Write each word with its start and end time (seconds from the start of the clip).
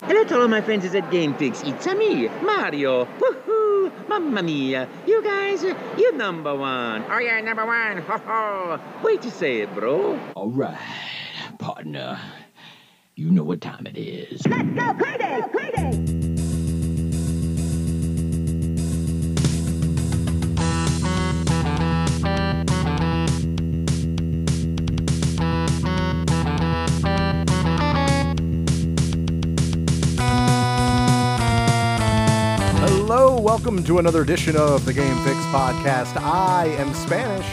Hello 0.00 0.22
to 0.22 0.40
all 0.40 0.46
my 0.46 0.60
friends 0.60 0.84
at 0.94 1.10
GameFix. 1.10 1.66
It's 1.66 1.84
a 1.88 1.94
me, 1.96 2.28
Mario. 2.28 3.04
Woohoo! 3.04 4.08
Mamma 4.08 4.44
mia! 4.44 4.88
You 5.08 5.20
guys, 5.24 5.64
you 5.64 6.12
number 6.12 6.54
one. 6.54 7.04
Oh 7.10 7.18
yeah, 7.18 7.40
number 7.40 7.66
one. 7.66 7.98
Ho 8.02 8.18
ho! 8.18 8.80
Wait 9.02 9.22
to 9.22 9.30
say 9.32 9.62
it, 9.62 9.74
bro. 9.74 10.16
All 10.36 10.50
right, 10.50 10.78
partner. 11.58 12.16
You 13.16 13.32
know 13.32 13.42
what 13.42 13.60
time 13.60 13.88
it 13.88 13.98
is. 13.98 14.46
Let's 14.46 14.68
go 14.68 14.94
crazy! 14.94 15.42
Crazy! 15.50 16.17
Welcome 33.68 33.84
to 33.84 33.98
another 33.98 34.22
edition 34.22 34.56
of 34.56 34.82
the 34.86 34.94
Game 34.94 35.14
Fix 35.24 35.36
podcast. 35.48 36.16
I 36.22 36.68
am 36.78 36.94
Spanish. 36.94 37.46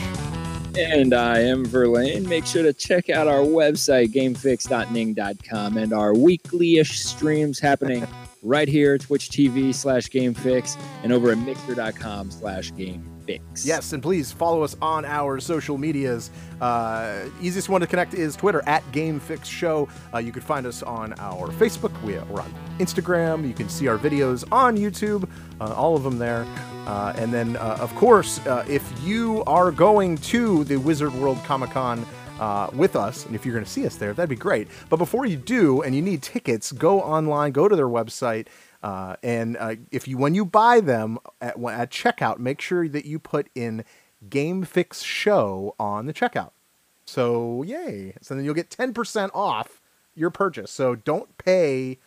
And 0.77 1.13
I 1.13 1.39
am 1.39 1.65
Verlaine. 1.65 2.25
Make 2.25 2.45
sure 2.45 2.63
to 2.63 2.71
check 2.71 3.09
out 3.09 3.27
our 3.27 3.41
website, 3.41 4.13
gamefix.ning.com, 4.13 5.75
and 5.75 5.91
our 5.91 6.13
weekly-ish 6.13 6.99
streams 6.99 7.59
happening 7.59 8.07
right 8.41 8.69
here, 8.69 8.97
Twitch 8.97 9.29
TV 9.29 9.75
slash 9.75 10.07
GameFix, 10.07 10.79
and 11.03 11.11
over 11.11 11.33
at 11.33 11.37
Mixer.com 11.37 12.31
slash 12.31 12.71
Yes, 13.65 13.93
and 13.93 14.01
please 14.03 14.31
follow 14.31 14.63
us 14.63 14.75
on 14.81 15.05
our 15.05 15.39
social 15.39 15.77
medias. 15.77 16.31
Uh, 16.61 17.25
easiest 17.41 17.69
one 17.69 17.81
to 17.81 17.87
connect 17.87 18.13
is 18.13 18.35
Twitter 18.35 18.61
at 18.67 18.89
Game 18.91 19.19
Fix 19.19 19.47
Show. 19.47 19.87
Uh, 20.13 20.19
you 20.19 20.31
can 20.31 20.41
find 20.41 20.65
us 20.65 20.83
on 20.83 21.13
our 21.19 21.47
Facebook. 21.49 21.99
We, 22.03 22.13
we're 22.19 22.41
on 22.41 22.53
Instagram. 22.79 23.47
You 23.47 23.53
can 23.53 23.69
see 23.69 23.87
our 23.87 23.97
videos 23.97 24.43
on 24.51 24.77
YouTube. 24.77 25.29
Uh, 25.59 25.73
all 25.73 25.95
of 25.95 26.03
them 26.03 26.17
there. 26.17 26.45
Uh, 26.85 27.13
and 27.17 27.33
then, 27.33 27.57
uh, 27.57 27.77
of 27.79 27.93
course, 27.95 28.45
uh, 28.45 28.63
if 28.69 28.83
you 29.03 29.43
are 29.47 29.71
going 29.71 30.17
to 30.17 30.63
the 30.65 30.77
Wizard 30.77 31.13
World 31.15 31.39
Comic 31.45 31.71
Con 31.71 32.05
uh, 32.39 32.69
with 32.73 32.95
us, 32.95 33.25
and 33.25 33.33
if 33.33 33.45
you're 33.45 33.53
going 33.53 33.65
to 33.65 33.71
see 33.71 33.85
us 33.85 33.95
there, 33.95 34.13
that'd 34.13 34.29
be 34.29 34.35
great. 34.35 34.67
But 34.89 34.97
before 34.97 35.25
you 35.25 35.37
do, 35.37 35.81
and 35.81 35.95
you 35.95 36.01
need 36.01 36.21
tickets, 36.21 36.71
go 36.71 37.01
online, 37.01 37.53
go 37.53 37.67
to 37.67 37.75
their 37.75 37.87
website, 37.87 38.47
uh, 38.85 39.15
and 39.23 39.57
uh, 39.57 39.75
if 39.89 40.07
you 40.07 40.15
when 40.15 40.35
you 40.35 40.45
buy 40.45 40.79
them 40.79 41.17
at, 41.41 41.57
at 41.57 41.89
checkout, 41.89 42.37
make 42.37 42.61
sure 42.61 42.87
that 42.87 43.05
you 43.05 43.17
put 43.17 43.47
in 43.55 43.83
Game 44.29 44.63
Fix 44.63 45.01
Show 45.01 45.73
on 45.79 46.05
the 46.05 46.13
checkout. 46.13 46.51
So 47.03 47.63
yay! 47.63 48.13
So 48.21 48.35
then 48.35 48.45
you'll 48.45 48.53
get 48.53 48.69
ten 48.69 48.93
percent 48.93 49.31
off 49.33 49.81
your 50.13 50.29
purchase. 50.29 50.69
So 50.69 50.93
don't 50.93 51.35
pay. 51.39 51.97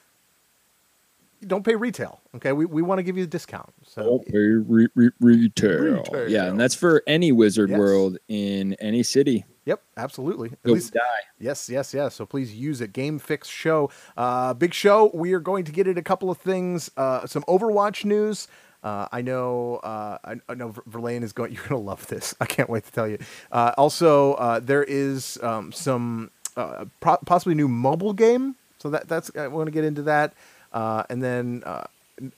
Don't 1.44 1.64
pay 1.64 1.74
retail. 1.74 2.20
Okay, 2.36 2.52
we, 2.52 2.64
we 2.64 2.80
want 2.80 3.00
to 3.00 3.02
give 3.02 3.16
you 3.16 3.24
a 3.24 3.26
discount. 3.26 3.72
So 3.84 4.22
re- 4.32 4.88
re- 4.94 5.10
retail. 5.18 5.80
Retail. 5.80 6.28
Yeah, 6.28 6.46
and 6.46 6.60
that's 6.60 6.76
for 6.76 7.02
any 7.08 7.32
Wizard 7.32 7.70
Yes. 7.70 7.78
World 7.78 8.18
in 8.28 8.74
any 8.74 9.02
city. 9.02 9.44
Yep, 9.68 9.82
absolutely. 9.98 10.48
At 10.64 10.70
least, 10.70 10.94
die. 10.94 11.00
yes, 11.38 11.68
yes, 11.68 11.92
yes. 11.92 12.14
So 12.14 12.24
please 12.24 12.54
use 12.54 12.80
it. 12.80 12.94
Game 12.94 13.18
Fix 13.18 13.48
Show. 13.48 13.90
Uh, 14.16 14.54
big 14.54 14.72
show. 14.72 15.10
We 15.12 15.34
are 15.34 15.40
going 15.40 15.64
to 15.66 15.72
get 15.72 15.86
it 15.86 15.98
a 15.98 16.02
couple 16.02 16.30
of 16.30 16.38
things. 16.38 16.90
Uh, 16.96 17.26
some 17.26 17.42
Overwatch 17.42 18.02
news. 18.06 18.48
Uh, 18.82 19.08
I 19.12 19.20
know. 19.20 19.76
Uh, 19.82 20.16
I, 20.24 20.36
I 20.48 20.54
know. 20.54 20.68
Ver- 20.68 20.82
Verlaine 20.86 21.22
is 21.22 21.34
going. 21.34 21.52
You're 21.52 21.60
going 21.68 21.82
to 21.82 21.86
love 21.86 22.06
this. 22.06 22.34
I 22.40 22.46
can't 22.46 22.70
wait 22.70 22.84
to 22.84 22.92
tell 22.92 23.06
you. 23.06 23.18
Uh, 23.52 23.74
also, 23.76 24.32
uh, 24.34 24.58
there 24.58 24.84
is 24.84 25.38
um, 25.42 25.70
some 25.72 26.30
uh, 26.56 26.86
pro- 27.00 27.18
possibly 27.26 27.54
new 27.54 27.68
mobile 27.68 28.14
game. 28.14 28.54
So 28.78 28.88
that 28.88 29.06
that's 29.06 29.30
I 29.36 29.48
want 29.48 29.66
to 29.66 29.70
get 29.70 29.84
into 29.84 30.00
that. 30.04 30.32
Uh, 30.72 31.02
and 31.10 31.22
then 31.22 31.62
uh, 31.66 31.84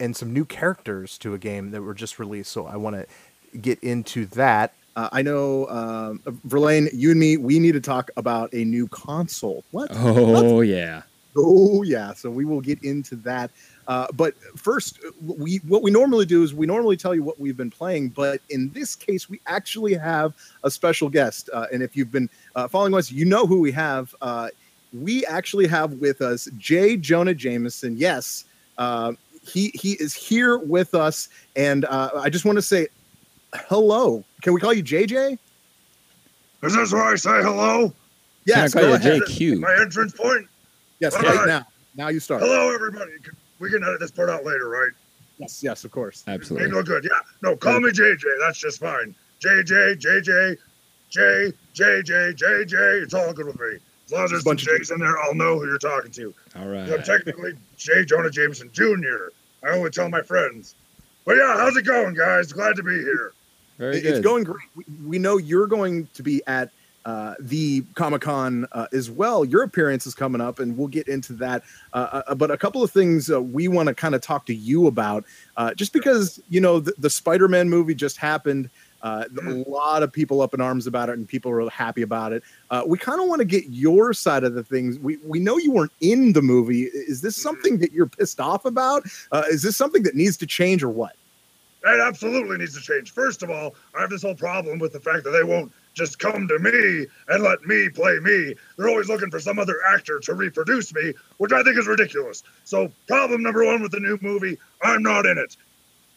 and 0.01 0.17
some 0.17 0.33
new 0.33 0.45
characters 0.45 1.17
to 1.19 1.33
a 1.33 1.39
game 1.39 1.71
that 1.71 1.83
were 1.83 1.95
just 1.95 2.19
released. 2.19 2.51
So 2.51 2.67
I 2.67 2.75
want 2.77 2.97
to 2.97 3.59
get 3.59 3.79
into 3.85 4.27
that. 4.27 4.73
Uh, 4.97 5.09
I 5.13 5.23
know, 5.23 5.69
um, 5.69 6.21
Verlaine, 6.45 6.89
you 6.93 7.11
and 7.11 7.21
me, 7.21 7.37
we 7.37 7.59
need 7.59 7.73
to 7.73 7.81
talk 7.81 8.11
about 8.17 8.53
a 8.53 8.65
new 8.65 8.89
console. 8.89 9.65
What? 9.71 9.91
Oh, 9.93 10.61
yeah. 10.61 11.03
Oh 11.37 11.83
yeah, 11.83 12.13
so 12.13 12.29
we 12.31 12.45
will 12.45 12.61
get 12.61 12.83
into 12.83 13.15
that. 13.17 13.51
Uh, 13.87 14.07
but 14.15 14.35
first, 14.57 14.99
we 15.21 15.59
what 15.59 15.83
we 15.83 15.91
normally 15.91 16.27
do 16.27 16.43
is 16.43 16.55
we 16.55 16.67
normally 16.67 16.97
tell 16.97 17.15
you 17.15 17.23
what 17.23 17.39
we've 17.39 17.57
been 17.57 17.71
playing, 17.71 18.09
but 18.09 18.41
in 18.51 18.71
this 18.73 18.95
case, 18.97 19.29
we 19.29 19.41
actually 19.47 19.95
have 19.95 20.35
a 20.65 20.71
special 20.71 21.09
guest. 21.09 21.49
Uh, 21.53 21.67
and 21.73 21.83
if 21.83 21.97
you've 21.97 22.11
been 22.11 22.29
uh, 22.57 22.67
following 22.67 22.95
us, 22.95 23.11
you 23.11 23.25
know 23.25 23.47
who 23.47 23.61
we 23.61 23.73
have. 23.73 24.15
Uh, 24.21 24.49
we 24.93 25.25
actually 25.27 25.69
have 25.69 25.95
with 25.95 26.21
us 26.21 26.49
Jay 26.59 26.97
Jonah 26.97 27.35
Jameson. 27.35 27.97
Yes, 27.97 28.45
uh, 28.79 29.13
he 29.43 29.71
he 29.75 29.93
is 29.95 30.15
here 30.15 30.59
with 30.59 30.95
us, 30.95 31.29
and 31.55 31.85
uh, 31.85 32.11
I 32.17 32.29
just 32.29 32.45
want 32.45 32.57
to 32.57 32.63
say 32.63 32.89
hello. 33.55 34.25
Can 34.43 34.53
we 34.55 34.61
call 34.61 34.73
you 34.73 34.83
JJ? 34.83 35.39
Is 36.63 36.75
this 36.75 36.93
where 36.93 37.03
I 37.05 37.17
say 37.17 37.43
hello? 37.43 37.93
Yes, 38.47 38.73
Can 38.73 38.81
I 38.81 38.83
go 38.93 38.99
call 38.99 39.07
you 39.09 39.13
ahead. 39.17 39.23
JQ? 39.29 39.61
My 39.61 39.77
entrance 39.81 40.13
point? 40.13 40.47
Yes, 41.01 41.15
All 41.15 41.23
right 41.23 41.37
right. 41.37 41.47
now. 41.47 41.67
Now 41.95 42.09
you 42.09 42.21
start. 42.21 42.43
Hello, 42.43 42.73
everybody. 42.75 43.13
We 43.59 43.71
can 43.71 43.83
edit 43.83 44.01
this 44.01 44.11
part 44.11 44.31
out 44.31 44.45
later, 44.45 44.69
right? 44.69 44.91
Yes, 45.39 45.63
yes, 45.63 45.85
of 45.85 45.91
course. 45.91 46.25
Ain't 46.29 46.41
Absolutely. 46.41 46.71
no 46.71 46.83
good. 46.83 47.05
Yeah. 47.05 47.19
No, 47.43 47.57
call 47.57 47.81
me 47.81 47.91
JJ. 47.91 48.23
That's 48.41 48.59
just 48.59 48.79
fine. 48.81 49.15
JJ, 49.41 49.97
JJ, 50.01 50.57
J, 51.11 51.53
JJ, 51.75 52.35
JJ. 52.37 53.03
It's 53.03 53.15
all 53.15 53.33
good 53.33 53.47
with 53.47 53.59
me. 53.59 53.79
As 54.07 54.13
long 54.13 54.25
as 54.25 54.31
there's 54.31 54.43
some 54.43 54.51
Bunch 54.51 54.67
of- 54.67 54.79
J's 54.79 54.91
in 54.91 54.99
there, 54.99 55.19
I'll 55.19 55.35
know 55.35 55.59
who 55.59 55.67
you're 55.67 55.79
talking 55.79 56.11
to. 56.13 56.35
All 56.57 56.69
I'm 56.75 57.03
technically 57.03 57.53
J. 57.77 58.05
Jonah 58.05 58.31
Jameson 58.31 58.71
Jr. 58.73 59.29
I 59.65 59.71
only 59.71 59.91
tell 59.91 60.09
my 60.09 60.23
friends. 60.23 60.75
But 61.25 61.37
yeah, 61.37 61.57
how's 61.57 61.77
it 61.77 61.85
going, 61.85 62.15
guys? 62.15 62.53
Glad 62.53 62.77
to 62.77 62.83
be 62.83 62.99
here. 62.99 63.33
Very 63.81 63.97
It- 63.97 64.03
good. 64.03 64.11
It's 64.17 64.21
going 64.21 64.45
great. 64.45 64.69
We, 64.77 64.85
we 65.05 65.19
know 65.19 65.39
you're 65.39 65.67
going 65.67 66.07
to 66.13 66.23
be 66.23 66.43
at 66.47 66.71
uh, 67.07 67.35
the 67.41 67.83
Comic 67.95 68.21
Con 68.21 68.67
uh, 68.73 68.87
as 68.93 69.11
well. 69.11 69.43
Your 69.43 69.63
appearance 69.63 70.07
is 70.07 70.15
coming 70.15 70.43
up, 70.43 70.59
and 70.59 70.77
we'll 70.77 70.87
get 70.89 71.09
into 71.09 71.33
that. 71.35 71.63
Uh, 71.95 72.23
uh, 72.29 72.35
but 72.35 72.51
a 72.51 72.59
couple 72.59 72.83
of 72.83 72.91
things 72.91 73.31
uh, 73.31 73.41
we 73.41 73.69
want 73.69 73.89
to 73.89 73.95
kind 73.95 74.15
of 74.15 74.21
talk 74.21 74.45
to 74.47 74.55
you 74.55 74.87
about, 74.87 75.25
uh, 75.57 75.73
just 75.73 75.95
because 75.95 76.39
you 76.51 76.61
know 76.61 76.79
the, 76.79 76.93
the 76.99 77.09
Spider-Man 77.09 77.71
movie 77.71 77.95
just 77.95 78.19
happened. 78.19 78.69
Uh, 79.03 79.25
a 79.47 79.65
lot 79.67 80.03
of 80.03 80.13
people 80.13 80.43
up 80.43 80.53
in 80.53 80.61
arms 80.61 80.87
about 80.87 81.09
it, 81.09 81.17
and 81.17 81.27
people 81.27 81.51
are 81.51 81.71
happy 81.71 82.03
about 82.03 82.35
it. 82.35 82.43
Uh, 82.71 82.83
we 82.87 82.99
kind 82.99 83.19
of 83.19 83.29
want 83.29 83.39
to 83.39 83.47
get 83.47 83.65
your 83.71 84.13
side 84.13 84.45
of 84.45 84.53
the 84.53 84.63
things. 84.63 84.99
We 84.99 85.17
we 85.25 85.41
know 85.41 85.57
you 85.57 85.73
weren't 85.73 85.93
in 86.03 86.35
the 86.35 86.43
movie. 86.43 86.83
Is 86.83 87.23
this 87.23 87.35
something 87.35 87.79
that 87.79 87.93
you're 87.93 88.09
pissed 88.09 88.41
off 88.41 88.67
about? 88.67 89.05
Uh, 89.33 89.45
is 89.49 89.63
this 89.63 89.75
something 89.75 90.03
that 90.03 90.15
needs 90.15 90.37
to 90.37 90.47
change, 90.47 90.83
or 90.83 90.91
what? 90.91 91.17
That 91.83 92.01
absolutely 92.01 92.59
needs 92.59 92.75
to 92.75 92.81
change. 92.81 93.13
First 93.13 93.43
of 93.43 93.51
all, 93.51 93.75
I 93.97 94.03
have 94.03 94.11
this 94.11 94.23
whole 94.23 94.35
problem 94.35 94.79
with 94.79 94.93
the 94.93 95.01
fact 95.01 95.25
that 95.25 95.31
they 95.31 95.45
won't 95.45 95.73
just 95.95 96.19
come 96.19 96.47
to 96.47 96.59
me 96.59 97.07
and 97.29 97.43
let 97.43 97.63
me 97.67 97.89
play 97.89 98.19
me. 98.21 98.55
They're 98.77 98.89
always 98.89 99.09
looking 99.09 99.31
for 99.31 99.41
some 99.41 99.59
other 99.59 99.77
actor 99.89 100.21
to 100.21 100.35
reproduce 100.35 100.95
me, 100.95 101.15
which 101.39 101.53
I 101.53 101.63
think 101.63 101.79
is 101.79 101.87
ridiculous. 101.87 102.43
So, 102.65 102.93
problem 103.09 103.43
number 103.43 103.65
one 103.65 103.83
with 103.83 103.93
the 103.93 104.01
new 104.01 104.19
movie, 104.21 104.59
I'm 104.83 105.03
not 105.03 105.27
in 105.27 105.39
it. 105.39 105.57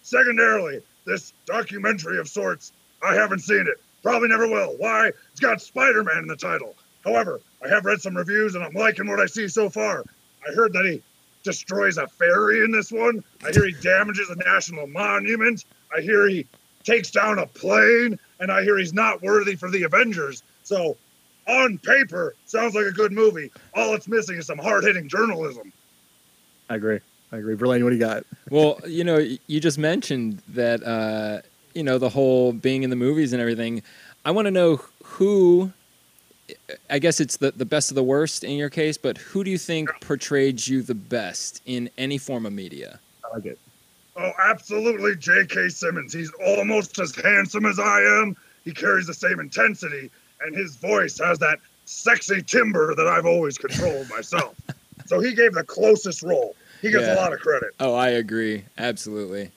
Secondarily, 0.01 0.81
this 1.05 1.33
documentary 1.45 2.19
of 2.19 2.27
sorts, 2.27 2.73
I 3.01 3.15
haven't 3.15 3.39
seen 3.39 3.61
it. 3.61 3.81
Probably 4.03 4.27
never 4.27 4.47
will. 4.47 4.75
Why? 4.77 5.11
It's 5.31 5.39
got 5.39 5.61
Spider 5.61 6.03
Man 6.03 6.17
in 6.19 6.27
the 6.27 6.35
title. 6.35 6.75
However, 7.05 7.39
I 7.63 7.69
have 7.69 7.85
read 7.85 8.01
some 8.01 8.17
reviews 8.17 8.55
and 8.55 8.63
I'm 8.63 8.73
liking 8.73 9.07
what 9.07 9.19
I 9.19 9.25
see 9.25 9.47
so 9.47 9.69
far. 9.69 10.03
I 10.47 10.53
heard 10.53 10.73
that 10.73 10.85
he 10.85 11.01
destroys 11.43 11.97
a 11.97 12.07
ferry 12.07 12.63
in 12.63 12.71
this 12.71 12.91
one. 12.91 13.23
I 13.45 13.51
hear 13.51 13.65
he 13.65 13.73
damages 13.73 14.29
a 14.29 14.35
national 14.35 14.87
monument. 14.87 15.65
I 15.95 16.01
hear 16.01 16.27
he 16.27 16.47
takes 16.83 17.11
down 17.11 17.39
a 17.39 17.45
plane, 17.45 18.17
and 18.39 18.51
I 18.51 18.63
hear 18.63 18.77
he's 18.77 18.93
not 18.93 19.21
worthy 19.21 19.55
for 19.55 19.69
the 19.69 19.83
Avengers. 19.83 20.43
So, 20.63 20.97
on 21.47 21.77
paper, 21.77 22.35
sounds 22.45 22.73
like 22.73 22.85
a 22.85 22.91
good 22.91 23.11
movie. 23.11 23.51
All 23.73 23.93
it's 23.93 24.07
missing 24.07 24.37
is 24.37 24.47
some 24.47 24.57
hard 24.57 24.83
hitting 24.83 25.09
journalism. 25.09 25.71
I 26.69 26.75
agree. 26.75 26.99
I 27.31 27.37
agree. 27.37 27.55
Verlaine, 27.55 27.83
what 27.83 27.89
do 27.89 27.95
you 27.95 28.01
got? 28.01 28.23
well, 28.49 28.79
you 28.87 29.03
know, 29.03 29.17
you 29.17 29.59
just 29.59 29.77
mentioned 29.77 30.41
that, 30.49 30.83
uh, 30.83 31.41
you 31.73 31.83
know, 31.83 31.97
the 31.97 32.09
whole 32.09 32.53
being 32.53 32.83
in 32.83 32.89
the 32.89 32.95
movies 32.95 33.33
and 33.33 33.41
everything. 33.41 33.81
I 34.25 34.31
want 34.31 34.45
to 34.45 34.51
know 34.51 34.79
who, 35.03 35.73
I 36.89 36.99
guess 36.99 37.19
it's 37.19 37.37
the, 37.37 37.51
the 37.51 37.65
best 37.65 37.89
of 37.91 37.95
the 37.95 38.03
worst 38.03 38.43
in 38.43 38.51
your 38.57 38.69
case, 38.69 38.97
but 38.97 39.17
who 39.17 39.43
do 39.43 39.51
you 39.51 39.57
think 39.57 39.89
portrayed 40.01 40.65
you 40.67 40.81
the 40.81 40.95
best 40.95 41.61
in 41.65 41.89
any 41.97 42.17
form 42.17 42.45
of 42.45 42.53
media? 42.53 42.99
I 43.23 43.35
like 43.35 43.45
it. 43.45 43.59
Oh, 44.15 44.31
absolutely, 44.43 45.15
J.K. 45.15 45.69
Simmons. 45.69 46.13
He's 46.13 46.31
almost 46.45 46.99
as 46.99 47.15
handsome 47.15 47.65
as 47.65 47.79
I 47.79 48.01
am. 48.01 48.35
He 48.63 48.71
carries 48.73 49.07
the 49.07 49.13
same 49.13 49.39
intensity, 49.39 50.11
and 50.41 50.55
his 50.55 50.75
voice 50.75 51.17
has 51.19 51.39
that 51.39 51.59
sexy 51.85 52.41
timbre 52.41 52.93
that 52.95 53.07
I've 53.07 53.25
always 53.25 53.57
controlled 53.57 54.09
myself. 54.09 54.55
so 55.07 55.19
he 55.19 55.33
gave 55.33 55.53
the 55.53 55.63
closest 55.63 56.21
role. 56.23 56.55
He 56.81 56.91
gets 56.91 57.05
Yeah. 57.05 57.15
a 57.15 57.17
lot 57.17 57.33
of 57.33 57.39
credit. 57.39 57.71
Oh, 57.79 57.93
I 57.95 58.09
agree. 58.09 58.65
Absolutely. 58.77 59.51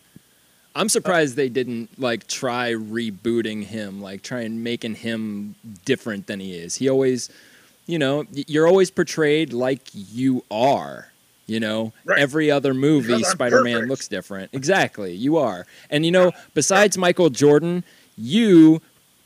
I'm 0.77 0.89
surprised 0.89 1.37
they 1.37 1.49
didn't 1.49 1.99
like 1.99 2.27
try 2.29 2.73
rebooting 2.73 3.65
him, 3.65 4.01
like 4.03 4.23
try 4.23 4.43
and 4.43 4.63
making 4.63 4.97
him 4.97 5.55
different 5.85 6.27
than 6.27 6.39
he 6.39 6.55
is. 6.55 6.77
He 6.77 6.89
always, 6.89 7.31
you 7.87 7.99
know, 7.99 8.25
you're 8.33 8.67
always 8.69 8.91
portrayed 8.91 9.53
like 9.53 9.81
you 9.93 10.45
are. 10.51 11.09
You 11.49 11.61
know, 11.61 11.93
Right. 12.05 12.19
every 12.19 12.51
other 12.51 12.75
movie, 12.75 13.23
Spider 13.23 13.63
Man 13.63 13.87
looks 13.87 14.09
different. 14.09 14.51
Exactly, 14.53 15.13
you 15.15 15.37
are. 15.37 15.65
And 15.91 16.05
you 16.05 16.11
know, 16.11 16.33
besides 16.55 16.99
Michael 16.99 17.31
Jordan, 17.31 17.85
you 18.19 18.83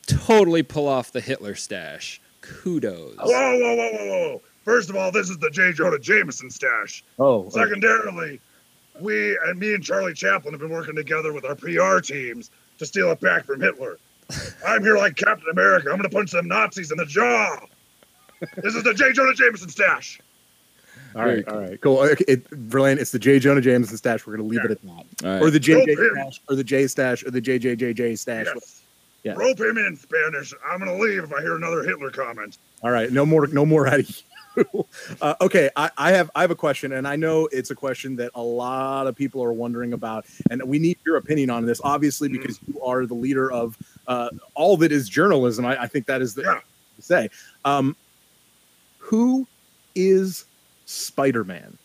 totally 0.06 0.62
pull 0.62 0.86
off 0.86 1.12
the 1.12 1.22
Hitler 1.22 1.54
stash. 1.54 2.20
Kudos. 2.42 3.16
Whoa, 3.16 3.26
whoa, 3.26 3.58
whoa, 3.74 3.92
whoa, 3.92 4.06
whoa! 4.06 4.42
First 4.66 4.90
of 4.90 4.96
all, 4.96 5.10
this 5.10 5.30
is 5.30 5.38
the 5.38 5.48
J. 5.50 5.72
Jonah 5.72 5.98
Jameson 5.98 6.50
stash. 6.50 7.02
Oh, 7.18 7.46
oh. 7.46 7.48
Secondarily, 7.48 8.38
we 9.00 9.38
and 9.46 9.58
me 9.58 9.74
and 9.74 9.82
Charlie 9.84 10.14
Chaplin 10.14 10.52
have 10.52 10.60
been 10.60 10.70
working 10.70 10.94
together 10.96 11.32
with 11.32 11.44
our 11.44 11.54
PR 11.54 12.00
teams 12.00 12.50
to 12.78 12.86
steal 12.86 13.10
it 13.10 13.20
back 13.20 13.44
from 13.44 13.60
Hitler. 13.60 13.98
I'm 14.66 14.82
here 14.82 14.96
like 14.96 15.16
Captain 15.16 15.48
America. 15.50 15.90
I'm 15.90 15.96
gonna 15.96 16.08
punch 16.08 16.30
some 16.30 16.46
Nazis 16.48 16.90
in 16.92 16.98
the 16.98 17.06
jaw. 17.06 17.56
This 18.56 18.74
is 18.74 18.82
the 18.84 18.94
J. 18.94 19.12
Jonah 19.12 19.34
Jameson 19.34 19.68
stash. 19.68 20.18
all 21.14 21.24
right, 21.26 21.46
all 21.48 21.60
right, 21.60 21.80
cool. 21.80 21.98
Okay, 21.98 22.24
it, 22.28 22.48
Verlaine, 22.50 22.98
it's 22.98 23.10
the 23.10 23.18
J. 23.18 23.38
Jonah 23.38 23.60
Jameson 23.60 23.96
stash. 23.96 24.26
We're 24.26 24.36
gonna 24.36 24.48
leave 24.48 24.64
it 24.64 24.70
at 24.70 24.80
that, 24.82 25.04
All 25.24 25.30
right. 25.32 25.42
or 25.42 25.50
the 25.50 25.60
JJ 25.60 25.88
Rope 25.88 25.88
him. 25.98 26.10
stash, 26.32 26.40
or 26.48 26.54
the 26.56 26.64
J 26.64 26.86
stash, 26.86 27.24
or 27.24 27.30
the 27.30 27.40
JJJJ 27.42 28.18
stash. 28.18 28.46
Yes. 28.54 28.82
Yeah. 29.24 29.32
Rope 29.32 29.60
him 29.60 29.76
in 29.76 29.96
Spanish. 29.96 30.54
I'm 30.66 30.78
gonna 30.78 30.96
leave 30.96 31.24
if 31.24 31.32
I 31.32 31.42
hear 31.42 31.56
another 31.56 31.82
Hitler 31.82 32.10
comment. 32.10 32.56
All 32.82 32.90
right, 32.90 33.10
no 33.12 33.26
more, 33.26 33.46
no 33.48 33.66
more 33.66 33.86
out 33.88 34.00
of 34.00 34.08
you. 34.08 34.16
uh, 35.22 35.34
okay, 35.40 35.70
I, 35.76 35.90
I 35.96 36.12
have, 36.12 36.30
I 36.34 36.40
have 36.42 36.50
a 36.50 36.56
question, 36.56 36.92
and 36.92 37.06
I 37.06 37.16
know 37.16 37.48
it's 37.52 37.70
a 37.70 37.74
question 37.74 38.16
that 38.16 38.30
a 38.34 38.42
lot 38.42 39.06
of 39.06 39.14
people 39.16 39.42
are 39.42 39.52
wondering 39.52 39.92
about, 39.92 40.26
and 40.50 40.62
we 40.64 40.78
need 40.78 40.98
your 41.06 41.16
opinion 41.16 41.50
on 41.50 41.66
this. 41.66 41.80
Obviously, 41.84 42.28
Mhm. 42.28 42.32
because 42.32 42.58
you 42.66 42.80
are 42.82 43.06
the 43.06 43.14
leader 43.14 43.50
of 43.50 43.76
uh, 44.06 44.30
all 44.54 44.76
that 44.78 44.90
is 44.92 45.08
journalism. 45.08 45.64
I, 45.64 45.82
I 45.82 45.86
think 45.86 46.06
that 46.06 46.20
is 46.20 46.34
the 46.34 46.42
Yeah. 46.42 46.60
to 46.96 47.02
say. 47.02 47.28
Um, 47.64 47.96
who 48.98 49.46
is 49.94 50.44
Spider 50.86 51.44
Man? 51.44 51.76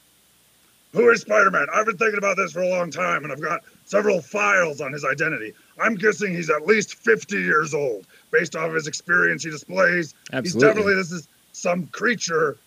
Who 0.94 1.10
is 1.10 1.22
Spider 1.22 1.52
Man? 1.52 1.68
I've 1.74 1.86
been 1.86 1.98
thinking 1.98 2.18
about 2.18 2.38
this 2.38 2.52
for 2.54 2.62
a 2.62 2.70
long 2.70 2.90
time, 2.90 3.24
and 3.24 3.32
I've 3.32 3.42
got 3.42 3.62
several 3.86 4.22
files 4.22 4.80
on 4.82 4.94
his 4.94 5.04
identity. 5.06 5.54
I'm 5.80 5.96
guessing 5.96 6.34
he's 6.34 6.50
at 6.50 6.66
least 6.66 6.96
50 6.96 7.36
years 7.38 7.74
old, 7.74 8.08
based 8.32 8.56
off 8.56 8.70
of 8.70 8.74
his 8.76 8.88
experience 8.88 9.44
he 9.44 9.50
displays. 9.52 10.14
Absolutely. 10.32 10.48
He's 10.50 10.54
definitely 10.56 10.96
this 10.96 11.12
is 11.12 11.28
some 11.66 11.88
creature, 11.88 12.58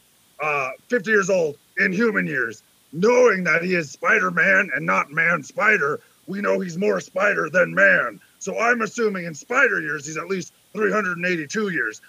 uh, 0.43 0.71
50 0.89 1.09
years 1.09 1.31
old 1.31 1.57
in 1.77 1.93
human 1.93 2.27
years. 2.27 2.65
Knowing 2.93 3.45
that 3.45 3.63
he 3.63 3.77
is 3.77 3.93
Spider 3.93 4.33
Man 4.33 4.71
and 4.75 4.85
not 4.85 5.13
Man 5.13 5.41
Spider, 5.45 6.01
we 6.27 6.41
know 6.41 6.59
he's 6.59 6.77
more 6.77 6.99
Spider 6.99 7.49
than 7.49 7.73
Man. 7.73 8.21
So 8.41 8.59
I'm 8.59 8.83
assuming 8.83 9.25
in 9.25 9.35
Spider 9.35 9.81
years 9.81 10.05
he's 10.05 10.17
at 10.17 10.27
least 10.27 10.53
382 10.73 11.69
years. 11.69 12.01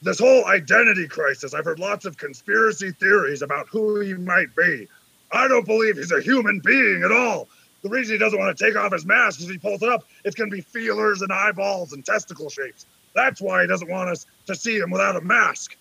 This 0.00 0.18
whole 0.18 0.46
identity 0.46 1.06
crisis, 1.06 1.52
I've 1.52 1.66
heard 1.66 1.80
lots 1.80 2.06
of 2.06 2.16
conspiracy 2.16 2.92
theories 2.92 3.42
about 3.42 3.68
who 3.68 4.00
he 4.00 4.14
might 4.14 4.56
be. 4.56 4.88
I 5.32 5.48
don't 5.48 5.66
believe 5.66 5.98
he's 5.98 6.12
a 6.12 6.22
human 6.22 6.60
being 6.64 7.02
at 7.04 7.12
all. 7.12 7.46
The 7.82 7.90
reason 7.90 8.14
he 8.14 8.18
doesn't 8.18 8.38
want 8.38 8.56
to 8.56 8.64
take 8.64 8.74
off 8.74 8.90
his 8.90 9.04
mask 9.04 9.40
is 9.40 9.46
if 9.46 9.52
he 9.52 9.58
pulls 9.58 9.82
it 9.82 9.90
up, 9.90 10.04
it's 10.24 10.34
going 10.34 10.48
to 10.48 10.56
be 10.56 10.62
feelers 10.62 11.20
and 11.20 11.30
eyeballs 11.30 11.92
and 11.92 12.02
testicle 12.06 12.48
shapes. 12.48 12.86
That's 13.14 13.40
why 13.40 13.62
he 13.62 13.66
doesn't 13.66 13.90
want 13.90 14.08
us 14.08 14.24
to 14.46 14.54
see 14.54 14.78
him 14.78 14.90
without 14.90 15.16
a 15.16 15.20
mask. 15.20 15.76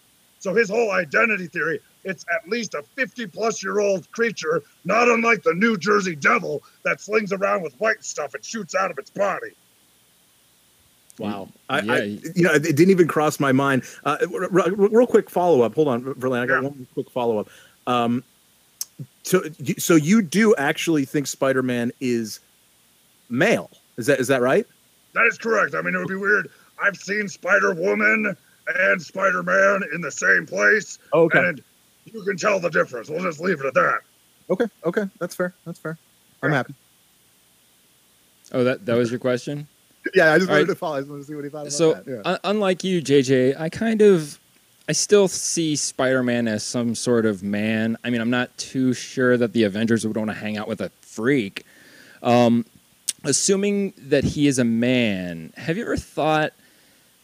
So 0.45 0.53
his 0.53 0.69
whole 0.69 0.91
identity 0.91 1.47
theory, 1.47 1.79
it's 2.03 2.23
at 2.31 2.47
least 2.47 2.75
a 2.75 2.83
50 2.83 3.25
plus 3.25 3.63
year 3.63 3.79
old 3.79 4.09
creature, 4.11 4.61
not 4.83 5.07
unlike 5.09 5.41
the 5.41 5.55
New 5.55 5.75
Jersey 5.75 6.15
Devil 6.15 6.61
that 6.83 7.01
slings 7.01 7.33
around 7.33 7.63
with 7.63 7.73
white 7.79 8.03
stuff 8.05 8.35
and 8.35 8.45
shoots 8.45 8.75
out 8.75 8.91
of 8.91 8.99
its 8.99 9.09
body. 9.09 9.53
Wow. 11.17 11.49
I, 11.67 11.79
Yeah, 11.79 11.93
I, 11.93 12.01
you 12.35 12.43
know, 12.43 12.51
it 12.53 12.61
didn't 12.61 12.91
even 12.91 13.07
cross 13.07 13.39
my 13.39 13.51
mind. 13.53 13.85
Uh, 14.03 14.17
r- 14.31 14.43
r- 14.61 14.71
real 14.71 15.07
quick 15.07 15.31
follow 15.31 15.63
up. 15.63 15.73
Hold 15.73 15.87
on, 15.87 16.13
Verlaine. 16.13 16.43
I 16.43 16.45
got 16.45 16.61
Yeah. 16.61 16.69
one 16.69 16.85
quick 16.93 17.09
follow 17.09 17.39
up. 17.39 17.49
Um, 17.87 18.23
so, 19.23 19.41
you- 19.57 19.79
so 19.79 19.95
you 19.95 20.21
do 20.21 20.53
actually 20.57 21.05
think 21.05 21.25
Spider 21.25 21.63
Man 21.63 21.91
is 21.99 22.39
male? 23.29 23.71
Is 23.97 24.05
that 24.05 24.19
is 24.19 24.27
that 24.27 24.43
right? 24.43 24.67
That 25.13 25.25
is 25.25 25.39
correct. 25.39 25.73
I 25.73 25.81
mean, 25.81 25.95
it 25.95 25.97
would 25.97 26.07
be 26.07 26.13
weird. 26.15 26.51
I've 26.79 26.97
seen 26.97 27.27
Spider 27.29 27.73
Woman 27.73 28.37
and 28.67 29.01
Spider 29.01 29.43
Man 29.43 29.81
in 29.93 30.01
the 30.01 30.11
same 30.11 30.45
place, 30.45 30.97
Okay. 31.13 31.39
and 31.39 31.61
you 32.05 32.23
can 32.23 32.37
tell 32.37 32.59
the 32.59 32.69
difference. 32.69 33.09
We'll 33.09 33.21
just 33.23 33.39
leave 33.39 33.59
it 33.59 33.65
at 33.65 33.73
that. 33.73 33.99
Okay. 34.49 34.65
Okay. 34.85 35.03
That's 35.19 35.35
fair. 35.35 35.53
That's 35.65 35.79
fair. 35.79 35.97
I'm 36.43 36.51
happy. 36.51 36.73
Oh, 38.51 38.63
that 38.63 38.85
that 38.85 38.95
was 38.95 39.09
your 39.11 39.19
question. 39.19 39.67
Yeah, 40.13 40.33
I 40.33 40.37
just 40.37 40.47
All 40.47 40.53
wanted 40.53 40.67
right. 40.67 40.73
to 40.73 40.75
follow. 40.75 40.95
I 40.97 40.99
just 40.99 41.09
wanted 41.09 41.21
to 41.23 41.27
see 41.29 41.33
what 41.33 41.43
he 41.45 41.49
thought 41.49 41.61
about 41.61 41.71
so 41.73 41.93
that. 41.95 42.05
Yeah. 42.07 42.21
un- 42.25 42.39
unlike 42.43 42.83
you 42.83 43.01
jj 43.01 43.59
i 43.59 43.69
kind 43.69 44.03
of 44.03 44.39
i 44.87 44.91
still 44.91 45.27
see 45.27 45.75
spider-man 45.75 46.47
as 46.47 46.63
some 46.63 46.93
sort 46.93 47.25
of 47.25 47.41
man 47.41 47.97
i 48.03 48.11
mean 48.11 48.21
i'm 48.21 48.29
not 48.29 48.55
too 48.59 48.93
sure 48.93 49.35
that 49.35 49.53
the 49.53 49.63
avengers 49.63 50.05
would 50.05 50.15
want 50.15 50.29
to 50.29 50.35
hang 50.35 50.57
out 50.57 50.67
with 50.67 50.79
a 50.79 50.91
freak 51.01 51.65
um, 52.21 52.67
assuming 53.23 53.93
that 53.97 54.23
he 54.23 54.45
is 54.45 54.59
a 54.59 54.63
man 54.63 55.51
have 55.57 55.75
you 55.75 55.81
ever 55.83 55.97
thought 55.97 56.53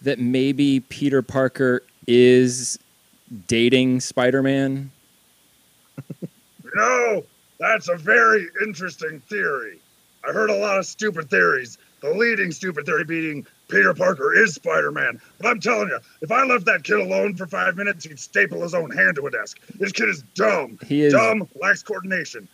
that 0.02 0.20
maybe 0.20 0.80
peter 0.82 1.22
parker 1.22 1.82
is 2.08 2.78
dating 3.48 4.00
spider-man 4.00 4.92
No, 6.76 7.24
that's 7.60 7.90
a 7.90 7.96
very 7.96 8.48
interesting 8.64 9.20
theory. 9.30 9.80
I 10.28 10.32
heard 10.32 10.50
a 10.50 10.56
lot 10.56 10.78
of 10.80 10.86
stupid 10.86 11.30
theories. 11.30 11.78
The 12.02 12.10
leading 12.14 12.52
stupid 12.52 12.86
theory 12.86 13.04
being 13.04 13.46
Peter 13.68 13.94
Parker 13.94 14.34
is 14.34 14.56
Spider 14.56 14.92
Man. 14.92 15.20
But 15.38 15.48
I'm 15.50 15.60
telling 15.60 15.90
you, 15.90 16.00
if 16.22 16.32
I 16.32 16.44
left 16.46 16.66
that 16.66 16.84
kid 16.84 17.00
alone 17.00 17.36
for 17.36 17.46
five 17.46 17.76
minutes, 17.76 18.06
he'd 18.06 18.20
staple 18.20 18.62
his 18.62 18.74
own 18.74 18.90
hand 18.92 19.16
to 19.18 19.28
a 19.28 19.32
desk. 19.32 19.60
This 19.76 19.92
kid 19.92 20.10
is 20.10 20.24
dumb. 20.34 20.80
he 20.88 21.02
is 21.04 21.14
Dumb, 21.14 21.48
lacks 21.62 21.84
coordination. 21.84 22.48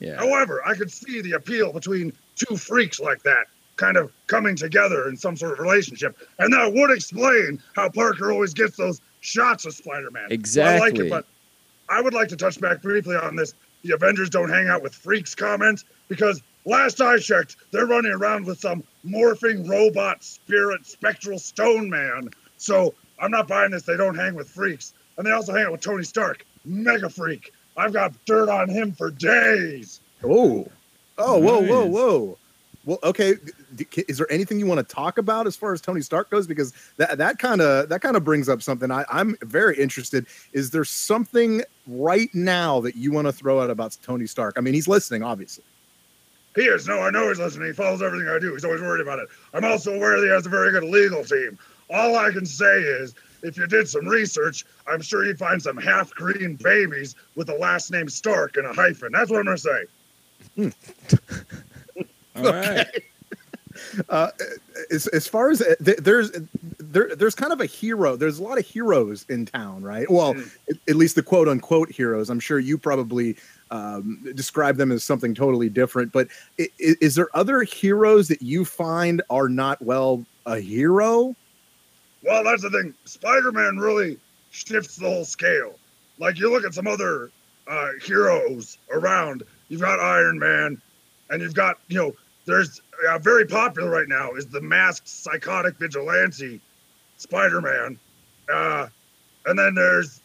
yeah 0.00 0.16
However, 0.16 0.62
I 0.64 0.74
could 0.74 0.90
see 0.90 1.20
the 1.20 1.32
appeal 1.32 1.72
between 1.72 2.12
two 2.36 2.56
freaks 2.56 3.00
like 3.00 3.22
that 3.24 3.46
kind 3.76 3.96
of 3.96 4.12
coming 4.26 4.56
together 4.56 5.08
in 5.08 5.16
some 5.16 5.36
sort 5.36 5.52
of 5.52 5.58
relationship. 5.58 6.16
And 6.38 6.52
that 6.52 6.72
would 6.72 6.90
explain 6.90 7.60
how 7.74 7.88
Parker 7.88 8.32
always 8.32 8.54
gets 8.54 8.76
those 8.76 9.00
shots 9.20 9.66
of 9.66 9.74
Spider 9.74 10.10
Man. 10.10 10.26
Exactly. 10.30 10.76
I 10.76 10.78
like 10.78 10.98
it, 10.98 11.10
but 11.10 11.26
I 11.88 12.00
would 12.00 12.14
like 12.14 12.28
to 12.28 12.36
touch 12.36 12.60
back 12.60 12.82
briefly 12.82 13.16
on 13.16 13.36
this 13.36 13.54
the 13.84 13.94
Avengers 13.94 14.30
don't 14.30 14.48
hang 14.48 14.68
out 14.68 14.82
with 14.82 14.94
freaks 14.94 15.34
comment 15.34 15.84
because 16.08 16.42
last 16.64 17.00
I 17.00 17.18
checked, 17.18 17.56
they're 17.70 17.86
running 17.86 18.12
around 18.12 18.46
with 18.46 18.58
some 18.58 18.82
morphing 19.06 19.68
robot 19.68 20.24
spirit 20.24 20.86
spectral 20.86 21.38
stone 21.38 21.90
man. 21.90 22.30
So 22.56 22.94
I'm 23.20 23.30
not 23.30 23.46
buying 23.46 23.70
this. 23.70 23.82
They 23.82 23.96
don't 23.96 24.16
hang 24.16 24.34
with 24.34 24.48
freaks. 24.48 24.94
And 25.16 25.26
they 25.26 25.30
also 25.30 25.52
hang 25.52 25.66
out 25.66 25.72
with 25.72 25.82
Tony 25.82 26.02
Stark, 26.02 26.46
mega 26.64 27.10
freak. 27.10 27.52
I've 27.76 27.92
got 27.92 28.12
dirt 28.24 28.48
on 28.48 28.68
him 28.68 28.92
for 28.92 29.10
days. 29.10 30.00
Oh, 30.24 30.66
oh, 31.18 31.38
whoa, 31.38 31.60
whoa, 31.60 31.84
whoa. 31.84 32.38
Well, 32.86 32.98
okay. 33.02 33.34
d- 33.76 33.86
d- 33.90 34.04
Is 34.08 34.18
there 34.18 34.30
anything 34.30 34.58
you 34.58 34.66
want 34.66 34.86
to 34.86 34.94
talk 34.94 35.16
about 35.18 35.46
as 35.46 35.56
far 35.56 35.72
as 35.72 35.80
Tony 35.80 36.02
Stark 36.02 36.30
goes? 36.30 36.46
Because 36.46 36.72
that 36.98 37.16
that 37.18 37.38
kind 37.38 37.60
of 37.60 37.88
that 37.88 38.02
kind 38.02 38.16
of 38.16 38.24
brings 38.24 38.48
up 38.48 38.62
something 38.62 38.90
I, 38.90 39.04
I'm 39.10 39.36
very 39.42 39.78
interested. 39.78 40.26
Is 40.52 40.70
there 40.70 40.84
something 40.84 41.62
right 41.86 42.28
now 42.34 42.80
that 42.80 42.96
you 42.96 43.10
want 43.12 43.26
to 43.26 43.32
throw 43.32 43.60
out 43.60 43.70
about 43.70 43.96
Tony 44.02 44.26
Stark? 44.26 44.54
I 44.56 44.60
mean, 44.60 44.74
he's 44.74 44.88
listening, 44.88 45.22
obviously. 45.22 45.64
He 46.54 46.62
is. 46.62 46.86
No, 46.86 47.00
I 47.00 47.10
know 47.10 47.28
he's 47.28 47.38
listening. 47.38 47.68
He 47.68 47.72
follows 47.72 48.00
everything 48.00 48.28
I 48.28 48.38
do. 48.38 48.52
He's 48.52 48.64
always 48.64 48.80
worried 48.80 49.00
about 49.00 49.18
it. 49.18 49.28
I'm 49.54 49.64
also 49.64 49.94
aware 49.94 50.20
that 50.20 50.26
he 50.26 50.32
has 50.32 50.46
a 50.46 50.50
very 50.50 50.70
good 50.70 50.84
legal 50.84 51.24
team. 51.24 51.58
All 51.90 52.16
I 52.16 52.30
can 52.30 52.46
say 52.46 52.80
is, 52.80 53.14
if 53.42 53.56
you 53.58 53.66
did 53.66 53.88
some 53.88 54.06
research, 54.06 54.64
I'm 54.86 55.02
sure 55.02 55.26
you'd 55.26 55.38
find 55.38 55.60
some 55.60 55.76
half 55.76 56.10
green 56.14 56.56
babies 56.56 57.16
with 57.34 57.48
the 57.48 57.54
last 57.54 57.90
name 57.90 58.08
Stark 58.08 58.56
and 58.56 58.66
a 58.66 58.72
hyphen. 58.72 59.10
That's 59.12 59.30
what 59.30 59.40
I'm 59.40 59.44
going 59.46 59.56
to 59.56 59.62
say. 59.62 59.84
Hmm. 60.54 60.68
all 62.36 62.44
right 62.44 62.86
Uh, 64.08 64.28
as, 64.92 65.08
as 65.08 65.26
far 65.26 65.50
as 65.50 65.60
uh, 65.60 65.74
th- 65.84 65.98
there's 65.98 66.30
there 66.78 67.14
there's 67.16 67.34
kind 67.34 67.52
of 67.52 67.60
a 67.60 67.66
hero. 67.66 68.14
There's 68.14 68.38
a 68.38 68.42
lot 68.42 68.56
of 68.56 68.64
heroes 68.64 69.26
in 69.28 69.46
town, 69.46 69.82
right? 69.82 70.08
Well, 70.08 70.34
Mm. 70.34 70.48
at, 70.70 70.76
at 70.90 70.94
least 70.96 71.16
the 71.16 71.24
quote 71.24 71.48
unquote 71.48 71.90
heroes. 71.90 72.30
I'm 72.30 72.38
sure 72.38 72.60
you 72.60 72.78
probably 72.78 73.36
um, 73.72 74.24
describe 74.36 74.76
them 74.76 74.92
as 74.92 75.02
something 75.02 75.34
totally 75.34 75.68
different. 75.68 76.12
But 76.12 76.28
i- 76.60 76.68
i- 76.80 76.96
is 77.00 77.16
there 77.16 77.28
other 77.36 77.62
heroes 77.62 78.28
that 78.28 78.42
you 78.42 78.64
find 78.64 79.20
are 79.28 79.48
not 79.48 79.82
well 79.82 80.24
a 80.46 80.60
hero? 80.60 81.34
Well, 82.22 82.44
that's 82.44 82.62
the 82.62 82.70
thing. 82.70 82.94
Spider 83.06 83.50
Man 83.50 83.76
really 83.78 84.18
shifts 84.52 84.94
the 84.96 85.06
whole 85.08 85.24
scale. 85.24 85.74
Like, 86.20 86.38
you 86.38 86.48
look 86.48 86.64
at 86.64 86.74
some 86.74 86.86
other 86.86 87.32
uh, 87.66 87.88
heroes 88.04 88.78
around, 88.92 89.42
you've 89.68 89.80
got 89.80 89.98
Iron 89.98 90.38
Man, 90.38 90.80
and 91.30 91.42
you've 91.42 91.54
got, 91.54 91.80
you 91.88 91.96
know, 91.98 92.12
there's 92.46 92.80
uh, 93.08 93.18
very 93.18 93.46
popular 93.46 93.90
right 93.90 94.08
now 94.08 94.32
is 94.32 94.46
the 94.46 94.60
masked 94.60 95.08
psychotic 95.08 95.76
vigilante 95.78 96.60
Spider 97.16 97.60
Man. 97.60 97.98
Uh, 98.52 98.88
and 99.46 99.58
then 99.58 99.74
there's 99.74 100.20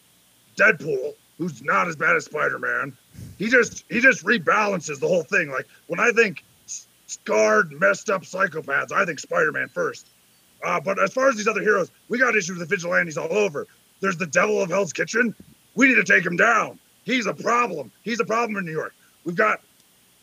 Deadpool, 0.56 1.14
who's 1.38 1.62
not 1.62 1.88
as 1.88 1.96
bad 1.96 2.16
as 2.16 2.26
Spider 2.26 2.58
Man. 2.58 2.96
He 3.38 3.48
just 3.48 3.84
he 3.88 4.00
just 4.00 4.24
rebalances 4.24 5.00
the 5.00 5.08
whole 5.08 5.22
thing. 5.22 5.50
Like 5.50 5.66
when 5.86 6.00
I 6.00 6.10
think 6.12 6.44
scarred, 7.06 7.72
messed 7.72 8.10
up 8.10 8.22
psychopaths, 8.22 8.92
I 8.92 9.04
think 9.04 9.18
Spider 9.18 9.52
Man 9.52 9.68
first. 9.68 10.08
Uh, 10.62 10.78
but 10.80 11.02
as 11.02 11.12
far 11.12 11.28
as 11.28 11.36
these 11.36 11.48
other 11.48 11.62
heroes, 11.62 11.90
we 12.08 12.18
got 12.18 12.36
issues 12.36 12.58
with 12.58 12.68
the 12.68 12.76
vigilantes 12.76 13.16
all 13.16 13.32
over. 13.32 13.66
There's 14.00 14.18
the 14.18 14.26
Devil 14.26 14.62
of 14.62 14.70
Hell's 14.70 14.92
Kitchen. 14.92 15.34
We 15.74 15.88
need 15.88 15.94
to 15.94 16.04
take 16.04 16.24
him 16.24 16.36
down. 16.36 16.78
He's 17.04 17.26
a 17.26 17.34
problem. 17.34 17.90
He's 18.02 18.20
a 18.20 18.24
problem 18.24 18.58
in 18.58 18.66
New 18.66 18.72
York. 18.72 18.94
We've 19.24 19.36
got 19.36 19.60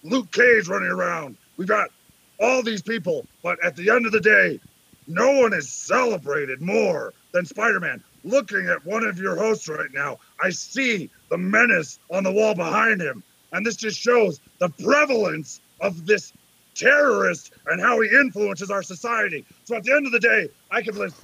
Luke 0.03 0.31
Cage 0.31 0.67
running 0.67 0.89
around. 0.89 1.37
We've 1.57 1.67
got 1.67 1.89
all 2.39 2.63
these 2.63 2.81
people. 2.81 3.25
But 3.43 3.63
at 3.63 3.75
the 3.75 3.89
end 3.89 4.05
of 4.05 4.11
the 4.11 4.19
day, 4.19 4.59
no 5.07 5.41
one 5.41 5.53
is 5.53 5.69
celebrated 5.69 6.61
more 6.61 7.13
than 7.31 7.45
Spider 7.45 7.79
Man. 7.79 8.03
Looking 8.23 8.67
at 8.67 8.85
one 8.85 9.03
of 9.03 9.19
your 9.19 9.35
hosts 9.35 9.67
right 9.67 9.91
now, 9.93 10.19
I 10.41 10.49
see 10.49 11.09
the 11.29 11.37
menace 11.37 11.99
on 12.11 12.23
the 12.23 12.31
wall 12.31 12.55
behind 12.55 13.01
him. 13.01 13.23
And 13.53 13.65
this 13.65 13.75
just 13.75 13.99
shows 13.99 14.39
the 14.59 14.69
prevalence 14.69 15.61
of 15.81 16.05
this 16.05 16.33
terrorist 16.75 17.53
and 17.67 17.81
how 17.81 17.99
he 18.01 18.09
influences 18.09 18.69
our 18.69 18.83
society. 18.83 19.45
So 19.63 19.75
at 19.75 19.83
the 19.83 19.93
end 19.93 20.05
of 20.05 20.11
the 20.11 20.19
day, 20.19 20.49
I 20.69 20.81
could 20.81 20.95
list 20.95 21.15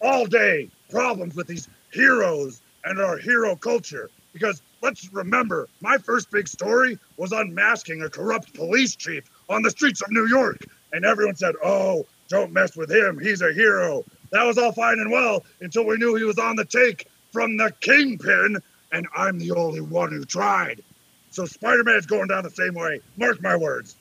all 0.00 0.26
day 0.26 0.68
problems 0.90 1.34
with 1.34 1.46
these 1.46 1.68
heroes 1.92 2.60
and 2.84 3.00
our 3.00 3.18
hero 3.18 3.54
culture. 3.54 4.10
Because 4.32 4.62
let's 4.82 5.12
remember, 5.12 5.68
my 5.80 5.98
first 5.98 6.30
big 6.30 6.48
story 6.48 6.98
was 7.16 7.32
unmasking 7.32 8.02
a 8.02 8.10
corrupt 8.10 8.54
police 8.54 8.96
chief 8.96 9.24
on 9.48 9.62
the 9.62 9.70
streets 9.70 10.02
of 10.02 10.10
New 10.10 10.26
York. 10.26 10.58
And 10.92 11.04
everyone 11.04 11.36
said, 11.36 11.54
oh, 11.62 12.06
don't 12.28 12.52
mess 12.52 12.76
with 12.76 12.90
him. 12.90 13.18
He's 13.18 13.42
a 13.42 13.52
hero. 13.52 14.04
That 14.30 14.44
was 14.44 14.58
all 14.58 14.72
fine 14.72 14.98
and 14.98 15.10
well 15.10 15.44
until 15.60 15.86
we 15.86 15.96
knew 15.96 16.14
he 16.14 16.24
was 16.24 16.38
on 16.38 16.56
the 16.56 16.64
take 16.64 17.08
from 17.32 17.56
the 17.56 17.72
kingpin. 17.80 18.58
And 18.92 19.06
I'm 19.16 19.38
the 19.38 19.52
only 19.52 19.80
one 19.80 20.10
who 20.10 20.24
tried. 20.24 20.82
So 21.30 21.44
Spider 21.44 21.84
Man's 21.84 22.06
going 22.06 22.28
down 22.28 22.44
the 22.44 22.50
same 22.50 22.74
way. 22.74 23.00
Mark 23.16 23.42
my 23.42 23.56
words. 23.56 23.96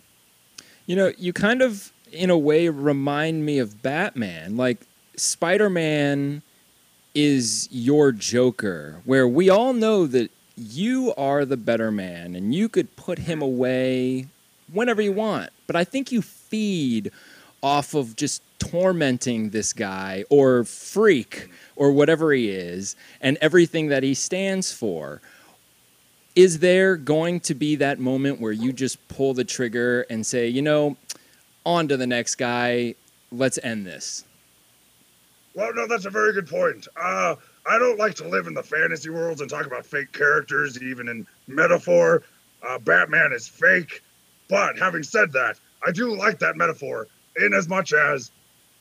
You 0.86 0.96
know, 0.96 1.12
you 1.18 1.34
kind 1.34 1.62
of, 1.62 1.92
in 2.12 2.30
a 2.30 2.38
way, 2.38 2.70
remind 2.70 3.46
me 3.46 3.60
of 3.60 3.82
Batman. 3.82 4.56
Like, 4.56 4.86
Spider 5.18 5.70
Man 5.70 6.44
is 7.14 7.68
your 7.72 8.12
Joker, 8.12 9.02
where 9.06 9.28
we 9.28 9.50
all 9.50 9.74
know 9.74 10.06
that 10.06 10.30
you 10.56 11.14
are 11.18 11.46
the 11.46 11.58
better 11.58 11.92
man 11.92 12.36
and 12.36 12.54
you 12.56 12.70
could 12.70 12.96
put 12.96 13.20
him 13.20 13.42
away 13.42 14.28
whenever 14.72 15.02
you 15.02 15.12
want. 15.12 15.50
But 15.68 15.76
I 15.76 15.84
think 15.84 16.12
you 16.12 16.22
feed 16.22 17.12
off 17.62 17.94
of 17.94 18.16
just 18.16 18.42
tormenting 18.60 19.50
this 19.50 19.74
guy 19.74 20.24
or 20.30 20.64
freak 20.64 21.50
or 21.76 21.92
whatever 21.92 22.32
he 22.32 22.50
is 22.50 22.96
and 23.22 23.38
everything 23.42 23.88
that 23.88 24.04
he 24.04 24.14
stands 24.14 24.72
for. 24.72 25.22
Is 26.36 26.60
there 26.60 26.98
going 26.98 27.40
to 27.42 27.56
be 27.56 27.76
that 27.78 28.00
moment 28.00 28.42
where 28.42 28.52
you 28.52 28.74
just 28.74 29.06
pull 29.08 29.34
the 29.34 29.44
trigger 29.46 30.06
and 30.10 30.26
say, 30.26 30.48
you 30.48 30.62
know, 30.62 30.98
on 31.66 31.88
to 31.88 31.98
the 31.98 32.08
next 32.08 32.36
guy, 32.36 32.96
let's 33.32 33.58
end 33.64 33.86
this? 33.86 34.26
Well, 35.54 35.74
no, 35.74 35.88
that's 35.88 36.06
a 36.06 36.10
very 36.10 36.34
good 36.34 36.48
point. 36.48 36.88
Uh, 36.98 37.36
I 37.66 37.80
don't 37.80 37.98
like 37.98 38.16
to 38.16 38.28
live 38.28 38.48
in 38.48 38.54
the 38.54 38.64
fantasy 38.64 39.10
worlds 39.10 39.42
and 39.42 39.50
talk 39.50 39.66
about 39.66 39.86
fake 39.86 40.12
characters, 40.12 40.82
even 40.84 41.08
in 41.08 41.26
metaphor. 41.48 42.24
Uh, 42.62 42.78
Batman 42.80 43.32
is 43.32 43.48
fake. 43.48 44.04
But 44.50 44.78
having 44.78 45.04
said 45.04 45.32
that, 45.34 45.60
I 45.86 45.92
do 45.92 46.16
like 46.16 46.40
that 46.40 46.58
metaphor 46.58 47.08
in 47.38 47.54
as 47.54 47.68
much 47.68 47.94
as 47.94 48.32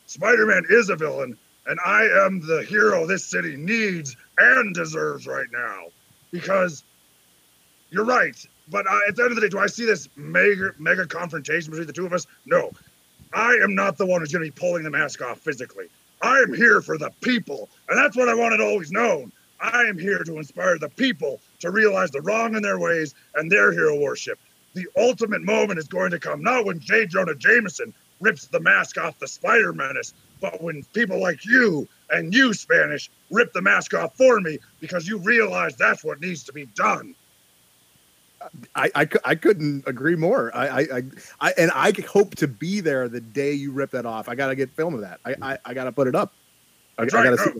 Spider 0.06 0.46
Man 0.46 0.64
is 0.68 0.90
a 0.90 0.96
villain, 0.96 1.36
and 1.66 1.78
I 1.84 2.04
am 2.26 2.46
the 2.46 2.62
hero 2.62 3.06
this 3.06 3.24
city 3.24 3.56
needs 3.56 4.16
and 4.38 4.74
deserves 4.74 5.26
right 5.26 5.46
now. 5.52 5.86
Because 6.30 6.82
you're 7.90 8.04
right. 8.04 8.36
But 8.68 8.86
at 9.08 9.16
the 9.16 9.22
end 9.22 9.32
of 9.32 9.36
the 9.36 9.42
day, 9.42 9.48
do 9.48 9.58
I 9.58 9.66
see 9.66 9.84
this 9.84 10.08
mega 10.16 10.72
mega 10.78 11.06
confrontation 11.06 11.70
between 11.70 11.86
the 11.86 11.92
two 11.92 12.06
of 12.06 12.12
us? 12.12 12.26
No. 12.46 12.70
I 13.32 13.54
am 13.62 13.74
not 13.74 13.98
the 13.98 14.06
one 14.06 14.20
who's 14.20 14.32
going 14.32 14.44
to 14.44 14.50
be 14.50 14.58
pulling 14.58 14.84
the 14.84 14.90
mask 14.90 15.20
off 15.22 15.38
physically. 15.38 15.86
I 16.22 16.38
am 16.38 16.54
here 16.54 16.80
for 16.80 16.96
the 16.96 17.10
people, 17.20 17.68
and 17.88 17.98
that's 17.98 18.16
what 18.16 18.28
I 18.28 18.34
wanted 18.34 18.60
always 18.60 18.90
known. 18.90 19.32
I 19.60 19.84
am 19.84 19.98
here 19.98 20.22
to 20.24 20.38
inspire 20.38 20.78
the 20.78 20.88
people 20.88 21.40
to 21.60 21.70
realize 21.70 22.10
the 22.10 22.20
wrong 22.20 22.54
in 22.54 22.62
their 22.62 22.78
ways 22.78 23.14
and 23.34 23.50
their 23.50 23.72
hero 23.72 23.98
worship. 23.98 24.38
The 24.74 24.86
ultimate 24.96 25.42
moment 25.42 25.78
is 25.78 25.86
going 25.88 26.10
to 26.10 26.18
come 26.18 26.42
not 26.42 26.64
when 26.66 26.80
J. 26.80 27.06
Jonah 27.06 27.34
Jameson 27.34 27.94
rips 28.20 28.46
the 28.46 28.60
mask 28.60 28.98
off 28.98 29.18
the 29.18 29.28
Spider 29.28 29.72
Menace, 29.72 30.14
but 30.40 30.62
when 30.62 30.82
people 30.92 31.20
like 31.20 31.44
you 31.44 31.88
and 32.10 32.34
you, 32.34 32.52
Spanish, 32.54 33.10
rip 33.30 33.52
the 33.52 33.62
mask 33.62 33.94
off 33.94 34.16
for 34.16 34.40
me 34.40 34.58
because 34.80 35.06
you 35.08 35.18
realize 35.18 35.76
that's 35.76 36.04
what 36.04 36.20
needs 36.20 36.42
to 36.44 36.52
be 36.52 36.66
done. 36.66 37.14
I, 38.74 38.90
I, 38.94 39.08
I 39.24 39.34
couldn't 39.36 39.84
agree 39.86 40.16
more. 40.16 40.54
I, 40.54 40.82
I, 40.82 41.02
I, 41.40 41.52
and 41.56 41.70
I 41.74 41.92
hope 42.06 42.34
to 42.36 42.48
be 42.48 42.80
there 42.80 43.08
the 43.08 43.20
day 43.20 43.52
you 43.52 43.72
rip 43.72 43.90
that 43.92 44.04
off. 44.04 44.28
I 44.28 44.34
gotta 44.34 44.54
get 44.54 44.70
film 44.70 44.94
of 44.94 45.00
that. 45.00 45.20
I, 45.24 45.34
I, 45.40 45.58
I 45.64 45.74
gotta 45.74 45.92
put 45.92 46.08
it 46.08 46.14
up. 46.14 46.34
I, 46.98 47.04
I 47.04 47.06
gotta 47.06 47.30
no. 47.30 47.36
see. 47.36 47.52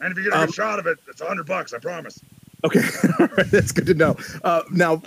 And 0.00 0.12
if 0.12 0.18
you 0.18 0.24
get 0.24 0.34
a 0.34 0.42
Um, 0.42 0.52
shot 0.52 0.78
of 0.78 0.86
it, 0.86 0.98
it's 1.08 1.20
a 1.20 1.26
hundred 1.26 1.46
bucks, 1.46 1.72
I 1.72 1.78
promise. 1.78 2.20
Okay, 2.64 2.82
that's 3.50 3.72
good 3.72 3.86
to 3.86 3.94
know. 3.94 4.16
Uh, 4.44 4.62
now, 4.70 5.02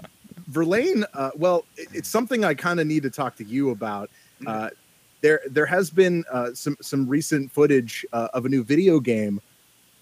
Verlaine, 0.53 1.05
uh, 1.13 1.31
well, 1.35 1.65
it, 1.75 1.87
it's 1.93 2.09
something 2.09 2.45
I 2.45 2.53
kind 2.53 2.79
of 2.79 2.87
need 2.87 3.03
to 3.03 3.09
talk 3.09 3.35
to 3.37 3.43
you 3.43 3.71
about. 3.71 4.09
Uh, 4.45 4.69
there, 5.21 5.41
there 5.49 5.65
has 5.65 5.89
been 5.89 6.23
uh, 6.31 6.53
some 6.53 6.75
some 6.81 7.07
recent 7.07 7.51
footage 7.51 8.05
uh, 8.13 8.27
of 8.33 8.45
a 8.45 8.49
new 8.49 8.63
video 8.63 8.99
game 8.99 9.41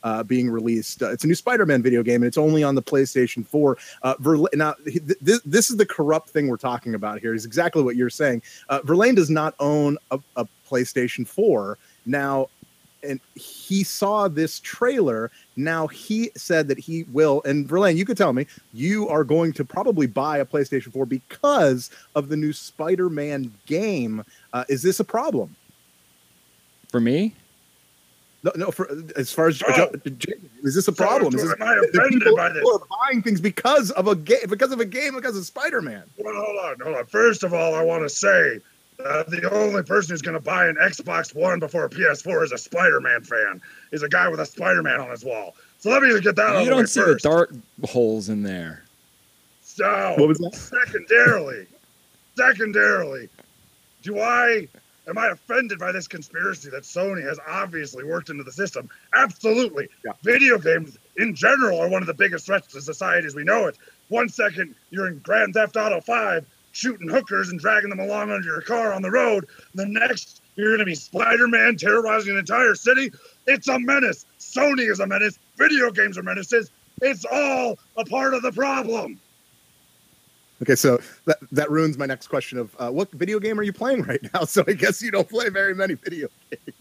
uh, 0.04 0.24
being 0.24 0.50
released. 0.50 1.04
Uh, 1.04 1.12
it's 1.12 1.24
a 1.24 1.28
new 1.28 1.36
Spider-Man 1.36 1.82
video 1.82 2.04
game, 2.04 2.24
and 2.24 2.26
it's 2.26 2.38
only 2.38 2.64
on 2.64 2.76
the 2.76 2.82
PlayStation 2.82 3.46
4. 3.46 3.78
Uh, 4.02 4.16
Verla- 4.16 4.54
now, 4.54 4.74
th- 4.84 5.20
th- 5.24 5.42
this 5.46 5.70
is 5.70 5.78
the 5.78 5.86
corrupt 5.86 6.30
thing 6.30 6.48
we're 6.48 6.58
talking 6.58 6.96
about 6.96 7.20
here. 7.20 7.34
Is 7.34 7.46
exactly 7.46 7.84
what 7.84 7.96
you're 7.96 8.10
saying. 8.10 8.42
Uh, 8.70 8.82
Verlaine 8.84 9.16
does 9.16 9.30
not 9.30 9.54
own 9.60 9.98
a, 10.10 10.20
a 10.36 10.46
PlayStation 10.70 11.28
4 11.28 11.78
now. 12.06 12.48
And 13.04 13.20
he 13.36 13.84
saw 13.84 14.28
this 14.28 14.60
trailer. 14.60 15.32
Now 15.56 15.88
he 15.88 16.32
said 16.36 16.68
that 16.68 16.78
he 16.80 17.04
will. 17.12 17.42
And 17.46 17.68
Verlaine, 17.68 17.98
you 17.98 18.06
could 18.06 18.18
tell 18.18 18.34
me 18.34 18.46
you 18.74 19.08
are 19.10 19.24
going 19.24 19.54
to 19.54 19.66
probably 19.66 20.08
buy 20.08 20.38
a 20.40 20.46
PlayStation 20.46 20.94
4 20.94 21.06
because 21.06 21.90
of 22.16 22.30
the 22.30 22.38
new 22.38 22.54
Spider-Man 22.54 23.52
game. 23.66 24.24
Uh, 24.54 24.66
is 24.70 24.84
this 24.84 25.00
a 25.00 25.04
problem? 25.04 25.56
For 26.90 27.00
me? 27.00 27.34
No, 28.44 28.52
no. 28.56 28.72
For 28.72 28.90
as 29.16 29.32
far 29.32 29.48
as 29.48 29.62
Oh. 29.68 29.90
is 30.64 30.76
this 30.76 30.88
a 30.88 30.92
problem? 30.92 31.36
Is 31.36 31.44
this, 31.44 31.54
am 31.54 31.62
I 31.62 31.76
the 31.76 31.82
offended 31.94 32.22
people, 32.22 32.36
by 32.36 32.50
this? 32.50 32.58
people 32.58 32.74
are 32.74 32.88
buying 33.08 33.22
things 33.22 33.40
because 33.40 33.92
of 33.92 34.08
a 34.08 34.16
game, 34.16 34.40
because 34.50 34.72
of 34.72 34.80
a 34.80 34.86
game, 34.86 35.14
because 35.16 35.38
of 35.38 35.46
Spider-Man. 35.46 36.04
Well, 36.18 36.34
hold 36.36 36.58
on, 36.58 36.80
hold 36.80 36.98
on. 36.98 37.06
First 37.06 37.44
of 37.44 37.54
all, 37.54 37.76
I 37.76 37.84
want 37.84 38.04
to 38.04 38.10
say 38.10 38.60
uh, 39.06 39.24
the 39.24 39.50
only 39.52 39.84
person 39.84 40.12
who's 40.14 40.22
going 40.22 40.34
to 40.38 40.40
buy 40.44 40.68
an 40.68 40.76
Xbox 40.76 41.36
One 41.36 41.60
before 41.60 41.86
a 41.86 41.90
PS4 41.90 42.44
is 42.44 42.52
a 42.52 42.58
Spider-Man 42.58 43.22
fan. 43.22 43.62
Is 43.92 44.04
a 44.04 44.10
guy 44.10 44.28
with 44.30 44.40
a 44.40 44.46
Spider-Man 44.46 45.00
on 45.00 45.10
his 45.10 45.24
wall. 45.24 45.56
So 45.80 45.90
let 45.90 46.02
me 46.04 46.10
just 46.10 46.24
get 46.24 46.36
that 46.36 46.46
out 46.48 46.56
of 46.58 46.62
You 46.62 46.66
the 46.70 46.72
way 46.76 46.78
don't 46.82 46.88
see 46.88 47.00
first. 47.02 47.24
the 47.24 47.30
dart 47.30 47.52
holes 47.86 48.30
in 48.30 48.44
there. 48.44 48.84
So, 49.64 50.14
What 50.18 50.28
was 50.28 50.38
that? 50.40 50.54
secondarily, 50.54 51.66
secondarily, 52.36 53.30
do 54.04 54.20
I 54.20 54.68
am 55.08 55.18
I 55.18 55.28
offended 55.30 55.80
by 55.80 55.92
this 55.92 56.08
conspiracy 56.08 56.70
that 56.70 56.84
Sony 56.84 57.24
has 57.24 57.40
obviously 57.48 58.04
worked 58.04 58.30
into 58.30 58.44
the 58.44 58.52
system? 58.52 58.90
Absolutely. 59.16 59.88
Yeah. 60.06 60.12
Video 60.24 60.58
games 60.58 60.98
in 61.18 61.34
general 61.36 61.80
are 61.80 61.90
one 61.90 62.04
of 62.04 62.08
the 62.08 62.14
biggest 62.14 62.46
threats 62.46 62.68
to 62.74 62.82
society 62.82 63.26
as 63.28 63.34
we 63.36 63.44
know 63.44 63.68
it. 63.68 63.78
One 64.10 64.30
second 64.30 64.76
you're 64.92 65.08
in 65.08 65.20
Grand 65.20 65.54
Theft 65.54 65.78
Auto 65.78 66.02
5 66.02 66.46
shooting 66.72 67.10
hookers 67.10 67.50
and 67.50 67.60
dragging 67.60 67.90
them 67.90 68.00
along 68.00 68.32
under 68.32 68.48
your 68.48 68.62
car 68.62 68.94
on 68.94 69.02
the 69.02 69.12
road. 69.12 69.46
The 69.76 69.86
next 69.86 70.42
you're 70.56 70.70
going 70.70 70.80
to 70.80 70.86
be 70.86 70.96
Spider-Man 70.96 71.78
terrorizing 71.78 72.34
an 72.34 72.40
entire 72.40 72.76
city. 72.76 73.12
It's 73.48 73.68
a 73.68 73.80
menace. 73.80 74.26
Sony 74.40 74.90
is 74.92 75.00
a 75.00 75.08
menace. 75.08 75.40
Video 75.58 75.92
games 75.92 76.18
are 76.18 76.24
menaces. 76.24 76.72
It's 77.02 77.26
all 77.32 77.80
a 77.98 78.06
part 78.06 78.34
of 78.34 78.42
the 78.42 78.52
problem. 78.52 79.20
Okay, 80.62 80.76
so 80.76 81.00
that 81.26 81.38
that 81.52 81.72
ruins 81.72 81.98
my 81.98 82.06
next 82.06 82.28
question 82.28 82.60
of 82.60 82.76
uh, 82.78 82.92
what 82.92 83.10
video 83.12 83.40
game 83.40 83.60
are 83.60 83.64
you 83.64 83.74
playing 83.74 84.04
right 84.04 84.22
now? 84.34 84.42
So 84.46 84.64
I 84.68 84.74
guess 84.74 85.02
you 85.02 85.10
don't 85.10 85.28
play 85.28 85.50
very 85.50 85.74
many 85.74 85.96
video 85.96 86.28
games. 86.52 86.76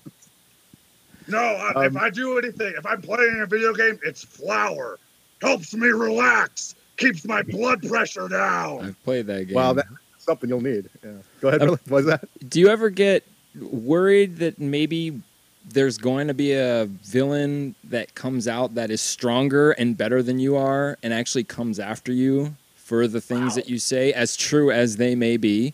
No, 1.28 1.38
I, 1.38 1.86
if 1.86 1.96
Um, 1.96 1.96
I 1.96 2.10
do 2.10 2.38
anything, 2.38 2.74
if 2.76 2.84
I'm 2.84 3.00
playing 3.00 3.40
a 3.40 3.46
video 3.46 3.72
game, 3.72 3.98
it's 4.04 4.22
flower. 4.24 4.98
Helps 5.40 5.72
me 5.72 5.88
relax, 5.88 6.74
keeps 7.00 7.24
my 7.24 7.42
blood 7.42 7.82
pressure 7.82 8.28
down. 8.28 8.84
I've 8.84 9.04
played 9.04 9.26
that 9.26 9.46
game. 9.46 9.54
Wow, 9.54 9.72
that's 9.72 9.88
something 10.18 10.48
you'll 10.48 10.60
need. 10.60 10.88
Yeah. 11.02 11.10
Go 11.40 11.48
ahead. 11.48 11.62
Um, 11.62 11.70
What 11.70 11.90
was 11.90 12.06
that? 12.06 12.28
Do 12.48 12.60
you 12.60 12.68
ever 12.68 12.90
get 12.90 13.24
worried 13.58 14.36
that 14.36 14.60
maybe 14.60 15.20
there's 15.68 15.98
going 15.98 16.28
to 16.28 16.34
be 16.34 16.52
a 16.52 16.86
villain 17.04 17.74
that 17.84 18.14
comes 18.14 18.46
out 18.46 18.74
that 18.76 18.90
is 18.90 19.00
stronger 19.00 19.72
and 19.72 19.96
better 19.96 20.22
than 20.22 20.38
you 20.38 20.56
are 20.56 20.96
and 21.02 21.12
actually 21.12 21.44
comes 21.44 21.78
after 21.80 22.12
you 22.12 22.54
for 22.76 23.06
the 23.06 23.20
things 23.20 23.54
that 23.54 23.68
you 23.68 23.78
say, 23.78 24.12
as 24.12 24.36
true 24.36 24.70
as 24.70 24.96
they 24.96 25.14
may 25.14 25.36
be? 25.36 25.72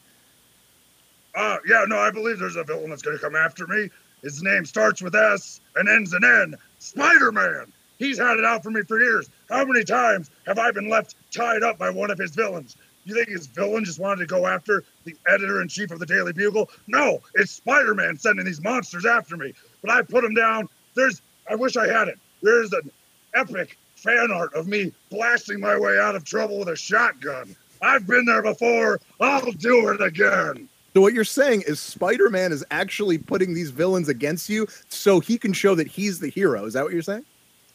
Uh, 1.34 1.58
yeah, 1.66 1.84
no, 1.88 1.98
I 1.98 2.10
believe 2.10 2.38
there's 2.38 2.56
a 2.56 2.64
villain 2.64 2.90
that's 2.90 3.02
going 3.02 3.16
to 3.16 3.22
come 3.22 3.36
after 3.36 3.66
me. 3.66 3.90
His 4.22 4.42
name 4.42 4.64
starts 4.64 5.02
with 5.02 5.14
S 5.14 5.60
and 5.76 5.88
ends 5.88 6.12
in 6.14 6.24
N. 6.24 6.56
Spider 6.78 7.32
Man. 7.32 7.72
He's 7.98 8.18
had 8.18 8.38
it 8.38 8.44
out 8.44 8.62
for 8.62 8.70
me 8.70 8.82
for 8.82 9.00
years. 9.00 9.30
How 9.48 9.64
many 9.64 9.84
times 9.84 10.30
have 10.46 10.58
I 10.58 10.70
been 10.72 10.88
left 10.88 11.14
tied 11.32 11.62
up 11.62 11.78
by 11.78 11.90
one 11.90 12.10
of 12.10 12.18
his 12.18 12.34
villains? 12.34 12.76
You 13.04 13.14
think 13.14 13.28
his 13.28 13.46
villain 13.46 13.84
just 13.84 14.00
wanted 14.00 14.20
to 14.20 14.26
go 14.26 14.46
after 14.46 14.82
the 15.04 15.14
editor 15.28 15.62
in 15.62 15.68
chief 15.68 15.92
of 15.92 16.00
the 16.00 16.06
Daily 16.06 16.32
Bugle? 16.32 16.68
No, 16.88 17.20
it's 17.34 17.52
Spider 17.52 17.94
Man 17.94 18.18
sending 18.18 18.44
these 18.44 18.60
monsters 18.60 19.06
after 19.06 19.36
me. 19.36 19.54
But 19.82 19.92
I 19.92 20.02
put 20.02 20.24
him 20.24 20.34
down. 20.34 20.68
There's, 20.94 21.22
I 21.48 21.54
wish 21.54 21.76
I 21.76 21.86
had 21.86 22.08
it. 22.08 22.18
There's 22.42 22.72
an 22.72 22.90
epic 23.34 23.78
fan 23.94 24.32
art 24.32 24.52
of 24.54 24.66
me 24.66 24.92
blasting 25.10 25.60
my 25.60 25.78
way 25.78 25.98
out 26.00 26.16
of 26.16 26.24
trouble 26.24 26.58
with 26.58 26.68
a 26.68 26.76
shotgun. 26.76 27.54
I've 27.80 28.06
been 28.06 28.24
there 28.24 28.42
before. 28.42 29.00
I'll 29.20 29.52
do 29.52 29.90
it 29.90 30.00
again. 30.00 30.68
So 30.94 31.00
what 31.02 31.12
you're 31.12 31.24
saying 31.24 31.62
is 31.66 31.78
Spider-Man 31.78 32.52
is 32.52 32.64
actually 32.70 33.18
putting 33.18 33.54
these 33.54 33.70
villains 33.70 34.08
against 34.08 34.48
you 34.48 34.66
so 34.88 35.20
he 35.20 35.38
can 35.38 35.52
show 35.52 35.74
that 35.74 35.86
he's 35.86 36.18
the 36.18 36.30
hero. 36.30 36.64
Is 36.64 36.72
that 36.72 36.84
what 36.84 36.92
you're 36.92 37.02
saying? 37.02 37.24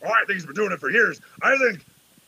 Oh, 0.04 0.10
I 0.10 0.26
think 0.26 0.34
he's 0.34 0.46
been 0.46 0.56
doing 0.56 0.72
it 0.72 0.80
for 0.80 0.90
years. 0.90 1.22
I 1.42 1.58
think 1.58 1.86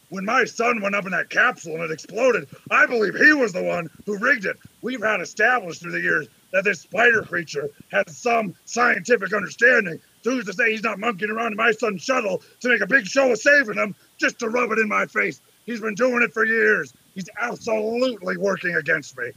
when 0.10 0.26
my 0.26 0.46
son 0.46 0.82
went 0.82 0.94
up 0.94 1.06
in 1.06 1.12
that 1.12 1.30
capsule 1.30 1.74
and 1.74 1.84
it 1.84 1.92
exploded, 1.92 2.48
I 2.70 2.86
believe 2.86 3.16
he 3.16 3.34
was 3.34 3.52
the 3.52 3.64
one 3.64 3.90
who 4.06 4.18
rigged 4.18 4.46
it. 4.46 4.58
We've 4.82 5.02
had 5.02 5.22
established 5.22 5.82
through 5.82 5.94
the 5.94 6.02
years 6.02 6.28
that 6.52 6.64
this 6.64 6.82
spider 6.82 7.24
creature 7.24 7.70
has 7.92 8.16
some 8.16 8.54
scientific 8.66 9.34
understanding. 9.34 10.00
So 10.22 10.32
who's 10.32 10.46
to 10.46 10.54
say 10.54 10.72
he's 10.72 10.84
not 10.84 11.00
monkeying 11.00 11.32
around 11.32 11.54
in 11.54 11.58
my 11.58 11.72
son's 11.72 12.04
shuttle 12.04 12.44
to 12.60 12.70
make 12.70 12.82
a 12.82 12.88
big 12.88 13.08
show 13.08 13.32
of 13.32 13.40
saving 13.40 13.76
him 13.76 13.96
just 14.18 14.38
to 14.40 14.50
rub 14.50 14.72
it 14.72 14.78
in 14.78 14.88
my 14.88 15.08
face? 15.08 15.42
He's 15.66 15.82
been 15.82 15.96
doing 15.96 16.22
it 16.22 16.32
for 16.32 16.46
years. 16.46 16.94
He's 17.16 17.30
absolutely 17.40 18.38
working 18.38 18.76
against 18.76 19.18
me. 19.18 19.32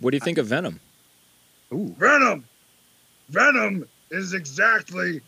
What 0.00 0.12
do 0.12 0.16
you 0.16 0.20
think 0.20 0.38
of 0.38 0.46
Venom? 0.46 0.78
Ooh. 1.72 1.94
Venom. 1.98 2.44
Venom 3.28 3.88
is 4.10 4.34
exactly 4.34 5.20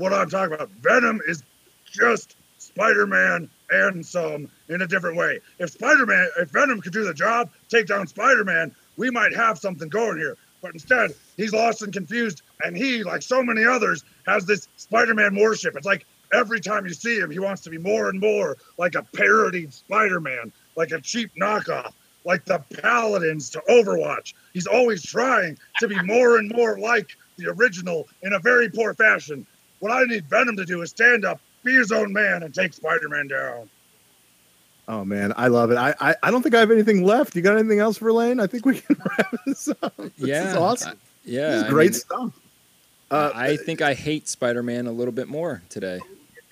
what 0.00 0.14
I'm 0.14 0.30
talking 0.30 0.54
about. 0.54 0.70
Venom 0.80 1.20
is 1.28 1.42
just 1.84 2.36
Spider-Man 2.58 3.50
and 3.70 4.04
some 4.04 4.48
in 4.68 4.82
a 4.82 4.86
different 4.86 5.16
way. 5.16 5.40
If 5.58 5.70
Spider-Man, 5.72 6.28
if 6.38 6.48
Venom 6.50 6.80
could 6.80 6.92
do 6.92 7.04
the 7.04 7.12
job, 7.12 7.50
take 7.68 7.86
down 7.86 8.06
Spider-Man, 8.06 8.74
we 8.96 9.10
might 9.10 9.34
have 9.36 9.58
something 9.58 9.88
going 9.88 10.16
here. 10.16 10.36
But 10.62 10.72
instead, 10.72 11.14
he's 11.36 11.52
lost 11.52 11.82
and 11.82 11.92
confused, 11.92 12.42
and 12.62 12.76
he, 12.76 13.02
like 13.02 13.22
so 13.22 13.42
many 13.42 13.64
others, 13.64 14.04
has 14.26 14.46
this 14.46 14.68
Spider-Man 14.76 15.36
worship. 15.36 15.76
It's 15.76 15.86
like 15.86 16.06
every 16.32 16.60
time 16.60 16.86
you 16.86 16.94
see 16.94 17.18
him, 17.18 17.30
he 17.30 17.38
wants 17.38 17.62
to 17.62 17.70
be 17.70 17.78
more 17.78 18.08
and 18.08 18.18
more 18.18 18.56
like 18.78 18.94
a 18.94 19.02
parodied 19.14 19.72
Spider-Man, 19.72 20.50
like 20.76 20.92
a 20.92 21.00
cheap 21.00 21.30
knockoff, 21.38 21.92
like 22.24 22.46
the 22.46 22.58
Paladins 22.80 23.50
to 23.50 23.62
Overwatch. 23.68 24.32
He's 24.54 24.66
always 24.66 25.02
trying 25.02 25.58
to 25.78 25.88
be 25.88 26.00
more 26.02 26.38
and 26.38 26.50
more 26.54 26.78
like 26.78 27.16
the 27.36 27.50
original 27.50 28.06
in 28.22 28.34
a 28.34 28.38
very 28.38 28.68
poor 28.68 28.94
fashion. 28.94 29.46
What 29.80 29.92
I 29.92 30.04
need 30.04 30.24
Venom 30.26 30.56
to 30.56 30.64
do 30.64 30.82
is 30.82 30.90
stand 30.90 31.24
up, 31.24 31.40
be 31.64 31.74
his 31.74 31.90
own 31.92 32.12
man, 32.12 32.42
and 32.42 32.54
take 32.54 32.72
Spider-Man 32.72 33.28
down. 33.28 33.68
Oh 34.88 35.04
man, 35.04 35.32
I 35.36 35.48
love 35.48 35.70
it. 35.70 35.76
I, 35.76 35.94
I 36.00 36.14
I 36.22 36.30
don't 36.30 36.42
think 36.42 36.54
I 36.54 36.60
have 36.60 36.70
anything 36.70 37.04
left. 37.04 37.36
You 37.36 37.42
got 37.42 37.56
anything 37.58 37.78
else 37.78 37.98
Verlaine? 37.98 38.40
I 38.40 38.46
think 38.46 38.66
we 38.66 38.80
can 38.80 38.96
wrap 39.18 39.34
this 39.46 39.68
up. 39.82 39.96
This 39.96 40.12
yeah, 40.16 40.50
is 40.50 40.56
awesome. 40.56 40.90
I- 40.92 40.94
yeah, 41.24 41.48
this 41.50 41.56
is 41.58 41.64
I 41.64 41.68
great 41.68 41.90
mean, 41.92 42.00
stuff. 42.00 42.40
Uh, 43.10 43.30
I 43.34 43.56
think 43.56 43.82
I 43.82 43.92
hate 43.94 44.28
Spider-Man 44.28 44.86
a 44.86 44.92
little 44.92 45.12
bit 45.12 45.28
more 45.28 45.62
today. 45.68 46.00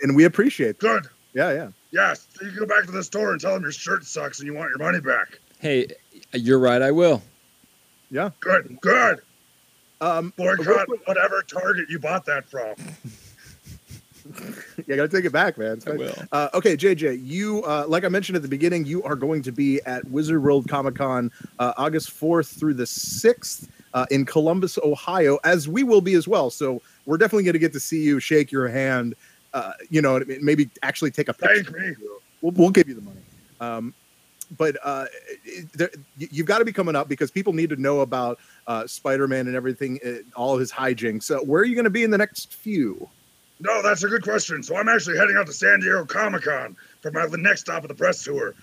and 0.03 0.15
we 0.15 0.25
appreciate. 0.25 0.79
That. 0.81 0.87
Good. 1.03 1.07
Yeah, 1.35 1.53
yeah. 1.53 1.69
Yes, 1.91 2.27
you 2.43 2.49
can 2.51 2.59
go 2.59 2.67
back 2.67 2.85
to 2.85 2.91
the 2.93 3.03
store 3.03 3.33
and 3.33 3.41
tell 3.41 3.55
them 3.55 3.63
your 3.63 3.73
shirt 3.73 4.05
sucks 4.05 4.41
and 4.41 4.47
you 4.47 4.55
want 4.55 4.71
your 4.71 4.79
money 4.79 5.01
back. 5.01 5.39
Hey, 5.59 5.87
you're 6.33 6.59
right. 6.59 6.83
I 6.83 6.91
will. 6.91 7.23
Yeah. 8.11 8.31
Good, 8.41 8.79
good. 8.81 9.21
Um, 10.01 10.33
Boycott 10.37 10.89
whatever 11.07 11.43
Target 11.43 11.91
you 11.91 11.99
bought 11.99 12.25
that 12.27 12.49
from. 12.49 12.75
you 14.77 14.97
gotta 14.97 15.09
take 15.09 15.25
it 15.25 15.33
back, 15.33 15.59
man. 15.59 15.79
It's 15.79 15.87
I 15.87 15.93
will. 15.93 16.15
Uh, 16.33 16.49
okay, 16.55 16.77
JJ, 16.77 17.25
you 17.25 17.65
uh, 17.65 17.85
like 17.89 18.05
I 18.05 18.09
mentioned 18.09 18.37
at 18.37 18.43
the 18.43 18.49
beginning, 18.49 18.85
you 18.85 19.03
are 19.03 19.17
going 19.17 19.43
to 19.43 19.53
be 19.53 19.81
at 19.87 20.05
Wizard 20.09 20.43
World 20.43 20.69
Comic 20.69 20.97
Con 20.97 21.31
uh, 21.59 21.73
August 21.77 22.11
fourth 22.11 22.49
through 22.49 22.75
the 22.75 22.87
sixth 22.87 23.69
uh, 23.95 24.07
in 24.11 24.25
Columbus, 24.25 24.79
Ohio, 24.83 25.39
as 25.45 25.69
we 25.69 25.83
will 25.83 26.01
be 26.01 26.15
as 26.15 26.29
well. 26.29 26.51
So 26.51 26.83
we're 27.07 27.19
definitely 27.19 27.45
going 27.45 27.55
to 27.55 27.59
get 27.59 27.73
to 27.73 27.81
see 27.81 28.03
you, 28.03 28.21
shake 28.21 28.53
your 28.53 28.69
hand, 28.69 29.15
uh, 29.55 29.73
you 29.91 30.03
know, 30.03 30.23
maybe 30.41 30.69
actually 30.83 31.11
take 31.11 31.29
a 31.29 31.35
picture. 31.35 31.65
Thank 31.65 31.77
me. 31.77 31.95
We'll, 32.43 32.53
we'll 32.53 32.71
give 32.71 32.89
you 32.89 32.95
the 32.95 33.01
money. 33.01 33.21
Um, 33.61 33.95
but 34.57 34.77
uh, 34.83 35.07
there, 35.75 35.91
you- 36.17 36.29
you've 36.31 36.47
got 36.47 36.59
to 36.59 36.65
be 36.65 36.73
coming 36.73 36.97
up 36.97 37.09
because 37.09 37.31
people 37.31 37.53
need 37.53 37.71
to 37.71 37.77
know 37.77 38.01
about 38.01 38.39
uh, 38.67 38.87
Spider-Man 38.87 39.47
and 39.47 39.57
everything, 39.57 39.99
uh, 40.05 40.39
all 40.39 40.57
his 40.59 40.71
hijinks. 40.73 41.25
So 41.25 41.41
where 41.45 41.63
are 41.63 41.65
you 41.65 41.75
going 41.75 41.85
to 41.85 41.91
be 41.91 42.05
in 42.05 42.11
the 42.11 42.19
next 42.19 42.55
few? 42.55 43.09
No, 43.61 43.83
that's 43.83 44.05
a 44.05 44.09
good 44.09 44.23
question. 44.23 44.63
So 44.63 44.77
I'm 44.77 44.89
actually 44.89 45.19
heading 45.19 45.37
out 45.37 45.47
to 45.47 45.53
San 45.53 45.81
Diego 45.81 46.05
Comic 46.05 46.43
Con 46.43 46.77
for 47.01 47.11
my 47.11 47.27
next 47.37 47.63
stop 47.63 47.83
of 47.83 47.89
the 47.89 47.95
press 47.95 48.23
tour. 48.23 48.55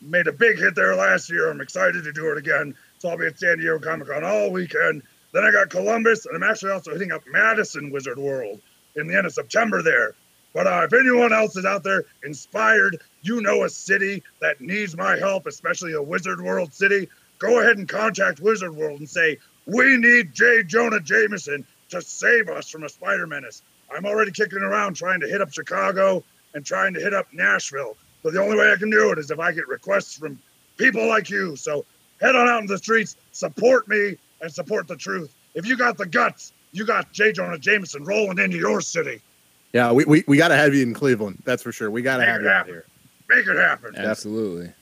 Made 0.00 0.26
a 0.28 0.32
big 0.32 0.58
hit 0.58 0.74
there 0.74 0.94
last 0.94 1.30
year. 1.30 1.50
I'm 1.50 1.60
excited 1.60 2.04
to 2.04 2.12
do 2.12 2.30
it 2.30 2.38
again. 2.38 2.74
So 2.98 3.08
I'll 3.08 3.16
be 3.18 3.26
at 3.26 3.38
San 3.38 3.58
Diego 3.58 3.78
Comic 3.78 4.08
Con 4.08 4.22
all 4.22 4.50
weekend. 4.50 5.02
Then 5.32 5.44
I 5.44 5.50
got 5.50 5.70
Columbus, 5.70 6.26
and 6.26 6.36
I'm 6.36 6.48
actually 6.48 6.70
also 6.70 6.92
hitting 6.92 7.10
up 7.10 7.22
Madison 7.26 7.90
Wizard 7.90 8.18
World 8.18 8.60
in 8.94 9.08
the 9.08 9.16
end 9.16 9.26
of 9.26 9.32
September 9.32 9.82
there. 9.82 10.14
But 10.54 10.68
uh, 10.68 10.82
if 10.84 10.92
anyone 10.92 11.32
else 11.32 11.56
is 11.56 11.64
out 11.64 11.82
there 11.82 12.04
inspired, 12.24 13.02
you 13.22 13.42
know 13.42 13.64
a 13.64 13.68
city 13.68 14.22
that 14.40 14.60
needs 14.60 14.96
my 14.96 15.16
help, 15.16 15.46
especially 15.46 15.92
a 15.92 16.02
Wizard 16.02 16.40
World 16.40 16.72
city, 16.72 17.08
go 17.40 17.60
ahead 17.60 17.76
and 17.76 17.88
contact 17.88 18.40
Wizard 18.40 18.74
World 18.74 19.00
and 19.00 19.10
say, 19.10 19.38
We 19.66 19.96
need 19.96 20.32
J. 20.32 20.62
Jonah 20.62 21.00
Jameson 21.00 21.66
to 21.90 22.00
save 22.00 22.48
us 22.48 22.70
from 22.70 22.84
a 22.84 22.88
spider 22.88 23.26
menace. 23.26 23.62
I'm 23.94 24.06
already 24.06 24.30
kicking 24.30 24.60
around 24.60 24.94
trying 24.94 25.20
to 25.20 25.28
hit 25.28 25.42
up 25.42 25.52
Chicago 25.52 26.22
and 26.54 26.64
trying 26.64 26.94
to 26.94 27.00
hit 27.00 27.12
up 27.12 27.26
Nashville. 27.32 27.96
But 28.22 28.32
the 28.32 28.40
only 28.40 28.56
way 28.56 28.72
I 28.72 28.76
can 28.76 28.90
do 28.90 29.10
it 29.10 29.18
is 29.18 29.30
if 29.30 29.40
I 29.40 29.52
get 29.52 29.68
requests 29.68 30.16
from 30.16 30.38
people 30.76 31.06
like 31.08 31.30
you. 31.30 31.56
So 31.56 31.84
head 32.20 32.36
on 32.36 32.48
out 32.48 32.62
into 32.62 32.74
the 32.74 32.78
streets, 32.78 33.16
support 33.32 33.88
me, 33.88 34.16
and 34.40 34.52
support 34.52 34.86
the 34.86 34.96
truth. 34.96 35.34
If 35.54 35.66
you 35.66 35.76
got 35.76 35.98
the 35.98 36.06
guts, 36.06 36.52
you 36.72 36.86
got 36.86 37.12
J. 37.12 37.32
Jonah 37.32 37.58
Jameson 37.58 38.04
rolling 38.04 38.38
into 38.38 38.56
your 38.56 38.80
city. 38.80 39.20
Yeah, 39.74 39.90
we, 39.92 40.04
we, 40.04 40.24
we 40.28 40.36
got 40.36 40.48
to 40.48 40.56
have 40.56 40.72
you 40.74 40.82
in 40.84 40.94
Cleveland. 40.94 41.42
That's 41.44 41.62
for 41.62 41.72
sure. 41.72 41.90
We 41.90 42.00
got 42.00 42.18
to 42.18 42.24
have 42.24 42.40
you 42.42 42.48
out 42.48 42.54
happen. 42.68 42.72
here. 42.74 42.86
Make 43.28 43.46
it 43.46 43.56
happen. 43.56 43.94
Absolutely. 43.96 44.72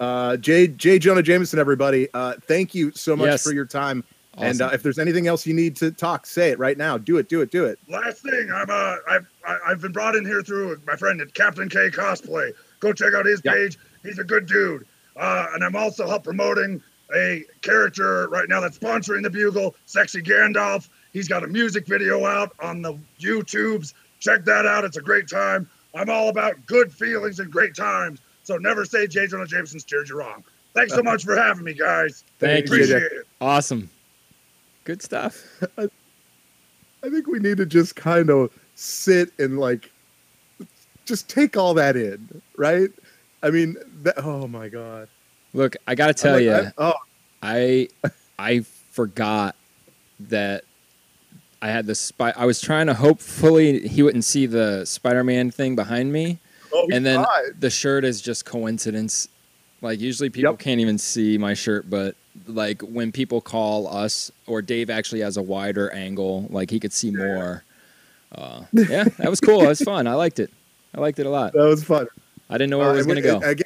Uh, 0.00 0.36
J. 0.38 0.66
J. 0.68 0.98
Jonah 0.98 1.22
Jameson, 1.22 1.58
everybody. 1.58 2.08
Uh, 2.14 2.34
thank 2.46 2.74
you 2.74 2.90
so 2.92 3.14
much 3.14 3.26
Yes. 3.26 3.42
for 3.44 3.52
your 3.52 3.66
time. 3.66 4.02
And 4.38 4.62
uh, 4.62 4.70
if 4.72 4.82
there's 4.84 4.98
anything 5.00 5.26
else 5.26 5.46
you 5.46 5.52
need 5.52 5.74
to 5.76 5.90
talk, 5.90 6.24
say 6.24 6.50
it 6.50 6.58
right 6.60 6.78
now. 6.78 6.96
Do 6.96 7.18
it. 7.18 7.28
Do 7.28 7.40
it. 7.42 7.50
Do 7.50 7.64
it. 7.66 7.78
Last 7.88 8.22
thing, 8.22 8.50
I'm 8.54 8.70
uh, 8.70 8.96
I've 9.10 9.26
I- 9.46 9.58
I've 9.66 9.80
been 9.80 9.90
brought 9.92 10.14
in 10.14 10.24
here 10.24 10.42
through 10.42 10.80
my 10.86 10.94
friend 10.94 11.20
at 11.20 11.34
Captain 11.34 11.68
K 11.68 11.90
Cosplay. 11.90 12.52
Go 12.80 12.92
check 12.92 13.14
out 13.14 13.26
his 13.26 13.42
Yeah. 13.44 13.52
page. 13.52 13.76
He's 14.04 14.20
a 14.20 14.24
good 14.24 14.46
dude. 14.46 14.86
Uh, 15.16 15.48
and 15.54 15.64
I'm 15.64 15.74
also 15.74 16.06
help 16.06 16.22
promoting 16.24 16.80
a 17.16 17.42
character 17.62 18.28
right 18.28 18.48
now 18.48 18.60
that's 18.60 18.78
sponsoring 18.78 19.22
the 19.24 19.30
Bugle, 19.30 19.74
Sexy 19.86 20.22
Gandalf. 20.22 20.88
He's 21.12 21.28
got 21.28 21.44
a 21.44 21.46
music 21.46 21.86
video 21.86 22.26
out 22.26 22.52
on 22.60 22.82
the 22.82 22.98
YouTubes. 23.20 23.94
Check 24.20 24.44
that 24.44 24.66
out. 24.66 24.84
It's 24.84 24.96
a 24.96 25.02
great 25.02 25.28
time. 25.28 25.68
I'm 25.94 26.10
all 26.10 26.28
about 26.28 26.64
good 26.66 26.92
feelings 26.92 27.40
and 27.40 27.50
great 27.50 27.74
times. 27.74 28.20
So 28.42 28.56
never 28.56 28.84
say 28.84 29.06
J. 29.06 29.26
Jonah 29.26 29.46
Jameson 29.46 29.80
steered 29.80 30.08
you 30.08 30.18
wrong. 30.18 30.44
Thanks 30.74 30.94
so 30.94 31.02
much 31.02 31.24
for 31.24 31.36
having 31.36 31.64
me, 31.64 31.74
guys. 31.74 32.24
Thank 32.38 32.68
you. 32.70 32.76
It. 32.82 33.26
Awesome. 33.40 33.90
Good 34.84 35.02
stuff. 35.02 35.44
I 35.78 37.10
think 37.10 37.26
we 37.26 37.38
need 37.38 37.56
to 37.58 37.66
just 37.66 37.96
kind 37.96 38.30
of 38.30 38.52
sit 38.74 39.32
and 39.38 39.58
like 39.58 39.90
just 41.04 41.28
take 41.28 41.56
all 41.56 41.74
that 41.74 41.96
in, 41.96 42.42
right? 42.56 42.90
I 43.42 43.50
mean, 43.50 43.76
that, 44.02 44.18
oh 44.18 44.46
my 44.46 44.68
god. 44.68 45.08
Look, 45.54 45.76
I 45.86 45.94
got 45.94 46.08
to 46.08 46.14
tell 46.14 46.34
like, 46.34 46.42
you, 46.44 46.52
I- 46.52 46.72
oh, 46.78 46.94
I 47.42 47.88
I 48.38 48.60
forgot 48.60 49.56
that 50.20 50.64
I 51.60 51.68
had 51.68 51.86
the 51.86 51.94
spy. 51.94 52.32
I 52.36 52.46
was 52.46 52.60
trying 52.60 52.86
to 52.86 52.94
hopefully 52.94 53.86
he 53.88 54.02
wouldn't 54.02 54.24
see 54.24 54.46
the 54.46 54.84
Spider-Man 54.84 55.50
thing 55.50 55.74
behind 55.74 56.12
me, 56.12 56.38
oh, 56.72 56.88
and 56.92 57.04
then 57.04 57.24
tried. 57.24 57.60
the 57.60 57.70
shirt 57.70 58.04
is 58.04 58.20
just 58.20 58.44
coincidence. 58.44 59.28
Like 59.80 60.00
usually 60.00 60.30
people 60.30 60.52
Yep. 60.52 60.60
can't 60.60 60.80
even 60.80 60.98
see 60.98 61.38
my 61.38 61.54
shirt, 61.54 61.88
but 61.90 62.14
like 62.46 62.82
when 62.82 63.10
people 63.12 63.40
call 63.40 63.88
us 63.88 64.30
or 64.46 64.62
Dave 64.62 64.90
actually 64.90 65.20
has 65.20 65.36
a 65.36 65.42
wider 65.42 65.92
angle, 65.92 66.46
like 66.50 66.70
he 66.70 66.78
could 66.80 66.92
see 66.92 67.10
more. 67.10 67.64
Uh, 68.32 68.62
yeah, 68.72 69.04
that 69.18 69.30
was 69.30 69.40
cool. 69.40 69.62
It 69.62 69.68
was 69.68 69.80
fun. 69.80 70.06
I 70.06 70.14
liked 70.14 70.38
it. 70.38 70.50
I 70.94 71.00
liked 71.00 71.18
it 71.18 71.26
a 71.26 71.30
lot. 71.30 71.52
that 71.54 71.64
was 71.64 71.82
fun. 71.84 72.06
I 72.50 72.54
didn't 72.58 72.70
know 72.70 72.78
where 72.78 72.90
Uh, 72.90 72.94
it 72.94 72.96
was 72.96 73.06
going 73.06 73.16
to 73.16 73.22
go. 73.22 73.38
Again, 73.38 73.64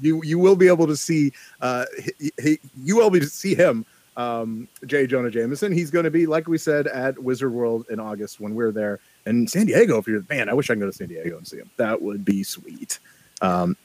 you 0.00 0.20
you 0.22 0.38
will 0.38 0.56
be 0.56 0.66
able 0.68 0.86
to 0.86 0.96
see 0.96 1.32
uh 1.62 1.84
he, 2.18 2.30
he, 2.42 2.58
you 2.84 2.96
will 2.96 3.08
be 3.10 3.16
able 3.18 3.26
to 3.26 3.32
see 3.32 3.54
him 3.54 3.84
um 4.16 4.68
J 4.86 5.06
Jonah 5.06 5.30
Jameson. 5.30 5.72
He's 5.72 5.90
going 5.90 6.04
to 6.04 6.10
be 6.10 6.26
like 6.26 6.48
we 6.48 6.58
said 6.58 6.86
at 6.86 7.18
Wizard 7.18 7.52
World 7.52 7.86
in 7.90 8.00
August 8.00 8.40
when 8.40 8.54
we're 8.54 8.72
there 8.72 9.00
and 9.26 9.48
San 9.48 9.66
Diego. 9.66 9.98
If 9.98 10.06
you're 10.06 10.24
man, 10.28 10.48
I 10.48 10.54
wish 10.54 10.70
I 10.70 10.74
could 10.74 10.80
go 10.80 10.86
to 10.86 10.92
San 10.92 11.08
Diego 11.08 11.36
and 11.36 11.46
see 11.46 11.58
him. 11.58 11.70
That 11.76 12.00
would 12.00 12.24
be 12.24 12.42
sweet. 12.42 12.98
Um, 13.42 13.76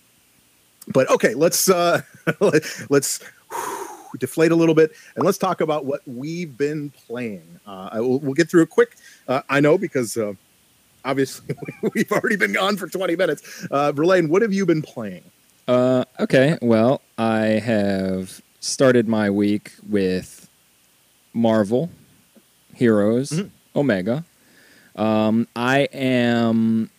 but 0.88 1.10
okay, 1.10 1.34
let's 1.34 1.70
uh 1.70 2.02
let's 2.89 3.20
deflate 4.20 4.52
a 4.52 4.56
little 4.56 4.76
bit 4.76 4.91
and 5.15 5.26
let's 5.26 5.38
talk 5.38 5.62
about 5.62 5.86
what 5.86 6.02
we've 6.08 6.58
been 6.58 6.89
playing. 6.91 7.60
Uh, 7.65 7.89
will, 7.96 8.20
we'll 8.20 8.34
get 8.34 8.50
through 8.50 8.63
it 8.63 8.70
quick. 8.70 8.96
Uh, 9.28 9.41
I 9.50 9.60
know 9.60 9.78
because. 9.78 10.17
Uh, 10.17 10.34
Obviously, 11.04 11.56
we've 11.96 12.12
already 12.12 12.36
been 12.36 12.54
gone 12.54 12.78
for 12.78 12.88
20 12.88 13.15
minutes. 13.15 13.65
Uh, 13.72 13.91
Verlaine, 13.91 14.30
what 14.30 14.44
have 14.44 14.54
you 14.54 14.67
been 14.67 14.84
playing? 14.84 15.24
Uh, 15.67 16.06
okay. 16.20 16.58
Well, 16.62 17.02
I 17.17 17.60
have 17.60 18.41
started 18.65 19.08
my 19.08 19.30
week 19.30 19.71
with 19.89 20.47
Marvel 21.34 21.89
Heroes 22.76 23.32
Mhm. 23.32 23.50
Omega. 23.76 24.24
Um, 24.95 25.47
I 25.56 25.88
am 25.93 26.89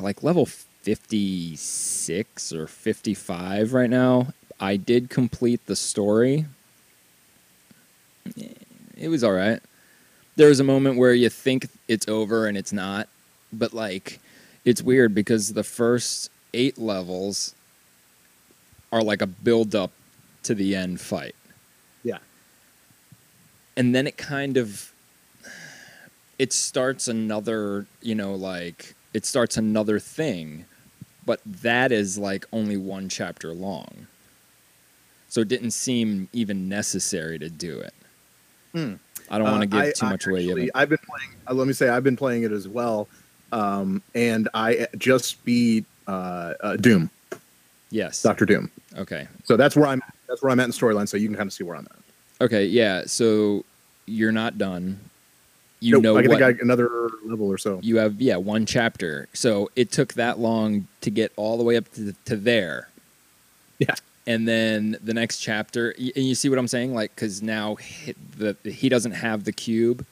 like 0.00 0.22
level 0.22 0.46
56 0.46 2.52
or 2.52 2.66
55 2.66 3.72
right 3.72 3.90
now. 3.90 4.32
I 4.58 4.76
did 4.76 5.10
complete 5.10 5.64
the 5.66 5.76
story. 5.76 6.46
It 8.96 9.08
was 9.08 9.22
all 9.24 9.32
right. 9.32 9.60
There 10.36 10.48
was 10.48 10.60
a 10.60 10.64
moment 10.64 10.96
where 10.98 11.14
you 11.14 11.28
think 11.28 11.68
it's 11.88 12.06
over 12.08 12.46
and 12.46 12.56
it's 12.58 12.72
not, 12.72 13.08
but 13.52 13.72
like 13.72 14.20
it's 14.64 14.82
weird 14.82 15.14
because 15.14 15.52
the 15.52 15.64
first 15.64 16.30
8 16.52 16.78
levels 16.78 17.54
are 18.92 19.02
like 19.02 19.22
a 19.22 19.26
build 19.26 19.74
up 19.74 19.92
to 20.44 20.54
the 20.54 20.74
end 20.74 21.00
fight. 21.00 21.34
Yeah. 22.02 22.18
And 23.76 23.94
then 23.94 24.06
it 24.06 24.16
kind 24.16 24.56
of 24.56 24.92
it 26.38 26.52
starts 26.52 27.06
another, 27.08 27.86
you 28.00 28.14
know, 28.14 28.34
like 28.34 28.94
it 29.12 29.26
starts 29.26 29.56
another 29.56 29.98
thing, 29.98 30.64
but 31.26 31.40
that 31.44 31.92
is 31.92 32.16
like 32.16 32.46
only 32.52 32.76
one 32.76 33.08
chapter 33.08 33.52
long. 33.52 34.06
So 35.28 35.42
it 35.42 35.48
didn't 35.48 35.72
seem 35.72 36.28
even 36.32 36.68
necessary 36.68 37.38
to 37.38 37.48
do 37.50 37.78
it. 37.78 37.94
Hmm. 38.72 38.94
I 39.30 39.38
don't 39.38 39.50
want 39.50 39.70
to 39.70 39.76
Uh, 39.76 39.80
give 39.82 39.88
I- 39.90 39.92
too 39.92 40.06
I 40.06 40.10
much 40.10 40.26
away. 40.26 40.40
actually- 40.44 40.62
yet. 40.62 40.70
I've 40.74 40.88
been 40.88 40.98
playing. 41.08 41.30
Uh, 41.48 41.54
let 41.54 41.66
me 41.66 41.72
say, 41.72 41.88
I've 41.88 42.02
been 42.02 42.16
playing 42.16 42.42
it 42.42 42.50
as 42.52 42.66
well, 42.66 43.06
um, 43.52 44.02
and 44.14 44.48
I 44.54 44.88
just 44.98 45.44
beat 45.44 45.84
uh, 46.08 46.54
uh, 46.60 46.76
Doom, 46.76 47.08
Yes. 47.90 48.20
Doctor 48.22 48.44
Doom. 48.44 48.68
Okay. 48.96 49.28
So 49.44 49.56
that's 49.56 49.76
where 49.76 49.86
I'm. 49.86 50.02
That's 50.30 50.42
where 50.42 50.50
I'm 50.50 50.60
at 50.60 50.64
in 50.64 50.70
storyline. 50.70 51.06
So 51.08 51.18
you 51.18 51.28
can 51.28 51.36
kind 51.36 51.46
of 51.48 51.52
see 51.52 51.64
where 51.64 51.76
I'm 51.76 51.86
at. 51.90 52.44
Okay. 52.44 52.64
Yeah. 52.64 53.02
So 53.06 53.64
you're 54.06 54.32
not 54.32 54.56
done. 54.56 54.98
You 55.80 55.92
Nope, 55.94 56.02
know 56.02 56.16
I 56.18 56.22
think 56.26 56.40
I 56.42 56.50
another 56.62 57.08
level 57.24 57.46
or 57.48 57.58
so. 57.58 57.80
you 57.82 57.96
have. 57.96 58.20
Yeah, 58.20 58.36
one 58.36 58.64
chapter. 58.66 59.28
So 59.34 59.70
it 59.76 59.90
took 59.90 60.14
that 60.14 60.38
long 60.38 60.86
to 61.00 61.10
get 61.10 61.32
all 61.36 61.56
the 61.58 61.64
way 61.64 61.76
up 61.76 61.90
to 61.94 62.14
to 62.26 62.36
there. 62.36 62.88
Yeah. 63.78 63.94
And 64.26 64.46
then 64.46 64.98
the 65.02 65.14
next 65.14 65.38
chapter, 65.38 65.92
and 65.92 66.24
you 66.26 66.34
see 66.34 66.48
what 66.50 66.58
I'm 66.58 66.68
saying? 66.68 66.94
Like, 66.94 67.14
because 67.14 67.42
now 67.42 67.74
he, 67.76 68.14
the 68.36 68.54
he 68.70 68.88
doesn't 68.90 69.12
have 69.12 69.44
the 69.44 69.52
cube. 69.52 70.04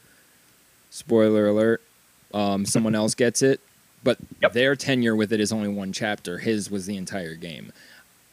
Spoiler 0.90 1.46
alert. 1.48 1.82
Um, 2.32 2.64
someone 2.64 2.94
else 2.94 3.14
gets 3.14 3.42
it, 3.42 3.60
but 4.02 4.16
Yep. 4.42 4.52
their 4.54 4.74
tenure 4.76 5.14
with 5.16 5.32
it 5.32 5.40
is 5.40 5.52
only 5.52 5.68
one 5.68 5.92
chapter. 5.92 6.38
His 6.38 6.70
was 6.70 6.86
the 6.86 6.96
entire 6.96 7.34
game. 7.34 7.72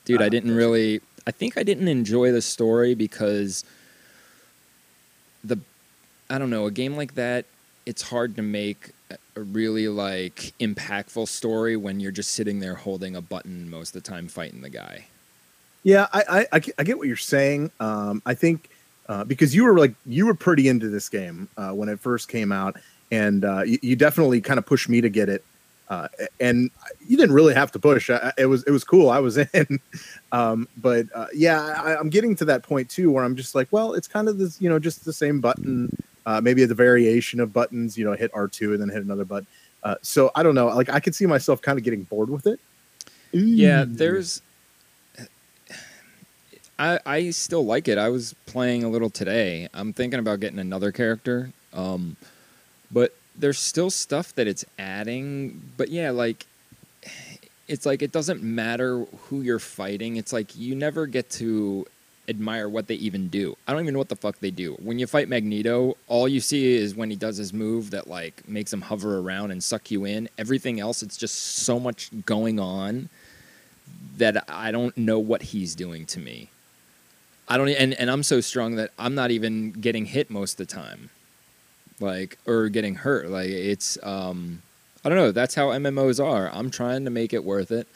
Dude, 0.06 0.21
I 0.21 0.26
Ah, 0.28 0.30
didn't 0.30 0.56
really. 0.56 1.02
I 1.28 1.32
think 1.32 1.58
I 1.58 1.64
didn't 1.64 1.88
enjoy 1.88 2.32
the 2.32 2.42
story 2.42 2.94
because 2.94 3.64
the 5.44 5.58
I 6.30 6.38
don't 6.38 6.50
know 6.50 6.66
a 6.66 6.72
game 6.72 6.96
like 6.96 7.16
that. 7.16 7.46
It's 7.86 8.02
hard 8.02 8.36
to 8.36 8.42
make 8.42 8.92
a- 9.12 9.18
really 9.42 9.88
like 9.88 10.54
impactful 10.60 11.28
story 11.28 11.78
when 11.78 12.00
you're 12.00 12.12
just 12.12 12.32
sitting 12.32 12.60
there 12.60 12.76
holding 12.76 13.16
a 13.16 13.22
button 13.22 13.70
most 13.70 13.96
of 13.96 14.04
the 14.04 14.10
time 14.10 14.28
fighting 14.28 14.62
the 14.62 14.70
guy. 14.70 15.06
Yeah, 15.84 16.08
I, 16.12 16.48
I, 16.52 16.62
I 16.80 16.84
get 16.84 16.98
what 16.98 17.08
you're 17.08 17.16
saying. 17.16 17.72
Um, 17.80 18.24
I 18.26 18.34
think 18.34 18.70
uh, 19.08 19.24
because 19.24 19.54
you 19.54 19.66
were 19.66 19.78
like 19.78 19.94
you 20.06 20.26
were 20.26 20.34
pretty 20.34 20.68
into 20.68 20.90
this 20.90 21.10
game 21.10 21.48
uh, 21.58 21.72
when 21.72 21.90
it 21.90 22.00
first 22.00 22.28
came 22.28 22.52
out, 22.52 22.78
and 23.12 23.46
uh, 23.46 23.62
you, 23.64 23.78
you 23.82 23.96
definitely 23.96 24.42
kind 24.42 24.58
of 24.58 24.66
pushed 24.66 24.90
me 24.90 25.02
to 25.02 25.10
get 25.10 25.30
it. 25.30 25.44
Uh, 25.88 26.08
and 26.39 26.71
you 27.08 27.15
didn't 27.15 27.36
really 27.36 27.54
have 27.54 27.71
to 27.71 27.80
push. 27.80 28.10
I, 28.10 28.34
it 28.38 28.48
was 28.48 28.63
it 28.63 28.71
was 28.71 28.84
cool. 28.84 29.10
I 29.10 29.19
was 29.19 29.38
in, 29.54 29.80
um, 30.32 30.67
but 30.78 31.06
uh, 31.13 31.28
yeah, 31.34 31.82
I, 31.84 31.98
I'm 31.98 32.10
getting 32.10 32.36
to 32.38 32.45
that 32.45 32.63
point 32.63 32.89
too 32.89 33.12
where 33.12 33.24
I'm 33.24 33.36
just 33.36 33.56
like, 33.56 33.67
well, 33.71 33.93
it's 33.93 34.08
kind 34.08 34.28
of 34.28 34.38
this, 34.38 34.60
you 34.60 34.69
know, 34.69 34.80
just 34.80 35.06
the 35.06 35.13
same 35.13 35.39
button. 35.39 35.95
Uh, 36.26 36.41
maybe 36.41 36.65
the 36.65 36.74
variation 36.74 37.39
of 37.39 37.54
buttons. 37.54 37.98
You 37.98 38.06
know, 38.06 38.13
hit 38.13 38.32
R2 38.32 38.74
and 38.74 38.82
then 38.82 38.89
hit 38.89 39.04
another 39.04 39.26
button. 39.26 39.48
Uh, 39.84 39.95
so 40.02 40.32
I 40.34 40.41
don't 40.41 40.56
know. 40.56 40.67
Like 40.67 40.89
I 40.89 41.00
could 41.00 41.13
see 41.13 41.28
myself 41.28 41.62
kind 41.62 41.78
of 41.78 41.84
getting 41.84 42.04
bored 42.04 42.30
with 42.30 42.48
it. 42.48 42.60
Yeah, 43.32 43.86
there's. 43.88 44.41
I 46.80 47.00
I 47.06 47.30
still 47.30 47.65
like 47.65 47.88
it. 47.88 48.00
I 48.00 48.10
was 48.10 48.34
playing 48.48 48.84
a 48.84 48.89
little 48.89 49.12
today. 49.12 49.69
I'm 49.74 49.93
thinking 49.93 50.19
about 50.19 50.39
getting 50.39 50.60
another 50.60 50.91
character. 50.91 51.52
Um, 51.74 52.17
but 52.91 53.15
there's 53.38 53.60
still 53.60 53.89
stuff 53.89 54.34
that 54.36 54.48
it's 54.48 54.65
adding. 54.80 55.62
But 55.78 55.89
yeah, 55.89 56.12
like 56.12 56.45
it's 57.67 57.86
like 57.86 58.02
it 58.02 58.12
doesn't 58.12 58.43
matter 58.43 59.06
who 59.28 59.41
you're 59.41 59.60
fighting. 59.60 60.17
It's 60.17 60.34
like 60.34 60.56
you 60.56 60.76
never 60.76 61.06
get 61.06 61.30
to 61.32 61.86
admire 62.28 62.67
what 62.67 62.88
they 62.88 62.95
even 62.95 63.28
do. 63.28 63.56
I 63.67 63.71
don't 63.71 63.82
even 63.84 63.93
know 63.93 64.00
what 64.00 64.10
the 64.10 64.15
fuck 64.15 64.39
they 64.39 64.52
do. 64.52 64.74
When 64.76 64.98
you 64.98 65.08
fight 65.08 65.30
Magneto, 65.30 65.95
all 66.08 66.28
you 66.28 66.39
see 66.39 66.76
is 66.76 66.95
when 66.95 67.10
he 67.10 67.15
does 67.15 67.38
his 67.38 67.54
move 67.54 67.91
that 67.91 68.08
like 68.08 68.48
makes 68.48 68.74
him 68.74 68.82
hover 68.82 69.19
around 69.19 69.52
and 69.52 69.63
suck 69.63 69.91
you 69.91 70.06
in. 70.06 70.30
Everything 70.38 70.80
else 70.80 71.04
it's 71.04 71.17
just 71.17 71.36
so 71.36 71.80
much 71.80 72.10
going 72.26 72.60
on 72.60 73.10
that 74.17 74.45
I 74.50 74.71
don't 74.71 74.98
know 74.98 75.19
what 75.19 75.43
he's 75.43 75.76
doing 75.76 76.06
to 76.08 76.19
me. 76.19 76.50
I 77.48 77.58
don't 77.58 77.69
and 77.69 77.93
and 77.93 78.10
I'm 78.10 78.24
so 78.24 78.41
strong 78.41 78.76
that 78.76 78.91
I'm 78.98 79.13
not 79.13 79.32
even 79.32 79.71
getting 79.71 80.06
hit 80.06 80.30
most 80.30 80.60
of 80.60 80.67
the 80.67 80.74
time. 80.74 81.10
Like 81.99 82.38
or 82.45 82.69
getting 82.69 82.95
hurt. 82.95 83.29
Like 83.29 83.49
it's 83.49 83.97
um 84.03 84.62
I 85.03 85.10
don't 85.10 85.17
know, 85.19 85.31
that's 85.31 85.53
how 85.53 85.67
MMOs 85.67 86.23
are. 86.23 86.49
I'm 86.51 86.71
trying 86.71 87.05
to 87.05 87.12
make 87.12 87.31
it 87.31 87.43
worth 87.43 87.71
it. 87.71 87.88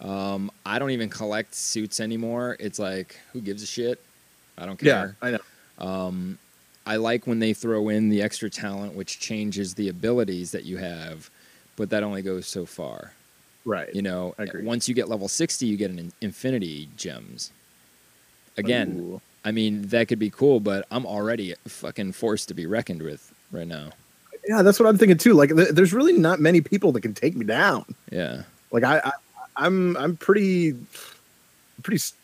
Um, 0.00 0.50
I 0.64 0.78
don't 0.78 0.90
even 0.90 1.08
collect 1.08 1.54
suits 1.54 1.98
anymore. 1.98 2.56
It's 2.60 2.78
like, 2.78 3.18
who 3.32 3.40
gives 3.40 3.64
a 3.64 3.66
shit? 3.66 4.00
I 4.56 4.66
don't 4.66 4.76
care. 4.76 5.16
Yeah. 5.22 5.28
I 5.28 5.30
know. 5.32 5.38
Um, 5.78 6.38
I 6.86 6.96
like 6.96 7.26
when 7.26 7.40
they 7.40 7.52
throw 7.52 7.88
in 7.88 8.10
the 8.10 8.22
extra 8.22 8.48
talent, 8.48 8.94
which 8.94 9.18
changes 9.18 9.74
the 9.74 9.88
abilities 9.88 10.52
that 10.52 10.64
you 10.64 10.76
have, 10.76 11.30
but 11.76 11.90
that 11.90 12.04
only 12.04 12.22
goes 12.22 12.46
so 12.46 12.64
far. 12.64 13.12
Right. 13.64 13.92
You 13.94 14.02
know, 14.02 14.34
once 14.62 14.88
you 14.88 14.94
get 14.94 15.08
level 15.08 15.28
60, 15.28 15.66
you 15.66 15.76
get 15.76 15.90
an 15.90 16.12
infinity 16.20 16.88
gems. 16.96 17.52
Again, 18.56 18.98
Ooh. 18.98 19.20
I 19.44 19.50
mean, 19.50 19.82
that 19.88 20.08
could 20.08 20.18
be 20.18 20.30
cool, 20.30 20.60
but 20.60 20.86
I'm 20.90 21.06
already 21.06 21.54
fucking 21.66 22.12
forced 22.12 22.48
to 22.48 22.54
be 22.54 22.66
reckoned 22.66 23.02
with 23.02 23.32
right 23.52 23.66
now. 23.66 23.90
Yeah, 24.48 24.62
that's 24.62 24.80
what 24.80 24.88
I'm 24.88 24.98
thinking 24.98 25.18
too. 25.18 25.34
Like, 25.34 25.54
th- 25.54 25.68
there's 25.70 25.92
really 25.92 26.14
not 26.14 26.40
many 26.40 26.60
people 26.60 26.90
that 26.92 27.02
can 27.02 27.14
take 27.14 27.36
me 27.36 27.44
down. 27.44 27.84
Yeah. 28.10 28.42
Like, 28.72 28.82
I, 28.82 28.98
I 28.98 29.12
I'm, 29.56 29.96
I'm 29.96 30.16
pretty, 30.16 30.74
pretty, 31.82 31.96
s- 31.98 32.14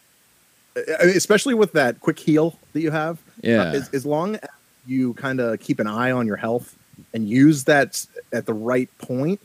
I 0.77 1.07
mean, 1.07 1.17
especially 1.17 1.55
with 1.55 1.73
that 1.73 2.01
quick 2.01 2.19
heal 2.19 2.59
that 2.73 2.81
you 2.81 2.91
have. 2.91 3.19
Yeah. 3.43 3.61
Uh, 3.63 3.73
as, 3.75 3.89
as 3.91 4.07
long 4.07 4.35
as 4.37 4.49
you 4.87 5.15
kind 5.15 5.39
of 5.41 5.61
keep 5.61 5.79
an 5.79 5.87
eye 5.87 6.11
on 6.11 6.27
your 6.27 6.37
health 6.37 6.75
and 7.15 7.29
use 7.29 7.65
that 7.65 8.05
at 8.33 8.47
the 8.47 8.55
right 8.55 8.89
point, 8.99 9.41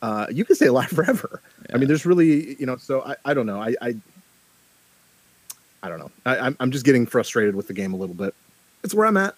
uh, 0.00 0.26
you 0.30 0.44
can 0.44 0.56
stay 0.56 0.66
alive 0.66 0.88
forever. 0.90 1.42
I 1.72 1.76
mean, 1.78 1.88
there's 1.88 2.06
really, 2.06 2.54
you 2.60 2.66
know, 2.66 2.76
so 2.76 3.02
I, 3.02 3.16
I 3.26 3.34
don't 3.34 3.46
know. 3.46 3.60
I, 3.60 3.74
I, 3.82 3.94
I 5.82 5.88
don't 5.88 5.98
know. 5.98 6.10
I, 6.24 6.54
I'm 6.60 6.70
just 6.70 6.84
getting 6.86 7.04
frustrated 7.06 7.54
with 7.54 7.66
the 7.66 7.74
game 7.74 7.92
a 7.92 7.96
little 7.96 8.14
bit. 8.14 8.34
It's 8.82 8.94
where 8.94 9.06
I'm 9.06 9.16
at. 9.18 9.34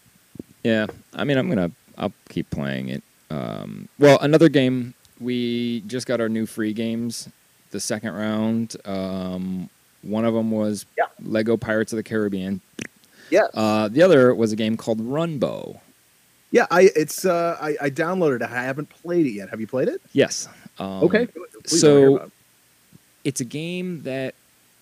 Yeah, 0.66 0.86
I 1.14 1.22
mean, 1.24 1.38
I'm 1.38 1.48
gonna, 1.48 1.70
I'll 1.96 2.12
keep 2.28 2.50
playing 2.50 2.88
it. 2.88 3.02
Um, 3.30 3.88
well, 4.00 4.18
another 4.20 4.48
game 4.48 4.94
we 5.20 5.80
just 5.86 6.06
got 6.08 6.20
our 6.20 6.28
new 6.28 6.44
free 6.46 6.72
games. 6.72 7.28
The 7.70 7.78
second 7.80 8.12
round, 8.14 8.74
um, 8.84 9.70
one 10.02 10.24
of 10.24 10.34
them 10.34 10.50
was 10.50 10.84
Yeah. 10.98 11.04
Lego 11.22 11.56
Pirates 11.56 11.92
of 11.92 11.98
the 11.98 12.02
Caribbean. 12.02 12.60
Yeah. 13.30 13.46
Uh, 13.54 13.86
the 13.88 14.02
other 14.02 14.34
was 14.34 14.50
a 14.52 14.56
game 14.56 14.76
called 14.76 14.98
Runbow. 15.00 15.78
Yeah, 16.50 16.66
I 16.70 16.90
it's 16.96 17.24
uh 17.24 17.56
I, 17.60 17.76
I 17.82 17.90
downloaded 17.90 18.36
it. 18.36 18.42
I 18.42 18.62
haven't 18.64 18.88
played 18.88 19.26
it 19.26 19.30
yet. 19.32 19.50
Have 19.50 19.60
you 19.60 19.66
played 19.66 19.88
it? 19.88 20.00
Yes. 20.12 20.48
Um, 20.78 21.02
okay. 21.04 21.26
Please, 21.64 21.80
so- 21.80 21.88
I 21.88 21.92
wanna 21.92 22.00
hear 22.08 22.16
about 22.16 22.26
it. 22.26 22.32
it's 23.24 23.40
a 23.40 23.44
game 23.44 24.02
that 24.02 24.34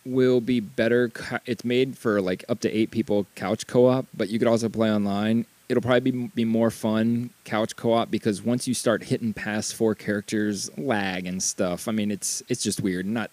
will 0.07 0.41
be 0.43 0.61
better. 0.61 1.11
It's 1.47 1.65
made 1.65 1.97
for 1.99 2.21
like 2.21 2.45
up 2.49 2.61
to 2.61 2.71
eight 2.71 2.91
people 2.91 3.27
couch 3.35 3.67
co-op, 3.67 4.07
but 4.15 4.29
you 4.29 4.39
could 4.39 4.49
also 4.49 4.69
play 4.69 4.91
online. 4.91 5.47
It'll 5.69 5.83
probably 5.83 6.11
be, 6.11 6.27
be 6.35 6.45
more 6.45 6.71
fun 6.71 7.31
couch 7.45 7.75
co-op 7.75 8.11
because 8.11 8.43
once 8.43 8.69
you 8.69 8.75
start 8.75 9.05
hitting 9.05 9.33
past 9.33 9.75
four 9.75 9.95
characters, 9.95 10.71
lag 10.77 11.27
and 11.27 11.43
stuff. 11.43 11.89
I 11.89 11.93
mean, 11.93 12.11
it's 12.11 12.43
it's 12.49 12.63
just 12.63 12.81
weird. 12.81 13.07
Not 13.07 13.31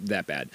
that 0.00 0.26
bad. 0.26 0.48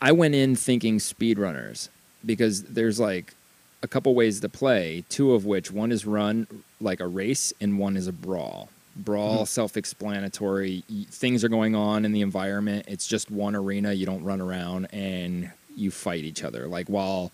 I 0.00 0.12
went 0.12 0.34
in 0.34 0.54
thinking 0.54 0.98
speedrunners 0.98 1.88
because 2.24 2.62
there's 2.64 3.00
like 3.00 3.34
a 3.82 3.88
couple 3.88 4.14
ways 4.14 4.40
to 4.40 4.48
play. 4.48 5.04
Two 5.08 5.32
of 5.32 5.44
which 5.44 5.70
one 5.70 5.92
is 5.92 6.06
run 6.06 6.46
like 6.80 7.00
a 7.00 7.06
race 7.06 7.52
and 7.60 7.78
one 7.78 7.96
is 7.96 8.06
a 8.06 8.12
brawl. 8.12 8.68
Brawl, 8.96 9.36
mm-hmm. 9.36 9.44
self-explanatory. 9.44 10.82
Things 11.10 11.44
are 11.44 11.48
going 11.48 11.74
on 11.74 12.04
in 12.04 12.12
the 12.12 12.20
environment. 12.20 12.86
It's 12.88 13.06
just 13.06 13.30
one 13.30 13.54
arena. 13.54 13.92
You 13.92 14.06
don't 14.06 14.24
run 14.24 14.40
around 14.40 14.88
and 14.92 15.52
you 15.76 15.90
fight 15.90 16.24
each 16.24 16.42
other. 16.42 16.66
Like 16.66 16.88
while 16.88 17.30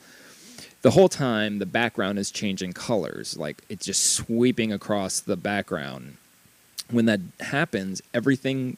the 0.84 0.90
whole 0.90 1.08
time 1.08 1.60
the 1.60 1.66
background 1.66 2.18
is 2.18 2.30
changing 2.30 2.74
colors, 2.74 3.38
like 3.38 3.62
it's 3.70 3.86
just 3.86 4.12
sweeping 4.12 4.70
across 4.70 5.18
the 5.18 5.34
background. 5.34 6.18
When 6.90 7.06
that 7.06 7.20
happens, 7.40 8.02
everything 8.12 8.76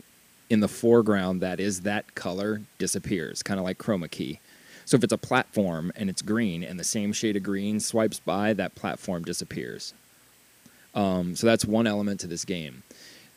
in 0.48 0.60
the 0.60 0.68
foreground 0.68 1.40
that 1.40 1.58
is 1.58 1.80
that 1.80 2.14
color 2.14 2.62
disappears, 2.78 3.42
kind 3.42 3.58
of 3.58 3.64
like 3.64 3.78
chroma 3.78 4.08
key. 4.08 4.38
So 4.84 4.96
if 4.96 5.02
it's 5.02 5.12
a 5.12 5.18
platform 5.18 5.90
and 5.96 6.08
it's 6.08 6.22
green 6.22 6.62
and 6.62 6.78
the 6.78 6.84
same 6.84 7.12
shade 7.12 7.34
of 7.34 7.42
green 7.42 7.80
swipes 7.80 8.20
by, 8.20 8.52
that 8.52 8.76
platform 8.76 9.24
disappears. 9.24 9.92
Um, 10.94 11.34
so 11.34 11.44
that's 11.48 11.64
one 11.64 11.88
element 11.88 12.20
to 12.20 12.28
this 12.28 12.44
game. 12.44 12.84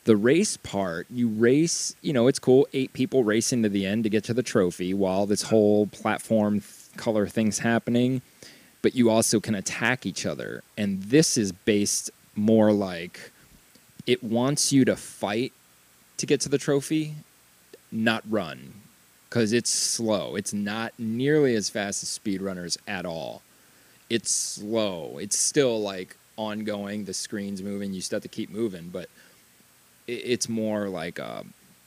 The 0.04 0.16
race 0.16 0.56
part, 0.56 1.08
you 1.10 1.26
race, 1.26 1.96
you 2.02 2.12
know, 2.12 2.28
it's 2.28 2.38
cool. 2.38 2.68
Eight 2.72 2.92
people 2.92 3.24
racing 3.24 3.64
to 3.64 3.68
the 3.68 3.84
end 3.84 4.04
to 4.04 4.10
get 4.10 4.22
to 4.24 4.32
the 4.32 4.44
trophy 4.44 4.94
while 4.94 5.26
this 5.26 5.42
whole 5.42 5.88
platform 5.88 6.62
color 6.96 7.26
thing's 7.26 7.58
happening. 7.58 8.22
But 8.82 8.94
you 8.94 9.10
also 9.10 9.40
can 9.40 9.54
attack 9.54 10.06
each 10.06 10.24
other. 10.26 10.62
And 10.76 11.02
this 11.04 11.36
is 11.36 11.52
based 11.52 12.10
more 12.34 12.72
like 12.72 13.32
it 14.06 14.22
wants 14.24 14.72
you 14.72 14.84
to 14.86 14.96
fight 14.96 15.52
to 16.16 16.26
get 16.26 16.40
to 16.42 16.48
the 16.48 16.58
trophy, 16.58 17.14
not 17.92 18.22
run. 18.28 18.74
Because 19.28 19.52
it's 19.52 19.70
slow. 19.70 20.34
It's 20.34 20.52
not 20.52 20.92
nearly 20.98 21.54
as 21.54 21.70
fast 21.70 22.02
as 22.02 22.18
speedrunners 22.18 22.76
at 22.88 23.06
all. 23.06 23.42
It's 24.08 24.30
slow. 24.30 25.18
It's 25.18 25.38
still 25.38 25.80
like 25.80 26.16
ongoing. 26.36 27.04
The 27.04 27.14
screen's 27.14 27.62
moving. 27.62 27.92
You 27.94 28.00
still 28.00 28.16
have 28.16 28.22
to 28.22 28.28
keep 28.28 28.50
moving, 28.50 28.88
but 28.88 29.08
it's 30.08 30.48
more 30.48 30.88
like 30.88 31.20
a 31.20 31.44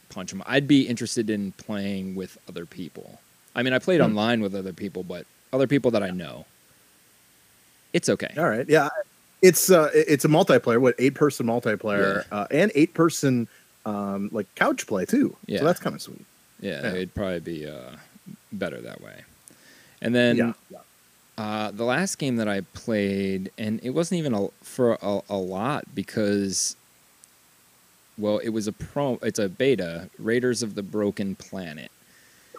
punch 0.07 0.31
'em. 0.31 0.41
I'd 0.45 0.67
be 0.69 0.87
interested 0.87 1.29
in 1.29 1.51
playing 1.53 2.15
with 2.15 2.37
other 2.47 2.65
people. 2.65 3.19
I 3.55 3.61
mean, 3.63 3.73
I 3.73 3.79
played 3.79 3.99
Hmm. 3.99 4.05
online 4.05 4.41
with 4.41 4.55
other 4.55 4.71
people, 4.73 5.03
but 5.03 5.25
other 5.51 5.67
people 5.67 5.91
that 5.91 6.03
I 6.03 6.11
know. 6.11 6.45
It's 7.93 8.09
okay. 8.09 8.33
All 8.37 8.49
right. 8.49 8.67
Yeah. 8.67 8.89
It's 9.41 9.69
uh 9.69 9.89
it's 9.93 10.25
a 10.25 10.29
multiplayer, 10.29 10.79
what 10.79 10.95
eight 10.99 11.15
person 11.15 11.45
multiplayer, 11.45 12.25
uh, 12.31 12.47
and 12.49 12.71
eight 12.75 12.93
person 12.93 13.47
um 13.85 14.29
like 14.31 14.53
couch 14.55 14.87
play 14.87 15.05
too. 15.05 15.35
Yeah. 15.45 15.59
So 15.59 15.65
that's 15.65 15.79
kind 15.79 15.95
of 15.95 16.01
sweet. 16.01 16.25
Yeah, 16.61 16.81
Yeah. 16.81 16.89
it'd 16.93 17.13
probably 17.13 17.39
be 17.41 17.67
uh, 17.67 17.95
better 18.53 18.79
that 18.81 19.01
way. 19.01 19.23
And 20.01 20.15
then 20.15 20.37
yeah. 20.37 20.53
uh, 21.37 21.71
the 21.71 21.83
last 21.83 22.17
game 22.17 22.37
that 22.37 22.47
I 22.47 22.61
played, 22.73 23.51
and 23.57 23.79
it 23.83 23.89
wasn't 23.91 24.19
even 24.19 24.33
a, 24.33 24.47
for 24.61 24.97
a, 25.01 25.19
a 25.29 25.35
lot 25.37 25.83
because, 25.93 26.75
well, 28.17 28.37
it 28.39 28.49
was 28.49 28.67
a 28.67 28.71
pro. 28.71 29.19
It's 29.21 29.39
a 29.39 29.49
beta. 29.49 30.09
Raiders 30.19 30.63
of 30.63 30.75
the 30.75 30.83
Broken 30.83 31.35
Planet. 31.35 31.91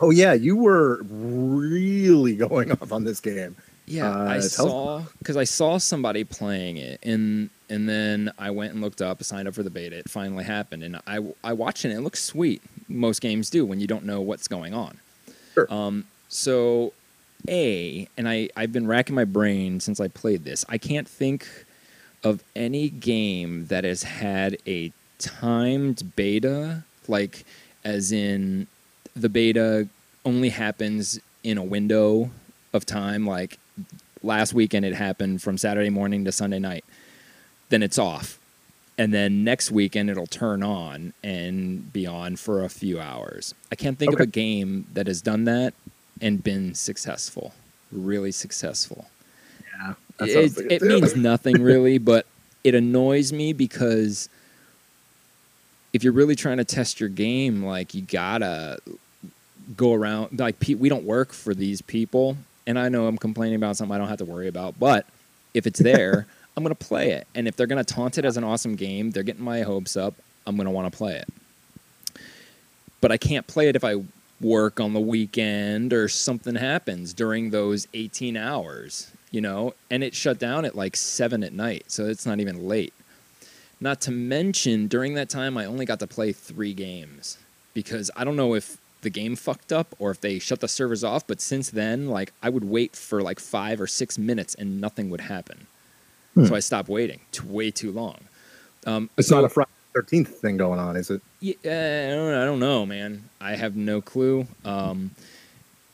Oh 0.01 0.11
yeah, 0.11 0.33
you 0.35 0.57
were 0.57 1.03
really 1.05 2.35
going 2.47 2.73
off 2.73 2.93
on 2.93 3.05
this 3.05 3.21
game. 3.21 3.57
Yeah, 3.87 4.11
Uh, 4.11 4.25
I 4.25 4.41
saw 4.41 5.03
because 5.19 5.37
I 5.37 5.45
saw 5.45 5.79
somebody 5.79 6.25
playing 6.25 6.77
it, 6.79 7.01
and 7.03 7.51
and 7.69 7.89
then 7.89 8.33
I 8.39 8.51
went 8.51 8.73
and 8.73 8.81
looked 8.81 9.03
up, 9.03 9.23
signed 9.23 9.47
up 9.49 9.55
for 9.55 9.63
the 9.63 9.71
beta. 9.71 9.97
It 9.99 10.09
finally 10.09 10.45
happened, 10.45 10.83
and 10.83 10.97
I 11.07 11.21
I 11.43 11.53
watched 11.53 11.85
it. 11.85 11.89
and 11.91 11.99
It 11.99 12.03
looks 12.03 12.23
sweet. 12.23 12.63
Most 12.89 13.21
games 13.21 13.51
do 13.51 13.65
when 13.67 13.81
you 13.81 13.87
don't 13.87 14.05
know 14.05 14.21
what's 14.21 14.49
going 14.49 14.73
on. 14.75 14.99
Sure. 15.55 15.67
Um. 15.73 16.05
So, 16.29 16.93
a 17.49 18.09
and 18.17 18.29
I 18.29 18.49
I've 18.57 18.73
been 18.73 18.87
racking 18.87 19.15
my 19.15 19.25
brain 19.25 19.81
since 19.81 20.01
I 20.01 20.09
played 20.09 20.45
this. 20.45 20.65
I 20.69 20.79
can't 20.79 21.07
think 21.09 21.47
of 22.23 22.43
any 22.57 22.89
game 22.89 23.67
that 23.67 23.85
has 23.85 24.03
had 24.05 24.57
a 24.67 24.93
timed 25.19 26.17
beta, 26.17 26.85
like 27.07 27.45
as 27.85 28.13
in 28.13 28.67
the 29.15 29.29
beta 29.29 29.89
only 30.25 30.49
happens 30.49 31.21
in 31.43 31.59
a 31.59 31.63
window 31.63 32.31
of 32.73 32.87
time, 32.87 33.27
like 33.27 33.59
last 34.23 34.55
weekend 34.55 34.85
it 34.85 34.95
happened 34.95 35.43
from 35.43 35.59
Saturday 35.59 35.91
morning 35.91 36.25
to 36.25 36.33
Sunday 36.33 36.59
night. 36.59 36.85
Then 37.69 37.83
it's 37.83 37.99
off. 37.99 38.39
And 38.97 39.13
then 39.13 39.43
next 39.43 39.71
weekend 39.71 40.09
it'll 40.09 40.27
turn 40.27 40.63
on 40.63 41.15
and 41.23 41.93
be 41.93 42.07
on 42.07 42.37
for 42.37 42.63
a 42.63 42.69
few 42.69 43.01
hours. 43.01 43.55
I 43.73 43.75
can't 43.75 43.99
think 43.99 44.13
of 44.13 44.21
a 44.21 44.27
game 44.27 44.87
that 44.93 45.09
has 45.09 45.21
done 45.21 45.45
that 45.45 45.75
and 46.21 46.43
been 46.43 46.75
successful. 46.75 47.53
Really 47.91 48.31
successful. 48.31 49.09
Yeah. 49.77 49.95
It, 50.21 50.57
like 50.57 50.71
it 50.71 50.83
means 50.83 51.17
nothing 51.17 51.61
really, 51.61 51.99
but 51.99 52.27
it 52.63 52.75
annoys 52.77 53.33
me 53.33 53.53
because 53.53 54.29
if 55.93 56.05
you're 56.05 56.13
really 56.13 56.37
trying 56.37 56.59
to 56.59 56.65
test 56.65 57.01
your 57.01 57.09
game, 57.09 57.65
like 57.65 57.95
you 57.95 58.03
gotta 58.03 58.79
go 59.77 59.93
around. 59.93 60.39
Like 60.39 60.57
we 60.79 60.89
don't 60.89 61.05
work 61.05 61.33
for 61.33 61.55
these 61.55 61.83
people, 61.83 62.37
and 62.67 62.79
I 62.79 62.89
know 62.89 63.07
I'm 63.07 63.19
complaining 63.19 63.57
about 63.57 63.77
something 63.77 63.95
I 63.95 63.99
don't 63.99 64.09
have 64.09 64.19
to 64.19 64.25
worry 64.25 64.49
about. 64.49 64.79
But 64.79 65.07
if 65.53 65.67
it's 65.67 65.81
there, 65.81 66.27
I'm 66.57 66.63
gonna 66.63 66.75
play 66.75 67.11
it, 67.11 67.27
and 67.35 67.49
if 67.49 67.57
they're 67.57 67.67
gonna 67.67 67.85
taunt 67.85 68.19
it 68.19 68.25
as 68.25 68.37
an 68.37 68.45
awesome 68.45 68.77
game, 68.77 69.11
they're 69.11 69.23
getting 69.23 69.45
my 69.45 69.63
hopes 69.63 69.97
up. 69.97 70.15
I'm 70.47 70.57
gonna 70.57 70.71
want 70.71 70.93
to 70.93 70.97
play 70.97 71.17
it, 71.17 71.29
but 73.01 73.11
I 73.11 73.17
can't 73.17 73.47
play 73.47 73.69
it 73.69 73.77
if 73.77 73.85
I 73.85 73.97
work 74.41 74.79
on 74.79 74.93
the 74.93 75.01
weekend 75.01 75.93
or 75.93 76.09
something 76.09 76.55
happens 76.55 77.15
during 77.15 77.51
those 77.51 77.89
18 77.95 78.37
hours, 78.37 79.11
you 79.31 79.41
know, 79.41 79.75
and 79.91 80.05
it 80.05 80.15
shut 80.15 80.39
down 80.39 80.65
at 80.65 80.75
like 80.75 80.97
seven 80.97 81.43
at 81.43 81.53
night, 81.53 81.85
so 81.89 82.05
it's 82.07 82.27
not 82.27 82.41
even 82.41 82.69
late. 82.69 82.93
Not 83.81 84.01
to 84.03 84.11
mention, 84.11 84.87
during 84.87 85.15
that 85.15 85.29
time, 85.29 85.59
I 85.59 85.67
only 85.67 85.85
got 85.85 86.01
to 86.01 86.07
play 86.07 86.33
three 86.33 86.73
games 86.73 87.39
because 87.75 88.11
I 88.17 88.25
don't 88.25 88.37
know 88.37 88.55
if 88.55 88.79
the 89.05 89.11
game 89.11 89.37
fucked 89.37 89.73
up 89.73 89.95
or 90.01 90.11
if 90.11 90.21
they 90.21 90.41
shut 90.41 90.59
the 90.61 90.67
servers 90.69 91.05
off. 91.05 91.25
But 91.27 91.41
since 91.41 91.71
then, 91.71 92.09
like 92.09 92.33
I 92.43 92.49
would 92.49 92.65
wait 92.65 92.97
for 92.97 93.23
like 93.23 93.39
five 93.39 93.81
or 93.81 93.87
six 93.87 94.19
minutes 94.19 94.55
and 94.57 94.81
nothing 94.81 95.09
would 95.11 95.21
happen. 95.23 95.69
Hmm. 96.35 96.47
So 96.47 96.57
I 96.57 96.61
stopped 96.61 96.89
waiting. 96.89 97.21
T- 97.31 97.47
way 97.47 97.71
too 97.71 97.93
long. 97.93 98.19
Um, 98.87 99.09
It's 99.17 99.29
so- 99.29 99.37
not 99.37 99.45
a 99.45 99.49
Friday 99.49 99.71
Thirteenth 99.95 100.41
thing 100.41 100.57
going 100.57 100.81
on, 100.81 100.97
is 100.97 101.09
it? 101.09 101.21
yeah, 101.39 102.09
I 102.11 102.15
don't, 102.17 102.35
I 102.35 102.45
don't 102.45 102.59
know, 102.59 102.85
man. 102.85 103.29
I 103.41 103.55
have 103.55 103.77
no 103.77 104.01
clue. 104.01 104.49
Um, 104.65 105.13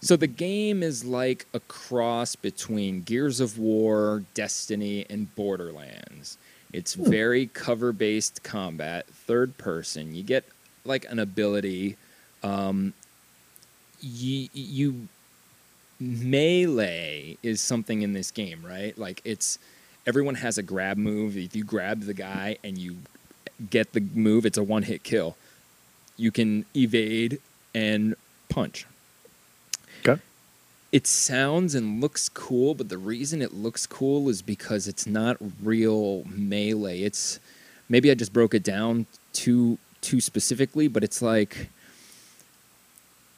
so 0.01 0.17
the 0.17 0.27
game 0.27 0.83
is 0.83 1.05
like 1.05 1.45
a 1.53 1.61
cross 1.61 2.35
between 2.35 3.03
Gears 3.03 3.41
of 3.41 3.59
War, 3.59 4.25
Destiny, 4.33 5.05
and 5.11 5.35
Borderlands. 5.35 6.39
It's 6.73 6.95
very 6.95 7.49
cover-based 7.53 8.43
combat, 8.43 9.07
third 9.09 9.59
person. 9.59 10.15
You 10.15 10.23
get 10.23 10.45
like 10.87 11.05
an 11.11 11.19
ability. 11.19 11.97
Um, 12.43 12.95
you, 14.01 14.49
you 14.53 15.09
melee 16.01 17.37
is 17.43 17.61
something 17.61 18.03
in 18.03 18.13
this 18.13 18.31
game, 18.31 18.65
right? 18.65 18.97
Like 18.99 19.21
it's 19.25 19.59
everyone 20.07 20.37
has 20.37 20.59
a 20.59 20.63
grab 20.63 20.97
move. 20.97 21.37
If 21.37 21.55
you 21.55 21.65
grab 21.65 22.03
the 22.03 22.15
guy 22.15 22.57
and 22.65 22.79
you 22.79 22.97
get 23.69 23.93
the 23.93 24.01
move, 24.01 24.47
it's 24.47 24.59
a 24.59 24.63
one 24.63 24.83
hit 24.83 25.03
kill. 25.03 25.37
You 26.17 26.31
can 26.31 26.65
evade 26.75 27.41
and 27.75 28.15
punch. 28.49 28.87
Okay. 30.07 30.21
It 30.93 31.07
sounds 31.07 31.75
and 31.75 32.01
looks 32.01 32.29
cool, 32.29 32.75
but 32.75 32.89
the 32.89 32.99
reason 32.99 33.43
it 33.43 33.55
looks 33.55 33.87
cool 33.87 34.29
is 34.29 34.43
because 34.43 34.89
it's 34.89 35.07
not 35.07 35.37
real 35.63 36.25
melee. 36.25 37.03
It's 37.03 37.39
maybe 37.89 38.11
I 38.11 38.15
just 38.15 38.33
broke 38.33 38.55
it 38.55 38.65
down 38.65 39.07
too 39.33 39.79
too 40.01 40.21
specifically, 40.21 40.89
but 40.89 41.05
it's 41.05 41.23
like 41.23 41.69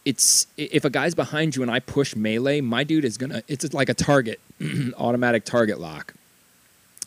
it's 0.05 0.47
if 0.57 0.85
a 0.85 0.91
guy's 0.91 1.15
behind 1.15 1.57
you 1.57 1.63
and 1.63 1.71
I 1.71 1.81
push 1.81 2.17
melee, 2.17 2.61
my 2.61 2.85
dude 2.85 3.05
is 3.05 3.17
gonna 3.17 3.43
it's 3.49 3.73
like 3.73 3.89
a 3.89 3.95
target, 3.95 4.41
automatic 4.99 5.45
target 5.45 5.81
lock. 5.81 6.15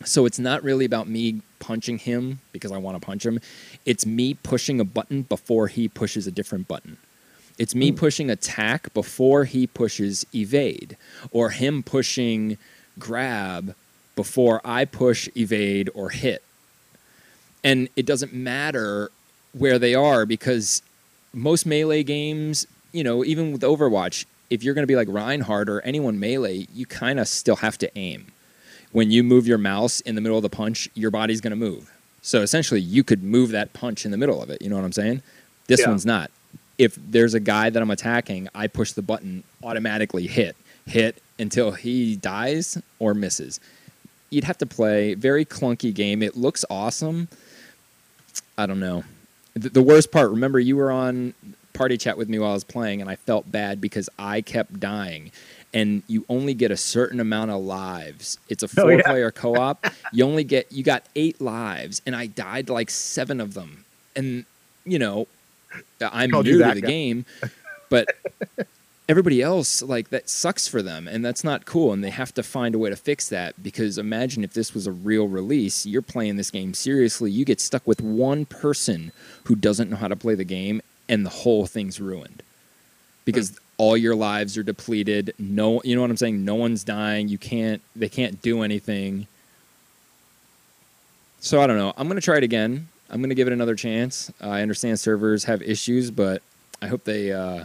So 0.04 0.26
it's 0.26 0.38
not 0.38 0.62
really 0.62 0.84
about 0.84 1.08
me 1.08 1.40
punching 1.58 1.98
him 1.98 2.40
because 2.52 2.70
I 2.70 2.76
want 2.76 3.00
to 3.00 3.04
punch 3.04 3.24
him. 3.24 3.40
It's 3.86 4.04
me 4.04 4.34
pushing 4.34 4.78
a 4.78 4.84
button 4.84 5.22
before 5.22 5.68
he 5.68 5.88
pushes 5.88 6.26
a 6.26 6.30
different 6.30 6.68
button. 6.68 6.98
It's 7.58 7.74
me 7.74 7.90
hmm. 7.90 7.96
pushing 7.96 8.30
attack 8.30 8.92
before 8.92 9.44
he 9.44 9.66
pushes 9.66 10.26
evade, 10.34 10.96
or 11.30 11.50
him 11.50 11.82
pushing 11.82 12.58
grab 12.98 13.74
before 14.14 14.60
I 14.64 14.84
push 14.84 15.28
evade 15.36 15.90
or 15.94 16.10
hit. 16.10 16.42
And 17.64 17.88
it 17.96 18.06
doesn't 18.06 18.32
matter 18.32 19.10
where 19.52 19.78
they 19.78 19.94
are 19.94 20.26
because 20.26 20.82
most 21.32 21.66
melee 21.66 22.02
games, 22.02 22.66
you 22.96 23.04
know, 23.04 23.24
even 23.24 23.52
with 23.52 23.62
Overwatch, 23.62 24.24
if 24.50 24.62
you're 24.62 24.74
going 24.74 24.84
to 24.84 24.86
be 24.86 24.96
like 24.96 25.08
Reinhardt 25.10 25.68
or 25.68 25.80
anyone 25.82 26.18
melee, 26.18 26.66
you 26.72 26.86
kind 26.86 27.18
of 27.20 27.28
still 27.28 27.56
have 27.56 27.76
to 27.78 27.98
aim. 27.98 28.26
When 28.92 29.10
you 29.10 29.22
move 29.22 29.46
your 29.46 29.58
mouse 29.58 30.00
in 30.00 30.14
the 30.14 30.20
middle 30.20 30.38
of 30.38 30.42
the 30.42 30.48
punch, 30.48 30.88
your 30.94 31.10
body's 31.10 31.40
going 31.40 31.50
to 31.50 31.56
move. 31.56 31.90
So 32.22 32.42
essentially, 32.42 32.80
you 32.80 33.04
could 33.04 33.22
move 33.22 33.50
that 33.50 33.72
punch 33.72 34.04
in 34.04 34.10
the 34.10 34.16
middle 34.16 34.42
of 34.42 34.48
it. 34.50 34.62
You 34.62 34.70
know 34.70 34.76
what 34.76 34.84
I'm 34.84 34.92
saying? 34.92 35.22
This 35.66 35.80
Yeah. 35.80 35.88
one's 35.88 36.06
not. 36.06 36.30
If 36.78 36.96
there's 37.10 37.34
a 37.34 37.40
guy 37.40 37.70
that 37.70 37.82
I'm 37.82 37.90
attacking, 37.90 38.48
I 38.54 38.66
push 38.66 38.92
the 38.92 39.02
button, 39.02 39.42
automatically 39.62 40.26
hit, 40.26 40.56
hit 40.86 41.22
until 41.38 41.72
he 41.72 42.16
dies 42.16 42.78
or 42.98 43.14
misses. 43.14 43.60
You'd 44.30 44.44
have 44.44 44.58
to 44.58 44.66
play 44.66 45.14
very 45.14 45.44
clunky 45.44 45.92
game. 45.94 46.22
It 46.22 46.36
looks 46.36 46.64
awesome. 46.70 47.28
I 48.58 48.66
don't 48.66 48.80
know. 48.80 49.04
The, 49.54 49.70
the 49.70 49.82
worst 49.82 50.10
part, 50.10 50.30
remember, 50.30 50.58
you 50.60 50.76
were 50.76 50.90
on 50.90 51.34
party 51.76 51.96
chat 51.96 52.16
with 52.18 52.28
me 52.28 52.38
while 52.38 52.50
I 52.50 52.54
was 52.54 52.64
playing, 52.64 53.00
and 53.00 53.10
I 53.10 53.16
felt 53.16 53.50
bad 53.50 53.80
because 53.80 54.08
I 54.18 54.40
kept 54.40 54.80
dying. 54.80 55.30
And 55.74 56.02
you 56.08 56.24
only 56.28 56.54
get 56.54 56.70
a 56.70 56.76
certain 56.76 57.20
amount 57.20 57.50
of 57.50 57.60
lives. 57.62 58.38
It's 58.48 58.62
a 58.62 58.66
Oh, 58.80 58.88
yeah. 58.88 58.96
four-player 59.02 59.30
co-op. 59.30 59.86
You 60.12 60.24
only 60.24 60.44
get 60.44 60.70
you 60.72 60.82
got 60.82 61.04
eight 61.14 61.40
lives, 61.40 62.00
and 62.06 62.16
I 62.16 62.26
died 62.26 62.68
like 62.70 62.90
seven 62.90 63.40
of 63.40 63.54
them. 63.54 63.84
And 64.14 64.44
you 64.84 64.98
know, 64.98 65.26
I'm 66.00 66.30
new 66.30 66.42
to 66.44 66.58
the 66.74 66.80
guy. 66.80 66.88
game, 66.88 67.26
but 67.90 68.08
everybody 69.08 69.40
else 69.42 69.82
like 69.82 70.08
that 70.10 70.28
sucks 70.28 70.66
for 70.66 70.82
them 70.82 71.06
and 71.06 71.24
that's 71.24 71.44
not 71.44 71.64
cool 71.64 71.92
and 71.92 72.02
they 72.02 72.10
have 72.10 72.34
to 72.34 72.42
find 72.42 72.74
a 72.74 72.78
way 72.78 72.90
to 72.90 72.96
fix 72.96 73.28
that 73.28 73.54
because 73.62 73.98
imagine 73.98 74.42
if 74.42 74.52
this 74.52 74.74
was 74.74 74.88
a 74.88 74.90
real 74.90 75.28
release 75.28 75.86
you're 75.86 76.02
playing 76.02 76.34
this 76.34 76.50
game 76.50 76.74
seriously 76.74 77.30
you 77.30 77.44
get 77.44 77.60
stuck 77.60 77.86
with 77.86 78.00
one 78.02 78.44
person 78.44 79.12
who 79.44 79.54
doesn't 79.54 79.88
know 79.88 79.94
how 79.96 80.08
to 80.08 80.16
play 80.16 80.34
the 80.34 80.42
game 80.42 80.82
and 81.08 81.24
the 81.24 81.30
whole 81.30 81.66
thing's 81.66 82.00
ruined. 82.00 82.42
Because 83.24 83.58
all 83.78 83.96
your 83.96 84.14
lives 84.14 84.56
are 84.56 84.62
depleted. 84.62 85.34
No 85.38 85.80
you 85.84 85.94
know 85.94 86.00
what 86.00 86.10
i'm 86.10 86.16
saying? 86.16 86.44
No 86.44 86.54
one's 86.54 86.84
dying. 86.84 87.28
You 87.28 87.38
can't 87.38 87.82
they 87.94 88.08
can't 88.08 88.40
do 88.42 88.62
anything. 88.62 89.26
So 91.40 91.60
i 91.60 91.66
don't 91.66 91.78
know. 91.78 91.92
I'm 91.96 92.08
going 92.08 92.20
to 92.20 92.24
try 92.24 92.36
it 92.36 92.44
again. 92.44 92.88
I'm 93.10 93.20
going 93.20 93.28
to 93.30 93.36
give 93.36 93.46
it 93.46 93.52
another 93.52 93.76
chance. 93.76 94.32
I 94.40 94.62
understand 94.62 94.98
servers 94.98 95.44
have 95.44 95.62
issues 95.62 96.10
but 96.10 96.42
i 96.82 96.86
hope 96.86 97.04
they 97.04 97.32
uh, 97.32 97.64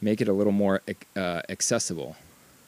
make 0.00 0.20
it 0.20 0.28
a 0.28 0.32
little 0.32 0.52
more 0.52 0.82
uh, 1.16 1.42
accessible. 1.48 2.16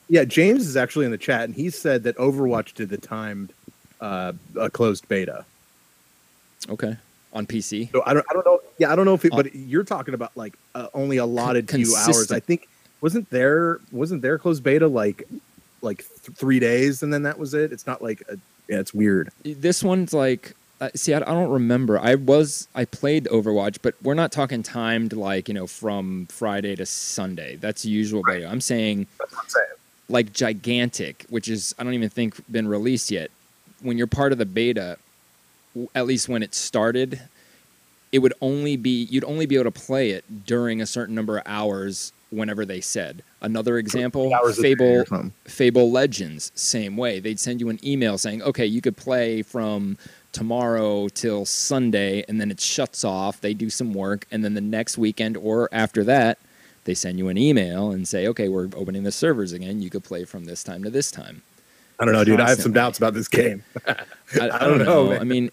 Yeah, 0.08 0.24
James 0.24 0.66
is 0.66 0.76
actually 0.76 1.04
in 1.04 1.12
the 1.12 1.18
chat, 1.18 1.44
and 1.44 1.54
he 1.54 1.70
said 1.70 2.02
that 2.02 2.16
Overwatch 2.16 2.74
did 2.74 2.88
the 2.88 2.98
timed 2.98 3.52
uh, 4.00 4.32
a 4.58 4.68
closed 4.68 5.08
beta. 5.08 5.44
okay 6.68 6.96
on 7.32 7.46
pc 7.46 7.90
So 7.92 8.02
I 8.04 8.12
don't, 8.14 8.26
I 8.28 8.32
don't 8.32 8.44
know. 8.44 8.60
Yeah, 8.78 8.92
I 8.92 8.96
don't 8.96 9.04
know 9.04 9.14
if 9.14 9.24
it, 9.24 9.32
but 9.32 9.54
you're 9.54 9.84
talking 9.84 10.14
about 10.14 10.36
like 10.36 10.54
uh, 10.74 10.88
only 10.94 11.18
allotted 11.18 11.70
few 11.70 11.94
hours. 11.96 12.32
I 12.32 12.40
think 12.40 12.68
wasn't 13.00 13.28
there 13.30 13.80
wasn't 13.92 14.22
there 14.22 14.38
closed 14.38 14.62
beta 14.64 14.86
like 14.88 15.22
like 15.82 15.98
th- 15.98 16.36
three 16.36 16.58
days, 16.60 17.02
and 17.02 17.12
then 17.12 17.22
that 17.22 17.38
was 17.38 17.54
it. 17.54 17.72
It's 17.72 17.86
not 17.86 18.02
like 18.02 18.22
a, 18.28 18.36
yeah, 18.68 18.78
it's 18.80 18.92
weird. 18.92 19.30
this 19.44 19.82
one's 19.84 20.12
like 20.12 20.54
uh, 20.80 20.88
see 20.94 21.12
I, 21.14 21.18
I 21.18 21.20
don't 21.20 21.50
remember 21.50 21.98
i 21.98 22.14
was 22.14 22.66
i 22.74 22.84
played 22.86 23.24
overwatch 23.26 23.76
but 23.82 23.94
we're 24.02 24.14
not 24.14 24.32
talking 24.32 24.62
timed 24.62 25.12
like 25.12 25.46
you 25.46 25.52
know 25.54 25.66
from 25.66 26.24
friday 26.30 26.74
to 26.76 26.86
sunday 26.86 27.56
that's 27.56 27.84
usual 27.84 28.22
beta 28.26 28.48
i'm 28.48 28.62
saying 28.62 29.06
That's 29.18 29.30
what 29.32 29.42
I'm 29.42 29.48
saying. 29.50 29.66
like 30.08 30.32
gigantic 30.32 31.26
which 31.28 31.48
is 31.48 31.74
i 31.78 31.84
don't 31.84 31.92
even 31.92 32.08
think 32.08 32.34
been 32.50 32.66
released 32.66 33.10
yet 33.10 33.30
when 33.82 33.98
you're 33.98 34.06
part 34.06 34.32
of 34.32 34.38
the 34.38 34.46
beta 34.46 34.96
at 35.94 36.06
least 36.06 36.28
when 36.28 36.42
it 36.42 36.54
started 36.54 37.20
it 38.12 38.18
would 38.18 38.34
only 38.40 38.76
be 38.76 39.04
you'd 39.04 39.24
only 39.24 39.46
be 39.46 39.54
able 39.54 39.70
to 39.70 39.80
play 39.80 40.10
it 40.10 40.24
during 40.46 40.80
a 40.80 40.86
certain 40.86 41.14
number 41.14 41.38
of 41.38 41.42
hours 41.46 42.12
whenever 42.30 42.64
they 42.64 42.80
said 42.80 43.22
another 43.42 43.78
example 43.78 44.32
Hours 44.32 44.58
a 44.58 44.62
day 44.62 44.74
fable. 44.74 45.30
Fable 45.44 45.90
Legends, 45.90 46.52
same 46.54 46.96
way. 46.96 47.20
They'd 47.20 47.40
send 47.40 47.60
you 47.60 47.68
an 47.68 47.78
email 47.84 48.18
saying, 48.18 48.42
okay, 48.42 48.66
you 48.66 48.80
could 48.80 48.96
play 48.96 49.42
from 49.42 49.96
tomorrow 50.32 51.08
till 51.08 51.44
Sunday, 51.44 52.24
and 52.28 52.40
then 52.40 52.50
it 52.50 52.60
shuts 52.60 53.04
off. 53.04 53.40
They 53.40 53.54
do 53.54 53.70
some 53.70 53.92
work, 53.92 54.26
and 54.30 54.44
then 54.44 54.54
the 54.54 54.60
next 54.60 54.96
weekend 54.96 55.36
or 55.36 55.68
after 55.72 56.04
that, 56.04 56.38
they 56.84 56.94
send 56.94 57.18
you 57.18 57.28
an 57.28 57.36
email 57.36 57.90
and 57.90 58.06
say, 58.06 58.26
okay, 58.28 58.48
we're 58.48 58.68
opening 58.74 59.02
the 59.02 59.12
servers 59.12 59.52
again. 59.52 59.82
You 59.82 59.90
could 59.90 60.04
play 60.04 60.24
from 60.24 60.44
this 60.44 60.62
time 60.62 60.82
to 60.84 60.90
this 60.90 61.10
time. 61.10 61.42
I 61.98 62.04
don't 62.06 62.14
know, 62.14 62.24
dude. 62.24 62.40
I 62.40 62.48
have 62.48 62.60
some 62.60 62.72
doubts 62.72 62.96
about 62.96 63.12
this 63.12 63.28
game. 63.28 63.62
I, 63.86 63.94
I 64.34 64.38
don't 64.38 64.58
don't 64.60 64.78
know, 64.78 65.06
know. 65.10 65.20
I 65.20 65.24
mean, 65.24 65.50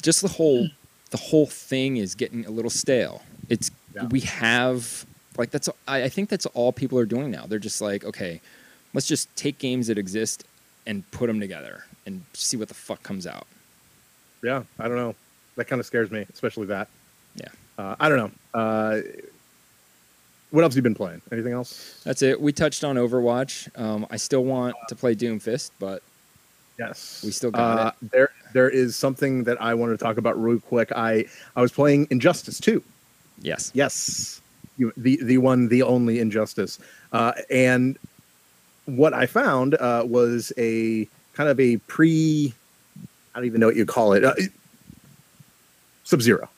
just 0.00 0.22
the 0.22 0.28
whole 0.28 0.68
the 1.10 1.16
whole 1.16 1.46
thing 1.46 1.96
is 1.98 2.14
getting 2.14 2.46
a 2.46 2.50
little 2.50 2.70
stale. 2.70 3.22
It's 3.48 3.70
Yeah. 3.94 4.06
we 4.06 4.20
have 4.20 5.04
like 5.36 5.50
that's 5.50 5.68
I, 5.88 6.04
I 6.04 6.08
think 6.08 6.28
that's 6.28 6.46
all 6.46 6.72
people 6.72 6.98
are 6.98 7.06
doing 7.06 7.30
now. 7.30 7.44
They're 7.46 7.58
just 7.58 7.80
like, 7.80 8.04
okay, 8.04 8.40
let's 8.94 9.06
just 9.06 9.34
take 9.36 9.58
games 9.58 9.86
that 9.88 9.98
exist 9.98 10.44
and 10.86 11.08
put 11.10 11.26
them 11.26 11.40
together 11.40 11.84
and 12.06 12.24
see 12.32 12.56
what 12.56 12.68
the 12.68 12.74
fuck 12.74 13.02
comes 13.02 13.26
out. 13.26 13.46
yeah, 14.42 14.64
I 14.78 14.88
don't 14.88 14.96
know. 14.96 15.14
That 15.56 15.66
kind 15.66 15.78
of 15.80 15.86
scares 15.86 16.10
me, 16.10 16.26
especially 16.32 16.66
that. 16.66 16.88
Yeah. 17.36 17.48
Uh, 17.78 17.94
I 18.00 18.08
don't 18.08 18.18
know. 18.18 18.30
Uh, 18.58 19.00
what 20.50 20.64
else 20.64 20.72
have 20.72 20.76
you 20.76 20.82
been 20.82 20.94
playing? 20.94 21.22
Anything 21.30 21.52
else? 21.52 22.00
That's 22.04 22.20
it. 22.22 22.40
We 22.40 22.52
touched 22.52 22.84
on 22.84 22.96
Overwatch. 22.96 23.68
Um, 23.78 24.06
I 24.10 24.16
still 24.16 24.44
want 24.44 24.74
to 24.88 24.94
play 24.96 25.14
Doomfist, 25.14 25.70
but 25.78 26.02
Yes, 26.78 27.22
We 27.24 27.30
still 27.30 27.50
got 27.50 27.78
uh, 27.78 27.92
There, 28.10 28.30
there 28.54 28.68
is 28.70 28.96
something 28.96 29.44
that 29.44 29.60
I 29.60 29.74
wanted 29.74 29.98
to 29.98 30.04
talk 30.04 30.16
about 30.16 30.42
real 30.42 30.58
quick. 30.58 30.90
I, 30.94 31.26
I 31.54 31.60
was 31.62 31.70
playing 31.70 32.08
Injustice 32.10 32.58
2. 32.60 32.82
yes, 33.42 33.70
Yes, 33.74 34.40
you, 34.78 34.92
the 34.96 35.22
the 35.22 35.38
one, 35.38 35.68
the 35.68 35.82
only 35.82 36.18
Injustice, 36.18 36.78
uh, 37.12 37.32
and 37.50 37.98
what 38.86 39.12
I 39.12 39.26
found 39.26 39.74
uh, 39.74 40.02
was 40.06 40.50
a 40.56 41.06
kind 41.34 41.50
of 41.50 41.60
a 41.60 41.76
pre. 41.76 42.52
I 43.34 43.38
don't 43.38 43.46
even 43.46 43.60
know 43.60 43.66
what 43.66 43.76
you 43.76 43.84
call 43.86 44.14
it. 44.14 44.24
Uh, 44.24 44.34
Sub 46.04 46.22
Zero. 46.22 46.48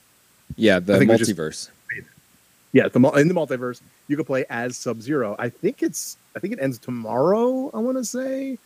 yeah, 0.56 0.78
the 0.78 0.94
I 0.94 0.98
think 0.98 1.10
it 1.10 1.18
was 1.18 1.26
just- 1.28 1.36
multiverse. 1.36 1.68
Yeah, 2.72 2.88
the 2.88 2.98
in 3.12 3.28
the 3.28 3.34
multiverse, 3.34 3.80
you 4.08 4.16
can 4.16 4.24
play 4.24 4.44
as 4.50 4.76
Sub 4.76 5.00
Zero. 5.00 5.36
I 5.38 5.48
think 5.48 5.82
it's. 5.82 6.16
I 6.34 6.40
think 6.40 6.52
it 6.54 6.58
ends 6.60 6.78
tomorrow. 6.78 7.70
I 7.74 7.78
want 7.78 7.96
to 7.98 8.04
say. 8.04 8.58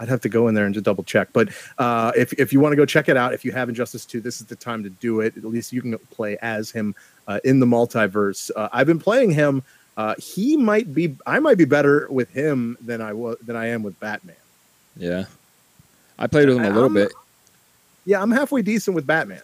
I'd 0.00 0.08
have 0.08 0.22
to 0.22 0.28
go 0.30 0.48
in 0.48 0.54
there 0.54 0.64
and 0.64 0.74
just 0.74 0.84
double 0.84 1.04
check. 1.04 1.28
But 1.32 1.50
uh, 1.78 2.10
if 2.16 2.32
if 2.32 2.52
you 2.52 2.58
want 2.58 2.72
to 2.72 2.76
go 2.76 2.86
check 2.86 3.08
it 3.10 3.16
out, 3.18 3.34
if 3.34 3.44
you 3.44 3.52
have 3.52 3.68
Injustice 3.68 4.06
Two, 4.06 4.20
this 4.20 4.40
is 4.40 4.46
the 4.46 4.56
time 4.56 4.82
to 4.82 4.88
do 4.90 5.20
it. 5.20 5.36
At 5.36 5.44
least 5.44 5.72
you 5.72 5.82
can 5.82 5.96
play 6.10 6.38
as 6.40 6.70
him 6.70 6.94
uh, 7.28 7.38
in 7.44 7.60
the 7.60 7.66
multiverse. 7.66 8.50
Uh, 8.56 8.70
I've 8.72 8.86
been 8.86 8.98
playing 8.98 9.30
him. 9.30 9.62
Uh, 9.98 10.14
he 10.18 10.56
might 10.56 10.94
be. 10.94 11.14
I 11.26 11.38
might 11.38 11.58
be 11.58 11.66
better 11.66 12.08
with 12.10 12.30
him 12.30 12.78
than 12.80 13.02
I 13.02 13.12
was 13.12 13.36
than 13.42 13.56
I 13.56 13.66
am 13.66 13.82
with 13.82 14.00
Batman. 14.00 14.36
Yeah, 14.96 15.26
I 16.18 16.26
played 16.26 16.48
with 16.48 16.56
him 16.56 16.64
a 16.64 16.68
little 16.68 16.84
I'm- 16.84 16.94
bit. 16.94 17.12
yeah, 18.06 18.22
I'm 18.22 18.30
halfway 18.30 18.62
decent 18.62 18.94
with 18.94 19.06
Batman, 19.06 19.42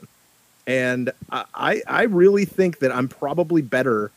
and 0.66 1.12
I 1.30 1.82
I, 1.86 2.02
really 2.04 2.46
think 2.46 2.78
that 2.78 2.90
I'm 2.92 3.08
probably 3.08 3.60
better 3.60 4.10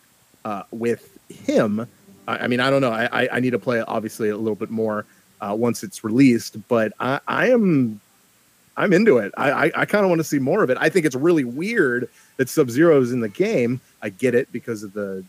uh, 0.46 0.64
with 0.72 1.18
him. 1.28 1.86
I, 2.28 2.38
I 2.38 2.48
mean, 2.48 2.62
I 2.62 2.70
don't 2.70 2.80
know. 2.82 2.92
I, 2.92 3.24
I 3.24 3.30
I 3.34 3.40
need 3.42 3.52
to 3.52 3.60
play 3.60 3.80
it 3.80 3.86
obviously 3.90 4.30
a 4.30 4.38
little 4.38 4.56
bit 4.56 4.70
more 4.70 5.06
uh, 5.42 5.56
once 5.58 5.84
it's 5.84 6.04
released, 6.04 6.58
but 6.68 6.94
I 7.00 7.20
I 7.28 7.50
am 7.50 8.00
I'm 8.78 8.94
into 8.94 9.18
it. 9.18 9.34
I 9.38 9.52
I, 9.52 9.72
I 9.76 9.86
kind 9.86 10.04
of 10.04 10.10
want 10.10 10.20
to 10.20 10.24
see 10.24 10.40
more 10.40 10.64
of 10.64 10.70
it. 10.70 10.78
I 10.80 10.90
think 10.90 11.06
it's 11.06 11.16
really 11.16 11.44
weird 11.44 12.10
that 12.38 12.50
Sub 12.50 12.70
Zero 12.70 13.02
is 13.02 13.12
in 13.12 13.20
the 13.20 13.30
game. 13.30 13.82
I 14.02 14.10
get 14.10 14.36
it 14.36 14.52
because 14.52 14.84
of 14.84 14.94
the 14.94 15.24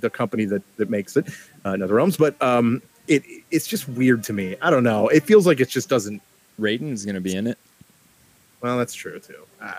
the 0.00 0.10
company 0.10 0.44
that 0.46 0.62
that 0.76 0.90
makes 0.90 1.16
it, 1.16 1.26
uh, 1.64 1.72
NetherRealms, 1.72 2.18
but 2.18 2.40
um. 2.42 2.82
It, 3.06 3.22
it's 3.50 3.66
just 3.66 3.86
weird 3.86 4.24
to 4.24 4.32
me. 4.32 4.56
I 4.62 4.70
don't 4.70 4.82
know. 4.82 5.08
It 5.08 5.24
feels 5.24 5.46
like 5.46 5.60
it 5.60 5.68
just 5.68 5.90
doesn't 5.90 6.22
Raiden's 6.58 7.04
gonna 7.04 7.20
be 7.20 7.36
in 7.36 7.46
it. 7.46 7.58
well, 8.62 8.78
that's 8.78 8.94
true 8.94 9.18
too. 9.18 9.44
Uh, 9.60 9.74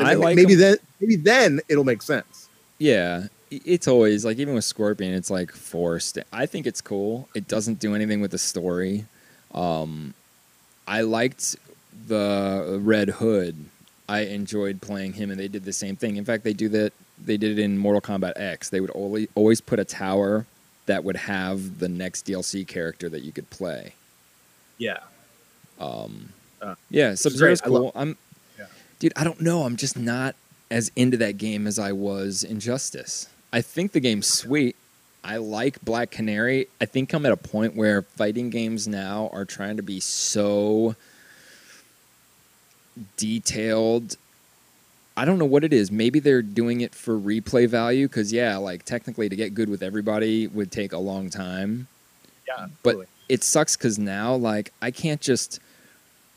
yeah. 0.00 0.06
I 0.08 0.14
like 0.14 0.34
maybe 0.34 0.56
then 0.56 0.76
maybe 1.00 1.14
then 1.14 1.60
it'll 1.68 1.84
make 1.84 2.02
sense. 2.02 2.48
Yeah, 2.78 3.28
it's 3.50 3.86
always 3.88 4.24
like 4.24 4.38
even 4.38 4.54
with 4.54 4.64
Scorpion, 4.64 5.12
it's 5.14 5.30
like 5.30 5.50
forced. 5.52 6.18
I 6.32 6.46
think 6.46 6.66
it's 6.66 6.80
cool. 6.80 7.28
It 7.34 7.46
doesn't 7.48 7.78
do 7.78 7.94
anything 7.94 8.20
with 8.20 8.30
the 8.30 8.38
story. 8.38 9.04
Um, 9.54 10.14
I 10.86 11.02
liked 11.02 11.56
the 12.08 12.78
Red 12.82 13.08
Hood. 13.08 13.56
I 14.08 14.20
enjoyed 14.20 14.82
playing 14.82 15.14
him, 15.14 15.30
and 15.30 15.38
they 15.40 15.48
did 15.48 15.64
the 15.64 15.72
same 15.72 15.96
thing. 15.96 16.16
In 16.16 16.24
fact, 16.24 16.44
they 16.44 16.52
do 16.52 16.68
that. 16.70 16.92
They 17.24 17.36
did 17.36 17.58
it 17.58 17.62
in 17.62 17.78
Mortal 17.78 18.00
Kombat 18.02 18.32
X. 18.36 18.68
They 18.68 18.80
would 18.80 18.90
always 18.90 19.28
always 19.34 19.60
put 19.60 19.78
a 19.78 19.84
tower 19.84 20.46
that 20.86 21.04
would 21.04 21.16
have 21.16 21.78
the 21.78 21.88
next 21.88 22.26
DLC 22.26 22.66
character 22.66 23.08
that 23.08 23.20
you 23.22 23.32
could 23.32 23.48
play. 23.50 23.94
Yeah. 24.78 24.98
Um, 25.80 26.28
Uh, 26.60 26.74
yeah, 26.90 27.14
Sub 27.14 27.32
Zero's 27.32 27.60
great. 27.60 27.70
I 27.70 27.72
love- 27.72 27.82
cool. 27.82 27.92
I'm, 27.94 28.16
Yeah. 28.58 28.66
dude. 28.98 29.12
I 29.16 29.24
don't 29.24 29.40
know. 29.40 29.62
I'm 29.64 29.76
just 29.76 29.96
not 29.98 30.34
as 30.70 30.90
into 30.96 31.16
that 31.18 31.36
game 31.38 31.66
as 31.66 31.78
I 31.78 31.92
was 31.92 32.42
Injustice. 32.42 33.28
I 33.54 33.62
think 33.62 33.92
the 33.92 34.00
game's 34.00 34.26
sweet. 34.26 34.74
I 35.22 35.36
like 35.38 35.80
Black 35.84 36.10
Canary. 36.10 36.66
I 36.80 36.86
think 36.86 37.12
I'm 37.12 37.24
at 37.24 37.32
a 37.32 37.36
point 37.36 37.76
where 37.76 38.02
fighting 38.02 38.50
games 38.50 38.86
now 38.88 39.30
are 39.32 39.44
trying 39.44 39.76
to 39.76 39.82
be 39.82 40.00
so 40.00 40.96
detailed. 43.16 44.16
I 45.16 45.24
don't 45.24 45.38
know 45.38 45.44
what 45.44 45.62
it 45.64 45.72
is. 45.72 45.90
Maybe 45.92 46.18
they're 46.18 46.42
doing 46.42 46.80
it 46.80 46.94
for 46.94 47.18
replay 47.18 47.68
value 47.68 48.08
because 48.08 48.32
yeah, 48.32 48.56
like 48.56 48.84
technically 48.84 49.28
to 49.28 49.36
get 49.36 49.54
good 49.54 49.68
with 49.68 49.82
everybody 49.82 50.46
would 50.48 50.72
take 50.72 50.92
a 50.92 50.98
long 50.98 51.30
time 51.30 51.86
Yeah. 52.48 52.66
but 52.82 53.06
it 53.28 53.42
sucks 53.42 53.76
because 53.76 53.98
now 53.98 54.34
like 54.34 54.70
i 54.82 54.90
can't 54.90 55.20
just 55.20 55.58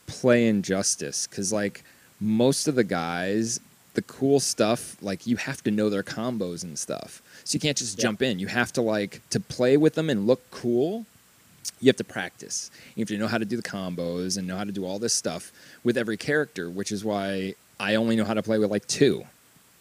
play 0.06 0.48
injustice 0.48 1.28
because 1.28 1.52
like 1.52 1.84
most 2.22 2.68
of 2.70 2.76
the 2.76 2.84
guys 2.86 3.60
the 3.98 4.02
cool 4.04 4.40
stuff 4.40 4.96
like 5.02 5.26
you 5.28 5.36
have 5.38 5.62
to 5.64 5.72
know 5.72 5.90
their 5.90 6.04
combos 6.04 6.64
and 6.64 6.78
stuff. 6.78 7.22
So 7.44 7.56
you 7.56 7.60
can't 7.60 7.76
just 7.76 7.98
Yeah. 7.98 8.04
jump 8.04 8.22
in. 8.22 8.38
You 8.40 8.46
have 8.48 8.72
to 8.74 8.82
like 8.82 9.22
to 9.32 9.40
play 9.40 9.76
with 9.76 9.96
them 9.96 10.10
and 10.10 10.26
look 10.28 10.42
cool 10.52 11.06
you 11.82 11.88
have 11.90 11.98
to 11.98 12.04
practice. 12.04 12.72
You 12.96 13.02
have 13.02 13.10
to 13.10 13.18
know 13.18 13.28
how 13.28 13.38
to 13.38 13.46
do 13.46 13.56
the 13.58 13.62
combos 13.62 14.38
and 14.38 14.48
know 14.48 14.56
how 14.58 14.64
to 14.64 14.72
do 14.72 14.86
all 14.86 14.98
this 15.00 15.14
stuff 15.14 15.52
with 15.84 15.98
every 15.98 16.16
character 16.18 16.70
which 16.70 16.92
is 16.92 17.04
why 17.04 17.54
i 17.80 17.96
only 17.96 18.16
know 18.16 18.24
how 18.24 18.34
to 18.34 18.42
play 18.42 18.58
with 18.58 18.72
like 18.72 18.88
two. 18.88 19.26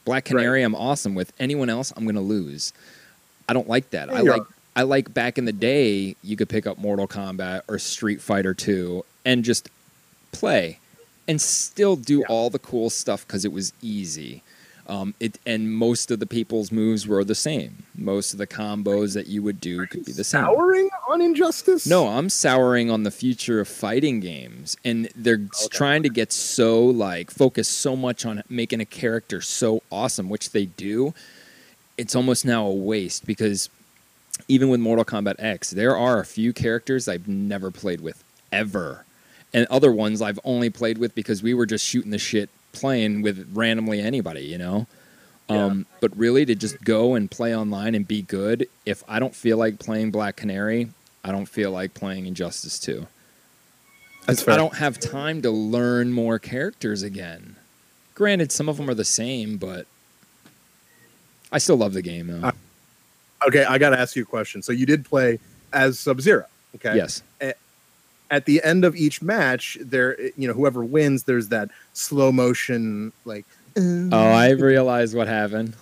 Black 0.04 0.24
Right. 0.24 0.36
canary 0.38 0.62
i'm 0.62 0.74
awesome 0.74 1.14
with. 1.14 1.32
Anyone 1.38 1.68
else 1.70 1.92
i'm 1.96 2.04
gonna 2.06 2.20
lose. 2.20 2.72
I 3.48 3.52
don't 3.52 3.68
like 3.68 3.90
that. 3.90 4.10
I 4.10 4.20
like 4.22 4.42
I 4.74 4.82
like 4.82 5.12
back 5.14 5.38
in 5.38 5.44
the 5.44 5.52
day, 5.52 6.16
you 6.22 6.36
could 6.36 6.48
pick 6.48 6.66
up 6.66 6.76
Mortal 6.78 7.06
Kombat 7.08 7.62
or 7.68 7.78
Street 7.78 8.20
Fighter 8.20 8.52
2 8.54 9.04
and 9.24 9.44
just 9.44 9.68
play 10.32 10.78
and 11.28 11.40
still 11.40 11.96
do 11.96 12.20
Yeah. 12.20 12.26
all 12.28 12.50
the 12.50 12.58
cool 12.58 12.90
stuff 12.90 13.26
because 13.26 13.44
it 13.44 13.52
was 13.52 13.72
easy. 13.82 14.42
Um, 14.88 15.14
it 15.18 15.40
and 15.44 15.72
most 15.72 16.12
of 16.12 16.20
the 16.20 16.26
people's 16.26 16.70
moves 16.70 17.08
were 17.08 17.24
the 17.24 17.34
same. 17.34 17.82
Most 17.98 18.32
of 18.32 18.38
the 18.38 18.46
combos 18.46 19.14
that 19.14 19.26
you 19.26 19.42
would 19.42 19.60
do 19.60 19.84
could 19.88 20.04
be 20.04 20.12
the 20.12 20.22
same. 20.22 20.44
Souring 20.44 20.88
on 21.08 21.20
Injustice? 21.20 21.86
No, 21.88 22.06
I'm 22.06 22.28
souring 22.30 22.88
on 22.88 23.02
the 23.02 23.10
future 23.10 23.58
of 23.58 23.66
fighting 23.66 24.20
games, 24.20 24.76
and 24.84 25.08
they're 25.16 25.42
s- 25.52 25.66
trying 25.72 26.04
to 26.04 26.08
get 26.08 26.30
so 26.30 26.84
like 26.84 27.32
focus 27.32 27.66
so 27.66 27.96
much 27.96 28.24
on 28.24 28.44
making 28.48 28.80
a 28.80 28.84
character 28.84 29.40
so 29.40 29.82
awesome, 29.90 30.28
which 30.28 30.50
they 30.52 30.66
do. 30.66 31.14
It's 31.98 32.14
almost 32.14 32.44
now 32.44 32.64
a 32.66 32.72
waste 32.72 33.26
because 33.26 33.68
even 34.46 34.68
with 34.68 34.78
Mortal 34.78 35.04
Kombat 35.04 35.34
X, 35.40 35.70
there 35.70 35.96
are 35.96 36.20
a 36.20 36.24
few 36.24 36.52
characters 36.52 37.08
I've 37.08 37.26
never 37.26 37.72
played 37.72 38.00
with 38.02 38.22
ever, 38.52 39.04
and 39.52 39.66
other 39.68 39.92
ones 39.92 40.20
I've 40.22 40.40
only 40.44 40.70
played 40.70 40.98
with 40.98 41.14
because 41.14 41.42
we 41.42 41.54
were 41.54 41.66
just 41.66 41.84
shooting 41.84 42.10
the 42.10 42.18
shit 42.18 42.50
playing 42.72 43.22
with 43.22 43.50
randomly 43.54 44.00
anybody, 44.00 44.42
you 44.42 44.58
know. 44.58 44.86
Um, 45.48 45.86
but 46.00 46.16
really, 46.16 46.44
to 46.44 46.56
just 46.56 46.82
go 46.82 47.14
and 47.14 47.30
play 47.30 47.56
online 47.56 47.94
and 47.94 48.06
be 48.06 48.22
good. 48.22 48.68
If 48.84 49.04
I 49.08 49.20
don't 49.20 49.34
feel 49.34 49.56
like 49.56 49.78
playing 49.78 50.10
Black 50.10 50.34
Canary, 50.34 50.90
I 51.22 51.30
don't 51.30 51.46
feel 51.46 51.70
like 51.70 51.94
playing 51.94 52.26
Injustice 52.26 52.80
2. 52.80 53.06
That's 54.26 54.42
fair. 54.42 54.54
I 54.54 54.56
don't 54.56 54.74
have 54.74 54.98
time 54.98 55.42
to 55.42 55.50
learn 55.50 56.12
more 56.12 56.40
characters 56.40 57.04
again. 57.04 57.54
Granted, 58.16 58.50
some 58.50 58.68
of 58.68 58.76
them 58.76 58.90
are 58.90 58.94
the 58.94 59.04
same, 59.04 59.56
but 59.56 59.86
I 61.52 61.58
still 61.58 61.76
love 61.76 61.92
the 61.92 62.02
game 62.02 62.26
though. 62.26 62.48
Uh, 62.48 62.52
Okay, 63.46 63.64
I 63.64 63.78
got 63.78 63.90
to 63.90 63.98
ask 63.98 64.16
you 64.16 64.22
a 64.22 64.26
question. 64.26 64.62
So 64.62 64.72
you 64.72 64.86
did 64.86 65.04
play 65.04 65.38
as 65.72 65.98
Sub 65.98 66.20
Zero, 66.20 66.46
okay? 66.76 66.96
Yes. 66.96 67.22
At 68.30 68.44
the 68.44 68.62
end 68.64 68.84
of 68.84 68.96
each 68.96 69.22
match, 69.22 69.78
there, 69.80 70.20
you 70.36 70.48
know, 70.48 70.54
whoever 70.54 70.84
wins, 70.84 71.24
there's 71.24 71.48
that 71.48 71.70
slow 71.92 72.32
motion, 72.32 73.12
like. 73.24 73.44
Oh, 73.78 74.10
I 74.12 74.50
realize 74.50 75.14
what 75.14 75.28
happened. 75.28 75.74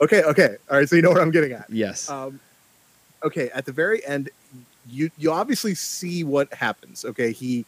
Okay, 0.00 0.22
okay, 0.22 0.56
all 0.70 0.78
right. 0.78 0.88
So 0.88 0.96
you 0.96 1.02
know 1.02 1.10
what 1.10 1.20
I'm 1.20 1.30
getting 1.30 1.52
at. 1.52 1.68
Yes. 1.68 2.08
Um, 2.08 2.40
okay, 3.22 3.50
at 3.50 3.66
the 3.66 3.72
very 3.72 4.04
end, 4.06 4.30
you 4.88 5.10
you 5.18 5.30
obviously 5.30 5.74
see 5.74 6.24
what 6.24 6.52
happens. 6.54 7.04
Okay, 7.04 7.32
he, 7.32 7.66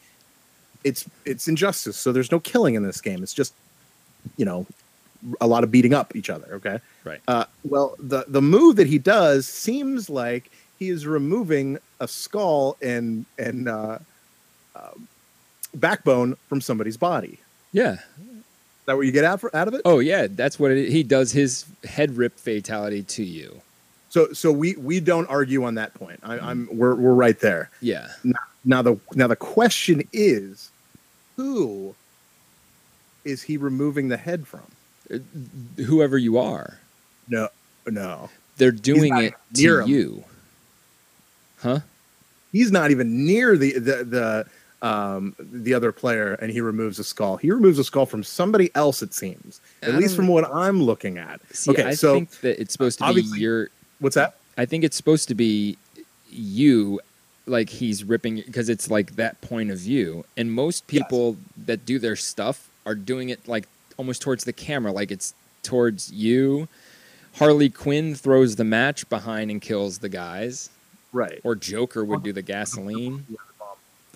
it's 0.83 1.05
it's 1.25 1.47
injustice. 1.47 1.95
So 1.95 2.11
there's 2.11 2.31
no 2.31 2.39
killing 2.39 2.73
in 2.73 2.81
this 2.81 2.99
game. 2.99 3.21
It's 3.21 3.33
just, 3.33 3.53
you 4.37 4.45
know, 4.45 4.65
a 5.39 5.45
lot 5.45 5.63
of 5.63 5.69
beating 5.69 5.93
up 5.93 6.15
each 6.15 6.31
other. 6.31 6.47
Okay. 6.53 6.79
Right. 7.03 7.21
Uh, 7.27 7.45
well, 7.63 7.95
the 7.99 8.25
the 8.27 8.41
move 8.41 8.77
that 8.77 8.87
he 8.87 8.97
does 8.97 9.47
seems 9.47 10.09
like 10.09 10.49
he 10.83 10.89
is 10.89 11.05
removing 11.07 11.77
a 11.99 12.07
skull 12.07 12.75
and 12.81 13.25
and 13.39 13.67
uh, 13.69 13.97
um 14.75 15.07
backbone 15.75 16.35
from 16.49 16.59
somebody's 16.61 16.97
body. 16.97 17.39
yeah. 17.71 17.93
Is 17.93 18.87
that 18.87 18.97
what 18.97 19.05
you 19.05 19.13
get 19.13 19.23
out 19.23 19.39
for, 19.39 19.55
out 19.55 19.69
of 19.69 19.73
it? 19.75 19.81
Oh 19.85 19.99
yeah, 19.99 20.27
that's 20.29 20.59
what 20.59 20.71
it, 20.71 20.89
he 20.91 21.03
does. 21.03 21.31
His 21.31 21.63
head 21.85 22.17
rip 22.17 22.37
fatality 22.37 23.01
to 23.03 23.23
you. 23.23 23.61
So 24.09 24.33
so 24.33 24.51
we 24.51 24.75
we 24.75 24.99
don't 24.99 25.25
argue 25.29 25.63
on 25.63 25.75
that 25.75 25.93
point. 25.93 26.19
I, 26.21 26.37
I'm 26.37 26.67
we're 26.69 26.93
we're 26.95 27.13
right 27.13 27.39
there. 27.39 27.69
Yeah. 27.79 28.09
Now 28.65 28.81
the 28.81 28.97
now 29.15 29.27
the 29.27 29.37
question 29.37 30.03
is, 30.11 30.69
who 31.37 31.95
is 33.23 33.41
he 33.43 33.55
removing 33.55 34.09
the 34.09 34.17
head 34.17 34.45
from? 34.47 34.63
Whoever 35.77 36.17
you 36.17 36.37
are, 36.37 36.77
No, 37.29 37.47
no, 37.87 38.29
they're 38.57 38.71
doing 38.71 39.15
it 39.17 39.33
near 39.55 39.77
to 39.79 39.83
him. 39.83 39.89
you. 39.89 40.23
Huh? 41.63 41.79
he's 42.51 42.71
not 42.71 42.91
even 42.91 43.25
near 43.25 43.57
the 43.57 43.73
the 43.79 44.03
the 44.03 44.87
um 44.87 45.33
the 45.39 45.73
other 45.73 45.91
player, 45.91 46.33
and 46.35 46.51
he 46.51 46.61
removes 46.61 46.99
a 46.99 47.03
skull. 47.03 47.37
He 47.37 47.49
removes 47.51 47.79
a 47.79 47.83
skull 47.83 48.05
from 48.05 48.23
somebody 48.23 48.69
else. 48.75 49.01
It 49.01 49.13
seems, 49.13 49.61
at 49.81 49.95
I 49.95 49.97
least 49.97 50.15
from 50.15 50.27
what 50.27 50.45
I'm 50.53 50.83
looking 50.83 51.17
at. 51.17 51.39
See, 51.51 51.71
okay, 51.71 51.83
I 51.83 51.95
so 51.95 52.13
think 52.15 52.29
that 52.41 52.59
it's 52.61 52.73
supposed 52.73 52.99
to 52.99 53.13
be 53.13 53.21
your. 53.39 53.69
what's 53.99 54.15
that? 54.15 54.35
I 54.57 54.65
think 54.65 54.83
it's 54.83 54.97
supposed 54.97 55.27
to 55.29 55.35
be 55.35 55.77
you, 56.29 56.99
like 57.47 57.69
he's 57.69 58.03
ripping 58.03 58.35
because 58.45 58.69
it's 58.69 58.91
like 58.91 59.15
that 59.15 59.39
point 59.41 59.71
of 59.71 59.79
view. 59.79 60.25
And 60.37 60.51
most 60.51 60.83
Yes. 60.89 61.03
people 61.03 61.37
that 61.65 61.85
do 61.85 61.97
their 61.97 62.15
stuff 62.15 62.69
are 62.85 62.95
doing 62.95 63.29
it 63.29 63.47
like 63.47 63.67
almost 63.97 64.21
towards 64.21 64.43
the 64.43 64.53
camera, 64.53 64.91
like 64.91 65.11
it's 65.11 65.33
towards 65.63 66.11
you. 66.11 66.67
Harley 67.35 67.69
Quinn 67.69 68.13
throws 68.15 68.57
the 68.57 68.63
match 68.63 69.07
behind 69.09 69.49
and 69.49 69.59
kills 69.61 69.99
the 69.99 70.09
guys, 70.09 70.69
Right. 71.13 71.39
or 71.43 71.55
Joker 71.55 72.03
would 72.03 72.23
do 72.23 72.33
the 72.33 72.41
gasoline. 72.41 73.25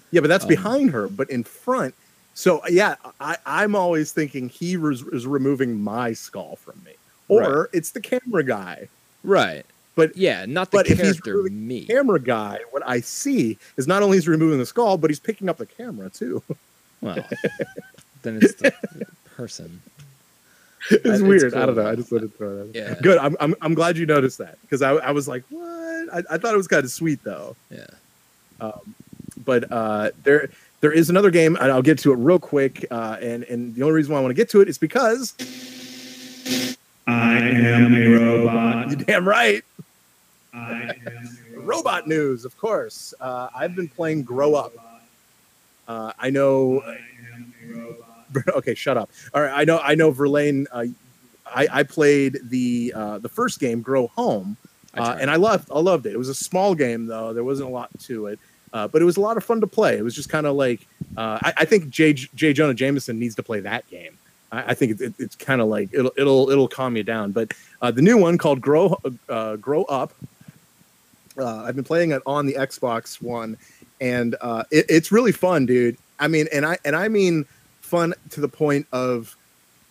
Yeah, 0.09 0.21
but 0.21 0.27
that's 0.29 0.45
Um, 0.45 0.49
behind 0.49 0.91
her, 0.91 1.09
but 1.09 1.29
in 1.29 1.43
front. 1.43 1.93
So 2.33 2.65
yeah, 2.69 2.95
I, 3.19 3.35
I'm 3.45 3.75
always 3.75 4.13
thinking 4.13 4.47
he 4.47 4.77
res- 4.77 5.01
is 5.01 5.27
removing 5.27 5.81
my 5.81 6.13
skull 6.13 6.55
from 6.55 6.81
me, 6.85 6.93
or 7.27 7.69
it's 7.73 7.91
the 7.91 7.99
camera 7.99 8.41
guy. 8.43 8.87
Right. 9.25 9.65
But 9.95 10.15
Yeah, 10.15 10.45
not 10.45 10.71
the 10.71 10.77
but 10.77 10.85
if 10.87 10.97
he's 10.97 11.19
character, 11.19 11.31
removing 11.37 11.67
me. 11.67 11.85
camera 11.87 12.21
guy, 12.21 12.59
what 12.71 12.83
I 12.87 13.01
see 13.01 13.57
is 13.75 13.85
not 13.85 14.01
only 14.01 14.15
he's 14.15 14.29
removing 14.29 14.59
the 14.59 14.65
skull, 14.65 14.97
but 14.97 15.09
he's 15.09 15.19
picking 15.19 15.49
up 15.49 15.57
the 15.57 15.65
camera 15.65 16.09
too. 16.09 16.41
Well, 17.01 17.15
then 18.21 18.39
it's 18.41 18.53
the 18.55 18.73
person. 19.35 19.81
It's 20.91 21.05
It's 21.05 21.21
weird. 21.21 21.53
I 21.53 21.57
cool. 21.57 21.65
don't 21.67 21.75
know. 21.77 21.87
I 21.91 21.95
just 21.95 22.11
wanted 22.11 22.31
to 22.31 22.37
throw 22.37 22.55
that. 22.55 22.61
out. 22.69 22.75
Yeah. 22.75 22.95
Good. 23.01 23.17
I'm, 23.17 23.35
I'm 23.39 23.55
I'm 23.61 23.73
glad 23.73 23.97
you 23.97 24.05
noticed 24.05 24.37
that 24.39 24.57
because 24.61 24.81
I, 24.81 24.91
I 24.93 25.11
was 25.11 25.27
like, 25.27 25.43
what? 25.49 25.63
I, 26.13 26.23
I 26.31 26.37
thought 26.37 26.53
it 26.53 26.57
was 26.57 26.67
kind 26.67 26.83
of 26.83 26.91
sweet 26.91 27.23
though. 27.23 27.55
Yeah. 27.69 27.85
Um, 28.61 28.95
But 29.45 29.71
uh, 29.71 30.11
there 30.23 30.49
there 30.81 30.91
is 30.91 31.09
another 31.09 31.31
game, 31.31 31.55
and 31.55 31.71
I'll 31.71 31.81
get 31.81 31.99
to 31.99 32.11
it 32.13 32.15
real 32.17 32.39
quick. 32.39 32.85
Uh, 32.91 33.17
and 33.21 33.43
and 33.45 33.73
the 33.75 33.83
only 33.83 33.93
reason 33.95 34.13
why 34.13 34.19
I 34.19 34.21
want 34.21 34.31
to 34.31 34.35
get 34.35 34.49
to 34.51 34.61
it 34.61 34.67
is 34.69 34.77
because 34.77 35.33
I 37.07 37.37
am 37.39 37.93
a 37.95 38.07
robot. 38.07 38.87
you're 38.89 38.97
damn 38.99 39.27
right. 39.27 39.63
I 40.53 40.71
am 41.05 41.37
a 41.55 41.59
Robot 41.59 42.07
news, 42.07 42.45
of 42.45 42.57
course. 42.57 43.13
Uh, 43.19 43.49
I've 43.53 43.75
been 43.75 43.89
playing 43.89 44.23
Grow 44.23 44.55
Up. 44.55 44.73
Uh, 45.87 46.13
I 46.17 46.29
know. 46.29 46.81
I 46.81 46.97
am 47.33 47.53
a 47.61 47.73
robot. 47.73 48.06
Okay, 48.49 48.75
shut 48.75 48.97
up. 48.97 49.09
All 49.33 49.41
right, 49.41 49.53
I 49.53 49.63
know. 49.63 49.79
I 49.79 49.95
know. 49.95 50.11
Verlaine. 50.11 50.67
Uh, 50.71 50.85
I, 51.45 51.67
I 51.71 51.83
played 51.83 52.39
the 52.43 52.93
uh, 52.95 53.19
the 53.19 53.29
first 53.29 53.59
game, 53.59 53.81
Grow 53.81 54.07
Home, 54.07 54.57
uh, 54.93 55.17
and 55.19 55.29
I 55.29 55.35
loved. 55.35 55.69
I 55.71 55.79
loved 55.79 56.05
it. 56.05 56.13
It 56.13 56.17
was 56.17 56.29
a 56.29 56.35
small 56.35 56.75
game 56.75 57.05
though. 57.05 57.33
There 57.33 57.43
wasn't 57.43 57.69
a 57.69 57.71
lot 57.71 57.89
to 58.01 58.27
it, 58.27 58.39
uh, 58.73 58.87
but 58.87 59.01
it 59.01 59.05
was 59.05 59.17
a 59.17 59.21
lot 59.21 59.37
of 59.37 59.43
fun 59.43 59.61
to 59.61 59.67
play. 59.67 59.97
It 59.97 60.03
was 60.03 60.15
just 60.15 60.29
kind 60.29 60.45
of 60.45 60.55
like 60.55 60.85
uh, 61.15 61.39
I, 61.41 61.53
I 61.57 61.65
think 61.65 61.89
J. 61.89 62.13
Jay 62.13 62.53
Jonah 62.53 62.73
Jameson 62.73 63.19
needs 63.19 63.35
to 63.35 63.43
play 63.43 63.59
that 63.61 63.87
game. 63.89 64.17
I, 64.51 64.71
I 64.71 64.73
think 64.73 64.93
it, 64.93 65.01
it, 65.01 65.13
it's 65.19 65.35
kind 65.35 65.61
of 65.61 65.67
like 65.67 65.89
it'll 65.93 66.11
it'll 66.17 66.49
it'll 66.49 66.67
calm 66.67 66.97
you 66.97 67.03
down. 67.03 67.31
But 67.31 67.53
uh, 67.81 67.91
the 67.91 68.01
new 68.01 68.17
one 68.17 68.37
called 68.37 68.61
Grow 68.61 68.99
uh, 69.29 69.55
Grow 69.57 69.83
Up. 69.83 70.13
Uh, 71.37 71.63
I've 71.63 71.75
been 71.75 71.85
playing 71.85 72.11
it 72.11 72.21
on 72.25 72.45
the 72.45 72.55
Xbox 72.55 73.21
One, 73.21 73.57
and 74.01 74.35
uh, 74.41 74.63
it, 74.71 74.85
it's 74.89 75.11
really 75.11 75.31
fun, 75.31 75.65
dude. 75.65 75.97
I 76.19 76.27
mean, 76.27 76.47
and 76.51 76.65
I 76.65 76.77
and 76.83 76.95
I 76.95 77.07
mean 77.07 77.45
fun 77.87 78.13
to 78.31 78.41
the 78.41 78.47
point 78.47 78.85
of 78.91 79.35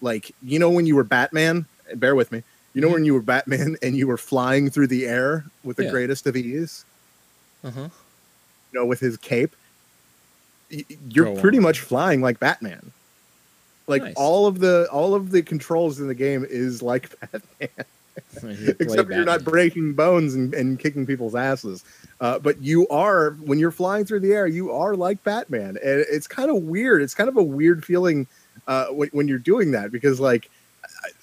like 0.01 0.31
you 0.43 0.59
know 0.59 0.71
when 0.71 0.87
you 0.87 0.95
were 0.97 1.05
Batman. 1.05 1.67
Bear 1.95 2.15
with 2.15 2.31
me. 2.33 2.43
You 2.75 2.83
know 2.83 2.89
when 2.91 3.05
you 3.05 3.15
were 3.15 3.23
Batman 3.23 3.77
and 3.83 3.97
you 3.97 4.07
were 4.07 4.19
flying 4.19 4.69
through 4.71 4.89
the 4.89 5.07
air 5.07 5.45
with 5.65 5.79
the 5.79 5.85
Yeah. 5.85 5.91
greatest 5.91 6.27
of 6.27 6.37
ease. 6.37 6.85
Uh-huh. 7.65 7.89
You 8.73 8.81
know, 8.81 8.85
with 8.87 9.01
his 9.01 9.17
cape. 9.17 9.57
You're 11.09 11.35
Go 11.35 11.41
pretty 11.41 11.57
on. 11.59 11.63
much 11.63 11.81
flying 11.81 12.21
like 12.21 12.39
Batman. 12.41 12.93
Like 13.87 14.03
Nice. 14.03 14.15
all 14.17 14.47
of 14.47 14.59
the 14.59 14.89
all 14.93 15.15
of 15.15 15.31
the 15.31 15.43
controls 15.43 16.01
in 16.01 16.09
the 16.09 16.15
game 16.15 16.45
is 16.49 16.83
like 16.83 17.09
Batman. 17.33 17.87
Except 18.43 19.11
you're 19.11 19.25
not 19.25 19.45
breaking 19.45 19.95
bones 19.95 20.35
and, 20.35 20.55
and 20.55 20.79
kicking 20.79 21.07
people's 21.07 21.35
asses. 21.35 21.85
Uh, 22.21 22.39
but 22.39 22.61
you 22.63 22.89
are 22.89 23.33
when 23.45 23.59
you're 23.59 23.71
flying 23.71 24.05
through 24.05 24.21
the 24.21 24.33
air, 24.33 24.47
you 24.47 24.73
are 24.73 24.95
like 24.95 25.23
Batman, 25.25 25.77
and 25.83 26.05
it's 26.11 26.27
kind 26.27 26.51
of 26.51 26.63
weird. 26.63 27.03
It's 27.03 27.15
kind 27.15 27.29
of 27.29 27.37
a 27.37 27.43
weird 27.43 27.85
feeling 27.85 28.27
uh, 28.67 28.87
when, 28.87 29.09
when 29.11 29.29
you're 29.29 29.39
doing 29.39 29.71
that 29.73 29.93
because 29.93 30.19
like 30.21 30.51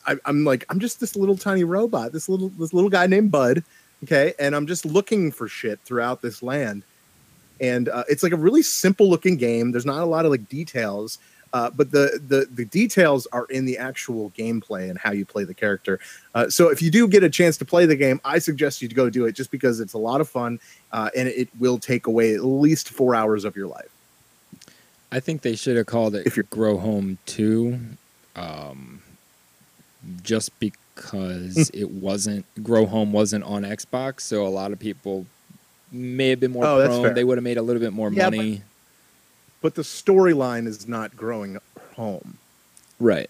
I, 0.06 0.18
I'm 0.26 0.44
like 0.44 0.66
I'm 0.70 0.80
just 0.80 1.00
this 1.00 1.16
little 1.16 1.38
tiny 1.38 1.64
robot, 1.64 2.12
this 2.12 2.30
little 2.30 2.50
this 2.50 2.74
little 2.74 2.90
guy 2.90 3.08
named 3.08 3.32
Bud, 3.32 3.64
okay, 4.04 4.34
and 4.40 4.56
I'm 4.56 4.68
just 4.68 4.86
looking 4.86 5.32
for 5.32 5.48
shit 5.48 5.80
throughout 5.82 6.22
this 6.22 6.44
land. 6.44 6.84
And 7.62 7.90
uh, 7.90 8.04
it's 8.10 8.24
like 8.24 8.34
a 8.34 8.38
really 8.38 8.62
simple 8.62 9.10
looking 9.10 9.38
game. 9.38 9.72
There's 9.72 9.86
not 9.86 10.02
a 10.02 10.06
lot 10.06 10.26
of 10.26 10.32
like 10.32 10.50
details, 10.50 11.20
uh, 11.54 11.70
but 11.70 11.92
the, 11.92 12.20
the 12.28 12.48
the 12.52 12.66
details 12.66 13.28
are 13.32 13.46
in 13.46 13.66
the 13.66 13.78
actual 13.78 14.32
gameplay 14.38 14.90
and 14.90 14.98
how 14.98 15.12
you 15.12 15.26
play 15.26 15.44
the 15.44 15.54
character. 15.54 16.00
Uh, 16.36 16.50
so 16.50 16.70
if 16.70 16.82
you 16.82 16.90
do 16.92 17.08
get 17.08 17.24
a 17.24 17.30
chance 17.30 17.56
to 17.58 17.66
play 17.66 17.86
the 17.86 17.96
game, 17.96 18.20
I 18.26 18.40
suggest 18.40 18.82
you 18.82 18.88
to 18.90 18.96
go 18.96 19.10
do 19.10 19.26
it 19.26 19.34
just 19.34 19.52
because 19.52 19.80
it's 19.80 19.94
a 19.94 19.98
lot 20.00 20.20
of 20.20 20.28
fun 20.28 20.60
uh, 20.92 21.10
and 21.16 21.28
it 21.30 21.48
will 21.60 21.78
take 21.78 22.08
away 22.08 22.34
at 22.34 22.44
least 22.44 22.90
four 22.90 23.14
hours 23.16 23.46
of 23.46 23.56
your 23.56 23.68
life. 23.68 23.90
I 25.12 25.20
think 25.20 25.44
they 25.44 25.56
should 25.56 25.78
have 25.78 25.86
called 25.86 26.16
it 26.16 26.26
If 26.26 26.36
you're- 26.38 26.48
Grow 26.50 26.78
Home 26.78 27.20
2 27.28 27.80
um, 28.36 29.04
just 30.24 30.58
because 30.60 31.70
it 31.74 31.92
wasn't 31.92 32.46
Grow 32.64 32.86
Home 32.88 33.12
wasn't 33.14 33.44
on 33.44 33.62
Xbox, 33.64 34.22
so 34.22 34.46
a 34.46 34.50
lot 34.50 34.72
of 34.72 34.80
people 34.80 35.26
may 35.92 36.30
have 36.30 36.40
been 36.40 36.52
more 36.52 36.66
Oh, 36.66 36.84
prone. 36.84 37.14
They 37.14 37.24
would 37.24 37.38
have 37.38 37.44
made 37.44 37.58
a 37.58 37.62
little 37.62 37.80
bit 37.80 37.94
more 37.94 38.12
Yeah, 38.12 38.26
money. 38.26 38.56
But 38.58 38.64
the 39.76 39.82
storyline 39.82 40.68
is 40.68 40.88
not 40.88 41.16
growing 41.16 41.58
home. 41.96 42.38
Right. 43.00 43.30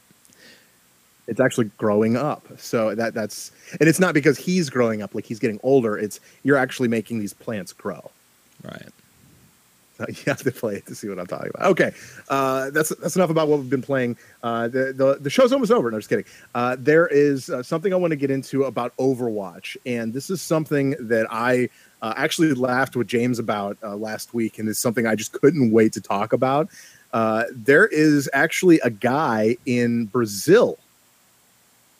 It's 1.27 1.39
actually 1.39 1.71
growing 1.77 2.17
up. 2.17 2.45
So 2.57 2.95
that 2.95 3.13
that's 3.13 3.51
and 3.79 3.87
it's 3.87 3.99
not 3.99 4.13
because 4.13 4.37
he's 4.37 4.69
growing 4.69 5.01
up 5.01 5.15
like 5.15 5.25
he's 5.25 5.39
getting 5.39 5.59
older. 5.63 5.97
It's 5.97 6.19
you're 6.43 6.57
actually 6.57 6.89
making 6.89 7.19
these 7.19 7.33
plants 7.33 7.71
grow. 7.71 8.11
Right. 8.63 8.89
So 9.97 10.05
you 10.09 10.15
have 10.25 10.41
to 10.41 10.51
play 10.51 10.75
it 10.75 10.87
to 10.87 10.95
see 10.95 11.07
what 11.07 11.19
I'm 11.19 11.27
talking 11.27 11.51
about. 11.53 11.69
Okay, 11.71 11.91
uh, 12.29 12.71
that's 12.71 12.89
that's 12.95 13.15
enough 13.15 13.29
about 13.29 13.47
what 13.47 13.59
we've 13.59 13.69
been 13.69 13.83
playing. 13.83 14.17
Uh, 14.41 14.67
the, 14.67 14.91
the 14.91 15.17
the 15.21 15.29
show's 15.29 15.53
almost 15.53 15.71
over. 15.71 15.91
No, 15.91 15.99
just 15.99 16.09
kidding. 16.09 16.25
Uh, 16.55 16.75
there 16.79 17.07
is 17.07 17.49
uh, 17.49 17.61
something 17.61 17.93
I 17.93 17.95
want 17.95 18.11
to 18.11 18.17
get 18.17 18.31
into 18.31 18.63
about 18.63 18.95
Overwatch, 18.97 19.77
and 19.85 20.11
this 20.11 20.29
is 20.29 20.41
something 20.41 20.95
that 20.99 21.27
I 21.29 21.69
uh, 22.03 22.13
actually 22.17 22.53
laughed 22.53 22.97
with 22.97 23.07
James 23.07 23.39
about 23.39 23.77
uh, 23.81 23.95
last 23.95 24.33
week, 24.33 24.59
and 24.59 24.67
it's 24.67 24.77
something 24.77 25.07
I 25.07 25.15
just 25.15 25.31
couldn't 25.31 25.71
wait 25.71 25.93
to 25.93 26.01
talk 26.01 26.33
about. 26.33 26.67
Uh, 27.13 27.45
there 27.51 27.87
is 27.87 28.29
actually 28.33 28.79
a 28.81 28.89
guy 28.89 29.55
in 29.65 30.05
Brazil. 30.05 30.77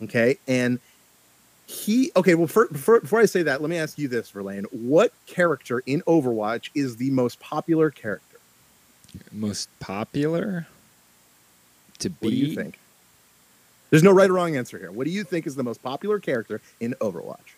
Okay, 0.03 0.37
and 0.45 0.79
he 1.67 2.11
okay. 2.17 2.35
Well, 2.35 2.47
for, 2.47 2.67
for, 2.67 2.99
before 2.99 3.21
I 3.21 3.25
say 3.25 3.43
that, 3.43 3.61
let 3.61 3.69
me 3.69 3.77
ask 3.77 3.97
you 3.97 4.09
this, 4.09 4.29
Verlaine: 4.29 4.65
What 4.71 5.13
character 5.25 5.81
in 5.85 6.01
Overwatch 6.01 6.69
is 6.75 6.97
the 6.97 7.09
most 7.11 7.39
popular 7.39 7.89
character? 7.89 8.39
Most 9.31 9.69
popular 9.79 10.67
to 11.99 12.09
be. 12.09 12.15
What 12.19 12.29
do 12.29 12.35
you 12.35 12.55
think? 12.55 12.77
There's 13.89 14.03
no 14.03 14.11
right 14.11 14.29
or 14.29 14.33
wrong 14.33 14.57
answer 14.57 14.77
here. 14.77 14.91
What 14.91 15.05
do 15.05 15.11
you 15.11 15.23
think 15.23 15.47
is 15.47 15.55
the 15.55 15.63
most 15.63 15.81
popular 15.81 16.19
character 16.19 16.59
in 16.81 16.93
Overwatch? 16.99 17.53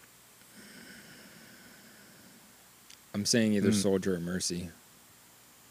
I'm 3.15 3.25
saying 3.25 3.53
either 3.53 3.69
Hmm. 3.69 3.75
Soldier 3.75 4.15
or 4.15 4.19
Mercy. 4.19 4.69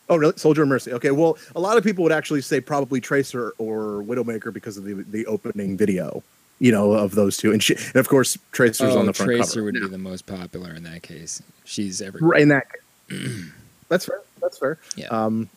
Oh, 0.09 0.17
really? 0.17 0.33
Soldier 0.37 0.63
or 0.63 0.67
Mercy. 0.67 0.93
Okay. 0.95 1.11
Well, 1.11 1.37
a 1.55 1.61
lot 1.61 1.77
of 1.77 1.85
people 1.85 2.03
would 2.05 2.13
actually 2.13 2.41
say 2.41 2.59
probably 2.61 3.01
Tracer 3.03 3.53
or 3.59 4.03
Widowmaker 4.03 4.51
because 4.53 4.77
of 4.79 4.85
the 4.85 4.95
the 4.95 5.27
opening 5.27 5.77
video, 5.77 6.23
you 6.59 6.73
know, 6.73 6.93
of 6.93 7.15
those 7.15 7.37
two. 7.37 7.53
And, 7.53 7.63
she, 7.63 7.75
and 7.75 7.97
of 7.97 8.09
course, 8.09 8.39
Tracer's 8.53 8.95
oh, 8.95 8.99
on 8.99 9.07
the 9.07 9.13
front 9.13 9.31
Tracer 9.31 9.53
cover. 9.57 9.65
would 9.65 9.75
Yeah. 9.75 9.83
be 9.83 9.89
the 9.89 9.99
most 9.99 10.25
popular 10.27 10.75
in 10.75 10.83
that 10.85 11.03
case. 11.03 11.43
She's 11.65 12.01
everywhere. 12.01 12.31
Right 12.31 12.43
in 12.43 12.49
that. 12.49 12.67
That's 13.91 14.07
fair. 14.07 14.21
That's 14.41 14.57
fair. 14.59 14.79
Yeah. 14.97 15.09
Um, 15.09 15.49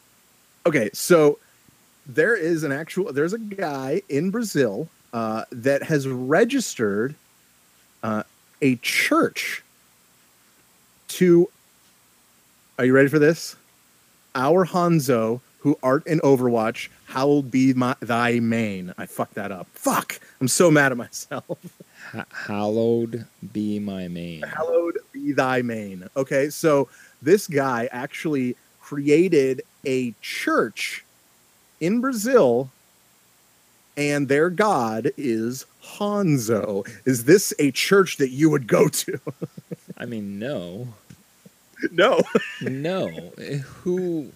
okay, 0.65 0.89
so 0.93 1.39
there 2.05 2.35
is 2.35 2.63
an 2.63 2.73
actual. 2.73 3.13
There's 3.13 3.33
a 3.33 3.39
guy 3.39 4.01
in 4.09 4.29
Brazil 4.29 4.89
uh, 5.13 5.45
that 5.53 5.83
has 5.83 6.05
registered 6.07 7.15
uh, 8.03 8.23
a 8.61 8.75
church 8.77 9.63
to. 11.09 11.49
Are 12.77 12.85
you 12.85 12.93
ready 12.93 13.07
for 13.09 13.19
this? 13.19 13.55
Our 14.35 14.65
Hanzo, 14.65 15.41
who 15.59 15.77
art 15.81 16.05
in 16.05 16.19
Overwatch, 16.19 16.89
hallowed 17.07 17.49
be 17.49 17.73
my, 17.73 17.95
thy 18.01 18.39
main. 18.39 18.93
I 18.97 19.07
fucked 19.07 19.33
that 19.35 19.51
up. 19.51 19.67
Fuck! 19.73 20.19
I'm 20.39 20.47
so 20.47 20.69
mad 20.69 20.91
at 20.91 20.97
myself. 20.97 21.57
Ha- 22.11 22.25
hallowed 22.31 23.25
be 23.51 23.79
my 23.79 24.07
main. 24.07 24.41
hallowed 24.43 24.97
be 25.11 25.33
thy 25.33 25.61
main. 25.61 26.07
Okay, 26.15 26.49
so 26.49 26.87
this 27.21 27.47
guy 27.47 27.89
actually 27.91 28.55
created 28.79 29.61
a 29.85 30.13
church 30.21 31.03
in 31.81 31.99
Brazil, 31.99 32.69
and 33.97 34.29
their 34.29 34.49
god 34.49 35.11
is 35.17 35.65
Hanzo. 35.97 36.87
Is 37.03 37.25
this 37.25 37.53
a 37.59 37.71
church 37.71 38.17
that 38.17 38.29
you 38.29 38.49
would 38.51 38.67
go 38.67 38.87
to? 38.87 39.19
I 39.97 40.05
mean, 40.05 40.39
no, 40.39 40.87
no. 41.91 42.21
no. 42.61 43.07
Who? 43.83 44.31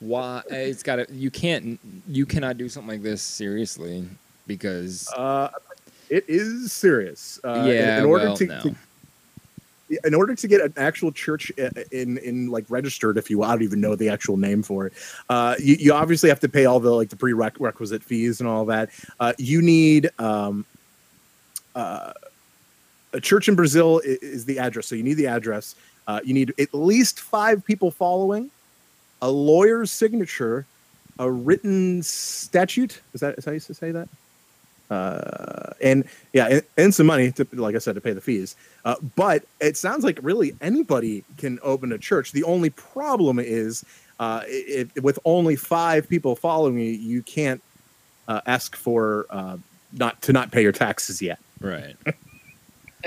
Why? 0.00 0.42
It's 0.50 0.82
got 0.82 0.96
to. 0.96 1.06
You 1.12 1.30
can't. 1.30 1.78
You 2.08 2.26
cannot 2.26 2.58
do 2.58 2.68
something 2.68 2.90
like 2.90 3.02
this 3.02 3.22
seriously 3.22 4.08
because. 4.46 5.08
Uh, 5.16 5.50
it 6.10 6.24
is 6.28 6.70
serious. 6.72 7.40
Uh, 7.44 7.50
in- 7.50 7.66
yeah. 7.66 7.98
in, 7.98 8.04
order 8.04 8.26
well, 8.26 8.36
to, 8.36 8.46
no. 8.46 8.60
to 8.60 8.74
in 10.04 10.14
order 10.14 10.34
to 10.34 10.48
get 10.48 10.60
an 10.60 10.72
actual 10.76 11.12
church 11.12 11.50
in 11.50 12.18
in 12.18 12.50
like 12.50 12.64
registered, 12.68 13.16
if 13.16 13.30
you 13.30 13.38
will, 13.38 13.44
I 13.44 13.52
don't 13.52 13.62
even 13.62 13.80
know 13.80 13.94
the 13.96 14.08
actual 14.08 14.36
name 14.36 14.62
for 14.62 14.86
it. 14.86 14.92
Uh, 15.28 15.54
you, 15.58 15.76
you 15.78 15.92
obviously 15.92 16.28
have 16.28 16.40
to 16.40 16.48
pay 16.48 16.64
all 16.64 16.80
the 16.80 16.90
like 16.90 17.10
the 17.10 17.16
prerequisite 17.16 18.02
fees 18.02 18.40
and 18.40 18.48
all 18.48 18.64
that. 18.66 18.90
Uh, 19.20 19.32
you 19.38 19.62
need 19.62 20.10
um, 20.18 20.64
uh, 21.74 22.12
a 23.12 23.20
church 23.20 23.48
in 23.48 23.54
Brazil 23.54 24.00
i- 24.04 24.18
is 24.22 24.44
the 24.44 24.58
address, 24.58 24.86
so 24.86 24.94
you 24.94 25.02
need 25.02 25.14
the 25.14 25.26
address. 25.26 25.74
Uh, 26.06 26.20
you 26.24 26.34
need 26.34 26.52
at 26.58 26.72
least 26.74 27.20
five 27.20 27.64
people 27.64 27.90
following, 27.90 28.50
a 29.22 29.30
lawyer's 29.30 29.90
signature, 29.90 30.66
a 31.18 31.30
written 31.30 32.02
statute. 32.02 33.00
Is 33.14 33.20
that 33.20 33.38
is 33.38 33.44
how 33.44 33.52
you 33.52 33.56
used 33.56 33.66
to 33.68 33.74
say 33.74 33.90
that? 33.92 34.08
uh, 34.90 35.72
and 35.82 36.04
yeah, 36.34 36.46
and, 36.46 36.62
and 36.76 36.94
some 36.94 37.06
money 37.06 37.32
to, 37.32 37.46
like 37.54 37.74
I 37.74 37.78
said, 37.78 37.94
to 37.94 38.00
pay 38.00 38.12
the 38.12 38.20
fees. 38.20 38.54
Uh, 38.84 38.96
but 39.16 39.44
it 39.60 39.76
sounds 39.76 40.04
like 40.04 40.18
really 40.22 40.54
anybody 40.60 41.24
can 41.38 41.58
open 41.62 41.90
a 41.92 41.98
church. 41.98 42.32
The 42.32 42.44
only 42.44 42.70
problem 42.70 43.38
is, 43.38 43.84
uh, 44.20 44.42
it, 44.46 44.90
it- 44.94 45.02
with 45.02 45.18
only 45.24 45.56
five 45.56 46.08
people 46.08 46.36
following 46.36 46.78
you, 46.78 46.84
you 46.92 47.22
can't 47.22 47.62
uh, 48.28 48.40
ask 48.46 48.76
for 48.76 49.26
uh, 49.30 49.56
not 49.92 50.20
to 50.22 50.32
not 50.32 50.52
pay 50.52 50.62
your 50.62 50.72
taxes 50.72 51.20
yet. 51.22 51.38
Right. 51.60 51.96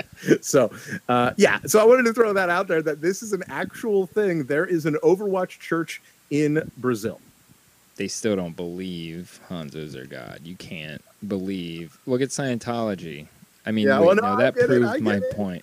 so 0.40 0.70
uh, 1.08 1.32
yeah, 1.36 1.58
so 1.66 1.80
I 1.80 1.84
wanted 1.84 2.04
to 2.06 2.12
throw 2.12 2.32
that 2.32 2.48
out 2.50 2.68
there 2.68 2.82
that 2.82 3.00
this 3.00 3.22
is 3.22 3.32
an 3.32 3.44
actual 3.48 4.06
thing. 4.06 4.44
There 4.44 4.66
is 4.66 4.86
an 4.86 4.96
Overwatch 5.02 5.58
church 5.60 6.00
in 6.30 6.70
Brazil. 6.76 7.20
They 7.96 8.08
still 8.08 8.36
don't 8.36 8.54
believe 8.56 9.40
Hanzo's 9.48 9.92
their 9.92 10.06
god. 10.06 10.40
You 10.44 10.54
can't 10.56 11.02
believe. 11.26 11.98
Look 12.06 12.20
at 12.20 12.28
Scientology. 12.28 13.26
I 13.66 13.72
mean, 13.72 13.88
Yeah, 13.88 13.98
wait, 14.00 14.06
well, 14.06 14.14
no, 14.16 14.22
no, 14.34 14.36
that 14.36 14.56
it, 14.56 14.66
proved 14.66 14.86
I 14.86 14.98
my 14.98 15.16
it. 15.16 15.32
point. 15.32 15.62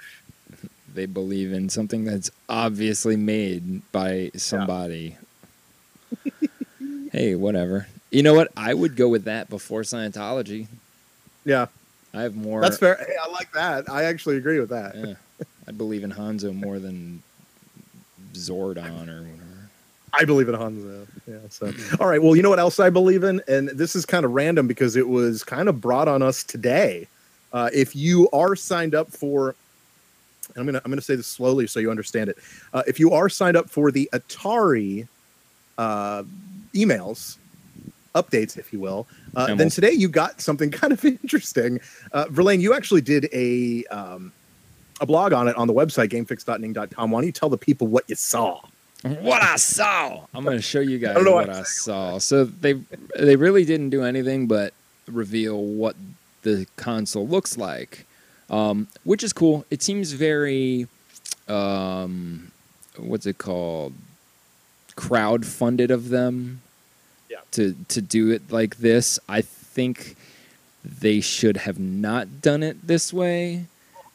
They 0.94 1.06
believe 1.06 1.54
in 1.54 1.70
something 1.70 2.04
that's 2.06 2.32
obviously 2.50 3.16
made 3.16 3.90
by 3.92 4.32
somebody. 4.36 5.18
hey, 7.12 7.36
whatever. 7.36 7.88
You 8.12 8.24
know 8.24 8.34
what? 8.34 8.52
I 8.56 8.74
would 8.74 8.96
go 8.96 9.10
with 9.10 9.26
that 9.26 9.50
before 9.50 9.82
Scientology. 9.82 10.68
Yeah, 11.44 11.68
I 12.16 12.22
have 12.22 12.36
more. 12.36 12.62
that's 12.62 12.78
fair. 12.78 12.96
Hey, 12.96 13.16
I 13.22 13.30
like 13.32 13.52
that. 13.54 13.90
I 13.90 14.04
actually 14.06 14.38
agree 14.38 14.60
with 14.60 14.70
that. 14.70 14.96
Yeah, 14.96 15.14
I 15.68 15.72
believe 15.72 16.04
in 16.04 16.12
Hanzo 16.12 16.56
more 16.56 16.80
than 16.80 17.22
Zordon 18.34 18.90
or 18.90 19.24
whatever. 19.24 19.26
I 20.18 20.24
believe 20.24 20.48
in 20.48 20.56
Hanzo. 20.56 21.08
Yeah. 21.28 21.38
So, 21.50 21.72
all 22.00 22.08
right. 22.08 22.22
Well, 22.22 22.36
you 22.36 22.42
know 22.42 22.50
what 22.50 22.60
else 22.60 22.80
I 22.80 22.90
believe 22.90 23.24
in, 23.24 23.42
and 23.48 23.70
this 23.70 23.96
is 23.96 24.06
kind 24.06 24.26
of 24.26 24.32
random 24.32 24.68
because 24.68 24.96
it 24.96 25.08
was 25.08 25.44
kind 25.44 25.68
of 25.68 25.82
brought 25.82 26.08
on 26.08 26.22
us 26.22 26.44
today. 26.44 27.08
Uh, 27.52 27.70
if 27.74 27.96
you 27.96 28.30
are 28.32 28.56
signed 28.56 28.96
up 28.96 29.12
for, 29.12 29.56
and 30.50 30.58
I'm 30.58 30.66
gonna 30.66 30.82
I'm 30.86 30.92
gonna 30.92 31.02
say 31.02 31.16
this 31.16 31.28
slowly 31.28 31.68
so 31.68 31.80
you 31.80 31.90
understand 31.90 32.30
it. 32.30 32.38
Uh, 32.74 32.84
if 32.88 33.00
you 33.00 33.12
are 33.12 33.30
signed 33.30 33.58
up 33.58 33.70
for 33.70 33.92
the 33.92 34.10
Atari 34.14 35.08
uh, 35.78 36.24
emails, 36.74 37.38
updates, 38.16 38.58
if 38.58 38.74
you 38.74 38.80
will, 38.80 39.08
uh, 39.36 39.48
And 39.50 39.60
then 39.60 39.70
today 39.70 39.92
you 39.92 40.10
got 40.10 40.42
something 40.42 40.72
kind 40.82 40.94
of 40.94 41.04
interesting. 41.06 41.80
Uh, 42.12 42.26
Verlaine, 42.30 42.62
you 42.62 42.74
actually 42.74 43.02
did 43.02 43.30
a 43.34 43.84
um, 43.86 44.32
a 45.02 45.06
blog 45.06 45.34
on 45.34 45.48
it 45.48 45.56
on 45.56 45.68
the 45.68 45.74
website 45.74 46.10
gamefix.ning.com. 46.10 47.12
Why 47.12 47.20
don't 47.20 47.26
you 47.26 47.32
tell 47.32 47.50
the 47.50 47.58
people 47.58 47.88
what 47.88 48.06
you 48.08 48.16
saw? 48.16 48.62
what 49.04 49.44
I 49.44 49.56
saw. 49.58 50.26
I'm 50.34 50.44
going 50.44 50.58
to 50.58 50.64
show 50.64 50.80
you 50.80 50.98
guys 50.98 51.14
don't 51.16 51.26
what 51.26 51.48
what 51.48 51.56
I 51.56 51.64
saw. 51.64 52.18
So 52.18 52.46
they 52.46 52.74
they 53.18 53.36
really 53.36 53.66
didn't 53.66 53.92
do 53.92 54.04
anything 54.04 54.48
but 54.48 54.74
reveal 55.08 55.62
what 55.62 55.96
the 56.42 56.66
console 56.76 57.28
looks 57.28 57.58
like, 57.58 58.06
um, 58.50 58.88
which 59.04 59.24
is 59.24 59.34
cool. 59.34 59.66
It 59.70 59.84
seems 59.84 60.14
very, 60.14 60.88
um, 61.48 62.52
what's 62.98 63.26
it 63.26 63.38
called? 63.38 63.94
Crowd 64.96 65.46
funded 65.46 65.92
of 65.92 66.10
them. 66.10 66.62
Yeah. 67.52 67.56
To 67.58 67.76
to 67.90 68.02
do 68.02 68.32
it 68.32 68.52
like 68.52 68.78
this, 68.78 69.20
I 69.30 69.42
think 69.42 70.16
they 70.84 71.22
should 71.22 71.58
have 71.58 71.80
not 71.80 72.42
done 72.42 72.64
it 72.64 72.86
this 72.86 73.12
way 73.14 73.66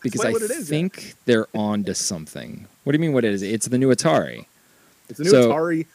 because 0.02 0.24
I 0.24 0.30
is, 0.30 0.50
yeah. 0.50 0.56
think 0.64 1.14
they're 1.24 1.48
on 1.54 1.84
to 1.84 1.94
something. 1.94 2.66
What 2.84 2.92
do 2.92 2.96
you 2.96 3.00
mean? 3.00 3.12
What 3.12 3.24
it 3.24 3.32
is? 3.32 3.42
It's 3.42 3.68
the 3.68 3.78
new 3.78 3.88
Atari. 3.90 4.46
It's 5.08 5.20
a 5.20 5.24
new 5.24 5.30
So- 5.30 5.50
Atari 5.50 5.86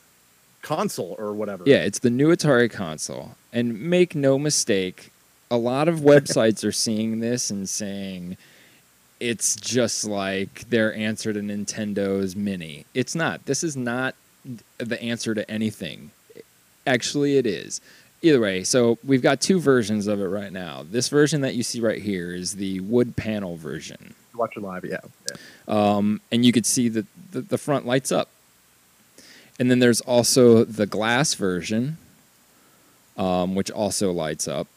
console 0.62 1.16
or 1.20 1.34
whatever. 1.34 1.64
Yeah, 1.66 1.78
it's 1.78 2.00
the 2.00 2.10
new 2.10 2.36
Atari 2.36 2.70
console. 2.72 3.36
And 3.54 3.80
make 3.80 4.16
no 4.16 4.38
mistake, 4.38 5.12
a 5.50 5.58
lot 5.58 5.88
of 5.88 6.00
websites 6.00 6.66
are 6.66 6.72
seeing 6.72 7.20
this 7.20 7.50
and 7.50 7.70
saying 7.70 8.36
it's 9.20 9.56
just 9.56 10.04
like 10.04 10.70
their 10.70 10.94
answer 10.94 11.32
to 11.32 11.40
Nintendo's 11.40 12.36
Mini. 12.36 12.86
It's 12.94 13.16
not. 13.16 13.46
This 13.46 13.64
is 13.64 13.78
not 13.78 14.16
the 14.78 15.02
answer 15.02 15.34
to 15.34 15.50
anything. 15.50 16.12
Actually, 16.86 17.38
it 17.38 17.46
is. 17.46 17.82
Either 18.22 18.40
way, 18.40 18.64
so 18.64 18.98
we've 19.04 19.22
got 19.22 19.40
two 19.40 19.60
versions 19.60 20.08
of 20.08 20.20
it 20.20 20.26
right 20.26 20.52
now. 20.52 20.84
This 20.90 21.10
version 21.10 21.42
that 21.42 21.54
you 21.54 21.62
see 21.64 21.80
right 21.80 22.02
here 22.02 22.34
is 22.34 22.56
the 22.56 22.80
wood 22.80 23.16
panel 23.16 23.56
version. 23.56 24.16
Watch 24.34 24.58
it 24.58 24.64
live. 24.64 24.84
Yeah. 24.84 24.98
yeah. 25.30 25.38
um, 25.68 26.22
and 26.32 26.44
you 26.44 26.52
could 26.52 26.66
see 26.66 26.90
that 26.90 27.06
the, 27.32 27.42
the 27.42 27.58
front 27.58 27.86
lights 27.86 28.12
up. 28.12 28.30
And 29.60 29.70
then 29.70 29.80
there's 29.80 30.02
also 30.02 30.64
the 30.66 30.86
glass 30.86 31.34
version, 31.36 31.98
um, 33.16 33.56
which 33.56 33.70
also 33.72 34.12
lights 34.12 34.48
up. 34.48 34.68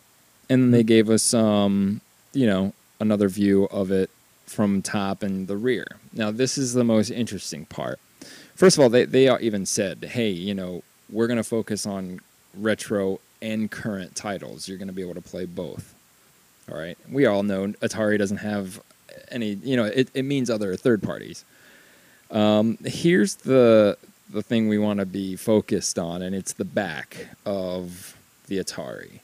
and 0.51 0.63
then 0.63 0.71
they 0.71 0.85
gave 0.85 1.09
us 1.11 1.33
um, 1.35 2.01
you 2.33 2.47
know, 2.47 2.73
another 3.01 3.29
view 3.29 3.65
of 3.71 3.91
it 3.91 4.11
from 4.47 4.83
top 4.83 5.23
and 5.23 5.49
the 5.49 5.57
rear. 5.57 5.87
Now, 6.13 6.31
this 6.31 6.59
is 6.59 6.75
the 6.75 6.85
most 6.85 7.11
interesting 7.11 7.65
part. 7.67 7.99
First 8.55 8.77
of 8.77 8.83
all, 8.83 8.89
they 8.89 9.05
they 9.05 9.33
even 9.39 9.67
said, 9.67 10.05
"Hey, 10.05 10.31
you 10.31 10.55
know, 10.55 10.83
we're 11.11 11.27
going 11.27 11.39
to 11.39 11.45
focus 11.45 11.87
on 11.87 12.21
retro 12.55 13.21
and 13.41 13.71
current 13.71 14.17
titles. 14.17 14.69
You're 14.69 14.79
going 14.79 14.89
to 14.89 14.95
be 14.95 15.03
able 15.03 15.15
to 15.15 15.21
play 15.21 15.45
both." 15.45 15.95
All 16.71 16.79
right. 16.79 16.99
We 17.11 17.27
all 17.27 17.43
know 17.43 17.69
Atari 17.69 18.19
doesn't 18.19 18.39
have 18.39 18.81
any, 19.31 19.53
you 19.63 19.77
know, 19.77 19.85
it, 19.85 20.09
it 20.15 20.25
means 20.25 20.51
other 20.51 20.77
third 20.77 21.03
parties. 21.03 21.45
Um, 22.31 22.79
here's 22.85 23.37
the 23.37 23.97
the 24.31 24.43
thing 24.43 24.69
we 24.69 24.77
want 24.77 25.01
to 25.01 25.07
be 25.07 25.37
focused 25.37 25.99
on, 25.99 26.21
and 26.21 26.35
it's 26.35 26.53
the 26.53 26.65
back 26.65 27.29
of 27.47 28.15
the 28.47 28.59
Atari. 28.59 29.21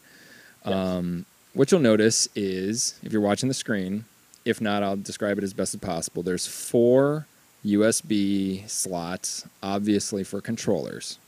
Um, 0.64 1.26
what 1.53 1.70
you'll 1.70 1.82
notice 1.82 2.26
is, 2.35 2.99
if 3.03 3.12
you're 3.12 3.20
watching 3.20 3.49
the 3.49 3.55
screen, 3.55 4.07
if 4.47 4.62
not, 4.62 4.82
I'll 4.82 4.97
describe 4.97 5.37
it 5.37 5.45
as 5.45 5.53
best 5.53 5.74
as 5.74 5.80
possible. 5.80 6.22
There's 6.22 6.47
four 6.47 7.26
USB 7.66 8.68
slots, 8.68 9.47
obviously 9.62 10.24
for 10.24 10.41
controllers. 10.41 11.18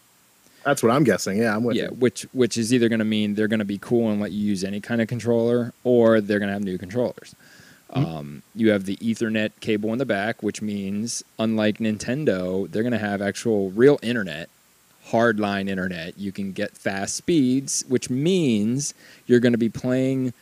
That's 0.66 0.82
what 0.82 0.90
I'm 0.90 1.04
guessing. 1.04 1.38
Yeah, 1.38 1.54
I'm 1.54 1.62
with 1.62 1.76
Yeah, 1.76 1.84
you. 1.84 1.88
which 1.90 2.22
which 2.32 2.58
is 2.58 2.74
either 2.74 2.88
going 2.88 2.98
to 2.98 3.04
mean 3.04 3.36
they're 3.36 3.46
going 3.46 3.60
to 3.60 3.64
be 3.64 3.78
cool 3.78 4.10
and 4.10 4.20
let 4.20 4.32
you 4.32 4.44
use 4.44 4.64
any 4.64 4.80
kind 4.80 5.00
of 5.00 5.06
controller, 5.06 5.72
or 5.84 6.20
they're 6.20 6.40
going 6.40 6.48
to 6.48 6.52
have 6.54 6.64
new 6.64 6.76
controllers. 6.76 7.36
Um, 7.90 8.42
you 8.54 8.70
have 8.72 8.84
the 8.84 8.96
Ethernet 8.96 9.52
cable 9.60 9.92
in 9.92 9.98
the 9.98 10.04
back, 10.04 10.42
which 10.42 10.60
means 10.60 11.22
unlike 11.38 11.78
Nintendo, 11.78 12.68
they're 12.70 12.82
going 12.82 12.92
to 12.92 12.98
have 12.98 13.22
actual 13.22 13.70
real 13.70 14.00
internet, 14.02 14.50
hardline 15.10 15.68
internet. 15.68 16.18
You 16.18 16.32
can 16.32 16.50
get 16.50 16.76
fast 16.76 17.14
speeds, 17.14 17.84
which 17.86 18.10
means 18.10 18.92
you're 19.26 19.40
going 19.40 19.52
to 19.52 19.58
be 19.58 19.68
playing 19.68 20.34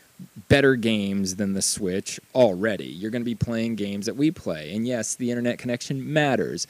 better 0.48 0.74
games 0.74 1.36
than 1.36 1.52
the 1.52 1.60
Switch 1.62 2.18
already. 2.34 2.86
You're 2.86 3.10
going 3.10 3.22
to 3.22 3.26
be 3.26 3.34
playing 3.34 3.74
games 3.76 4.06
that 4.06 4.16
we 4.16 4.30
play, 4.30 4.74
and 4.74 4.86
yes, 4.86 5.14
the 5.14 5.30
internet 5.30 5.58
connection 5.58 6.12
matters 6.12 6.66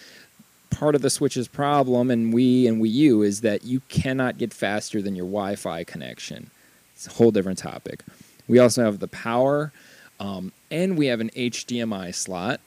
part 0.74 0.94
of 0.94 1.02
the 1.02 1.10
Switch's 1.10 1.48
problem 1.48 2.10
and 2.10 2.34
Wii 2.34 2.66
and 2.68 2.82
Wii 2.82 2.90
U 2.92 3.22
is 3.22 3.40
that 3.42 3.64
you 3.64 3.80
cannot 3.88 4.38
get 4.38 4.52
faster 4.52 5.00
than 5.00 5.14
your 5.14 5.26
Wi-Fi 5.26 5.84
connection. 5.84 6.50
It's 6.94 7.06
a 7.06 7.10
whole 7.10 7.30
different 7.30 7.58
topic. 7.58 8.02
We 8.48 8.58
also 8.58 8.84
have 8.84 8.98
the 8.98 9.08
power, 9.08 9.72
um, 10.20 10.52
and 10.70 10.98
we 10.98 11.06
have 11.06 11.20
an 11.20 11.30
HDMI 11.30 12.14
slot, 12.14 12.60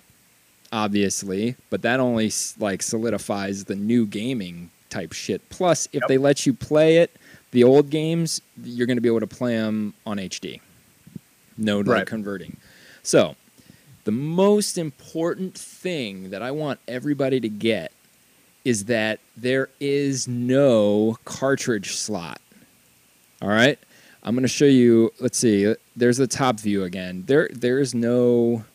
obviously, 0.72 1.56
but 1.70 1.82
that 1.84 2.00
only 2.00 2.32
like 2.60 2.82
solidifies 2.82 3.66
the 3.66 3.76
new 3.76 4.06
gaming 4.06 4.70
type 4.90 5.14
shit. 5.14 5.48
Plus, 5.50 5.88
if 5.94 6.04
they 6.08 6.18
let 6.18 6.46
you 6.46 6.54
play 6.54 6.98
it, 6.98 7.12
the 7.52 7.64
old 7.64 7.90
games, 7.90 8.42
you're 8.64 8.88
going 8.88 8.98
to 8.98 9.02
be 9.02 9.10
able 9.10 9.20
to 9.22 9.28
play 9.28 9.56
them 9.56 9.94
on 10.06 10.18
HD. 10.18 10.60
No 11.58 11.82
Right. 11.82 12.06
converting. 12.06 12.58
So, 13.04 13.36
the 14.04 14.12
most 14.12 14.78
important 14.78 15.56
thing 15.58 16.30
that 16.30 16.42
I 16.42 16.52
want 16.52 16.80
everybody 16.88 17.40
to 17.40 17.50
get 17.50 17.92
is 18.68 18.84
that 18.84 19.22
there 19.38 19.70
is 19.80 20.28
no 20.28 21.18
cartridge 21.24 21.96
slot. 21.96 22.42
All 23.42 23.48
right? 23.48 23.80
I'm 24.24 24.36
going 24.36 24.42
to 24.42 24.50
show 24.50 24.66
you, 24.66 25.14
let's 25.22 25.38
see. 25.38 25.74
There's 25.96 26.18
the 26.18 26.28
top 26.28 26.60
view 26.60 26.84
again. 26.84 27.24
There 27.28 27.50
there 27.54 27.80
is 27.80 27.96
no 27.96 28.66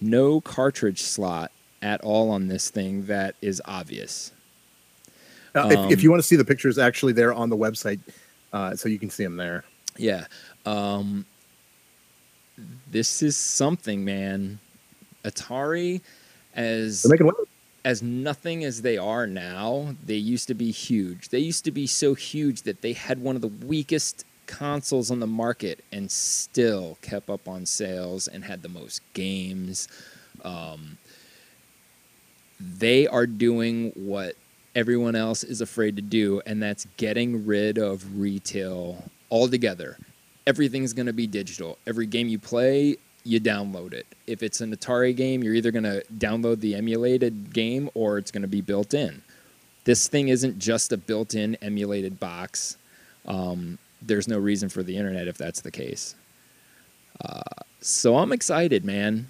no 0.00 0.40
cartridge 0.40 1.02
slot 1.02 1.52
at 1.80 2.00
all 2.00 2.30
on 2.30 2.48
this 2.48 2.70
thing 2.70 3.06
that 3.06 3.36
is 3.40 3.62
obvious. 3.66 4.32
Uh, 5.54 5.68
if, 5.70 5.78
if 5.78 5.98
Um, 5.98 6.00
you 6.00 6.10
want 6.10 6.20
to 6.22 6.26
see 6.26 6.34
the 6.34 6.44
pictures, 6.44 6.76
actually, 6.76 7.12
they're 7.12 7.32
on 7.32 7.50
the 7.50 7.56
website, 7.56 8.00
uh, 8.52 8.74
so 8.74 8.88
you 8.88 8.98
can 8.98 9.10
see 9.10 9.22
them 9.22 9.36
there. 9.36 9.62
Yeah. 9.96 10.26
Um, 10.66 11.24
this 12.90 13.22
is 13.22 13.36
something, 13.36 14.04
man. 14.04 14.58
Atari, 15.24 16.00
as 16.56 17.02
They're 17.04 17.10
making 17.10 17.26
waves. 17.26 17.49
As 17.84 18.02
nothing 18.02 18.64
as 18.64 18.82
they 18.82 18.98
are 18.98 19.26
now, 19.26 19.94
they 20.04 20.14
used 20.14 20.48
to 20.48 20.54
be 20.54 20.70
huge. 20.70 21.28
They 21.28 21.38
used 21.38 21.64
to 21.64 21.70
be 21.70 21.86
so 21.86 22.14
huge 22.14 22.62
that 22.62 22.82
they 22.82 22.92
had 22.92 23.22
one 23.22 23.36
of 23.36 23.42
the 23.42 23.48
weakest 23.48 24.24
consoles 24.46 25.10
on 25.10 25.20
the 25.20 25.26
market 25.26 25.84
and 25.92 26.10
still 26.10 26.98
kept 27.02 27.30
up 27.30 27.46
on 27.48 27.64
sales 27.64 28.28
and 28.28 28.44
had 28.44 28.62
the 28.62 28.68
most 28.68 29.00
games. 29.14 29.88
Um, 30.44 30.98
they 32.58 33.06
are 33.06 33.26
doing 33.26 33.92
what 33.94 34.34
everyone 34.74 35.14
else 35.14 35.44
is 35.44 35.60
afraid 35.60 35.96
to 35.96 36.02
do, 36.02 36.42
and 36.46 36.62
that's 36.62 36.86
getting 36.96 37.46
rid 37.46 37.78
of 37.78 38.20
retail 38.20 39.04
altogether. 39.30 39.96
Everything's 40.46 40.92
going 40.92 41.06
to 41.06 41.12
be 41.12 41.26
digital. 41.26 41.78
Every 41.86 42.06
game 42.06 42.28
you 42.28 42.38
play, 42.38 42.96
you 43.24 43.40
download 43.40 43.92
it. 43.92 44.06
If 44.26 44.42
it's 44.42 44.60
an 44.60 44.74
Atari 44.74 45.14
game, 45.14 45.42
you're 45.42 45.54
either 45.54 45.70
going 45.70 45.84
to 45.84 46.02
download 46.16 46.60
the 46.60 46.74
emulated 46.74 47.52
game 47.52 47.90
or 47.94 48.18
it's 48.18 48.30
going 48.30 48.42
to 48.42 48.48
be 48.48 48.60
built 48.60 48.94
in. 48.94 49.22
This 49.84 50.08
thing 50.08 50.28
isn't 50.28 50.58
just 50.58 50.92
a 50.92 50.96
built 50.96 51.34
in 51.34 51.56
emulated 51.56 52.20
box. 52.20 52.76
Um, 53.26 53.78
there's 54.02 54.28
no 54.28 54.38
reason 54.38 54.68
for 54.68 54.82
the 54.82 54.96
internet 54.96 55.28
if 55.28 55.36
that's 55.36 55.60
the 55.60 55.70
case. 55.70 56.14
Uh, 57.24 57.42
so 57.80 58.16
I'm 58.16 58.32
excited, 58.32 58.84
man. 58.84 59.28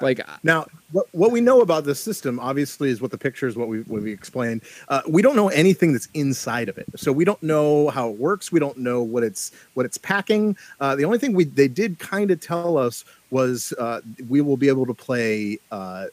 Like, 0.00 0.20
Now, 0.42 0.66
what, 0.92 1.06
what 1.12 1.30
we 1.32 1.40
know 1.40 1.60
about 1.62 1.84
this 1.84 1.98
system, 2.00 2.38
obviously, 2.38 2.90
is 2.90 3.00
what 3.00 3.10
the 3.10 3.18
pictures, 3.18 3.56
what 3.56 3.68
we 3.68 3.80
what 3.82 4.02
we 4.02 4.12
explained. 4.12 4.62
Uh, 4.88 5.02
we 5.08 5.22
don't 5.22 5.36
know 5.36 5.48
anything 5.48 5.92
that's 5.92 6.08
inside 6.14 6.68
of 6.68 6.78
it, 6.78 6.86
so 6.96 7.12
we 7.12 7.24
don't 7.24 7.42
know 7.42 7.88
how 7.88 8.08
it 8.10 8.18
works. 8.18 8.52
We 8.52 8.60
don't 8.60 8.78
know 8.78 9.02
what 9.02 9.22
it's 9.22 9.52
what 9.74 9.86
it's 9.86 9.98
packing. 9.98 10.56
Uh, 10.80 10.96
the 10.96 11.04
only 11.04 11.18
thing 11.18 11.32
we 11.34 11.44
they 11.44 11.68
did 11.68 11.98
kind 11.98 12.30
of 12.30 12.40
tell 12.40 12.76
us 12.78 13.04
was 13.30 13.72
uh, 13.78 14.00
we 14.28 14.40
will 14.40 14.56
be 14.56 14.68
able 14.68 14.86
to 14.86 14.94
play. 14.94 15.58
Uh, 15.70 16.06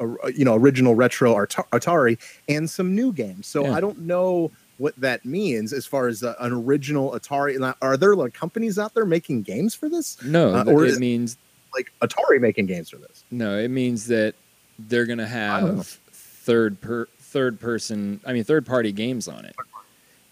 a- 0.00 0.32
you 0.32 0.44
know, 0.44 0.54
original 0.56 0.94
retro 0.94 1.34
Ata- 1.40 1.64
Atari 1.72 2.18
and 2.48 2.68
some 2.68 2.94
new 2.94 3.12
games. 3.12 3.46
So 3.46 3.64
Yeah. 3.64 3.74
I 3.76 3.80
don't 3.80 4.00
know 4.00 4.50
what 4.78 4.96
that 4.96 5.24
means 5.24 5.72
as 5.72 5.86
far 5.86 6.08
as 6.08 6.24
uh, 6.24 6.34
an 6.40 6.52
original 6.52 7.12
Atari. 7.12 7.74
Are 7.80 7.96
there 7.96 8.16
like 8.16 8.34
companies 8.34 8.78
out 8.80 8.94
there 8.94 9.04
making 9.04 9.42
games 9.42 9.74
for 9.74 9.88
this? 9.88 10.16
no, 10.24 10.54
Uh, 10.56 10.64
or 10.64 10.84
it 10.84 10.90
is- 10.92 10.98
means 10.98 11.36
Like 11.74 11.92
Atari 12.02 12.40
making 12.40 12.66
games 12.66 12.90
for 12.90 12.96
this? 12.96 13.24
No, 13.30 13.58
it 13.58 13.68
means 13.68 14.06
that 14.08 14.34
they're 14.78 15.06
gonna 15.06 15.26
have 15.26 15.86
third 16.12 16.80
per 16.80 17.06
third 17.18 17.60
person. 17.60 18.20
I 18.26 18.32
mean, 18.32 18.44
third 18.44 18.66
party 18.66 18.92
games 18.92 19.28
on 19.28 19.44
it. 19.44 19.54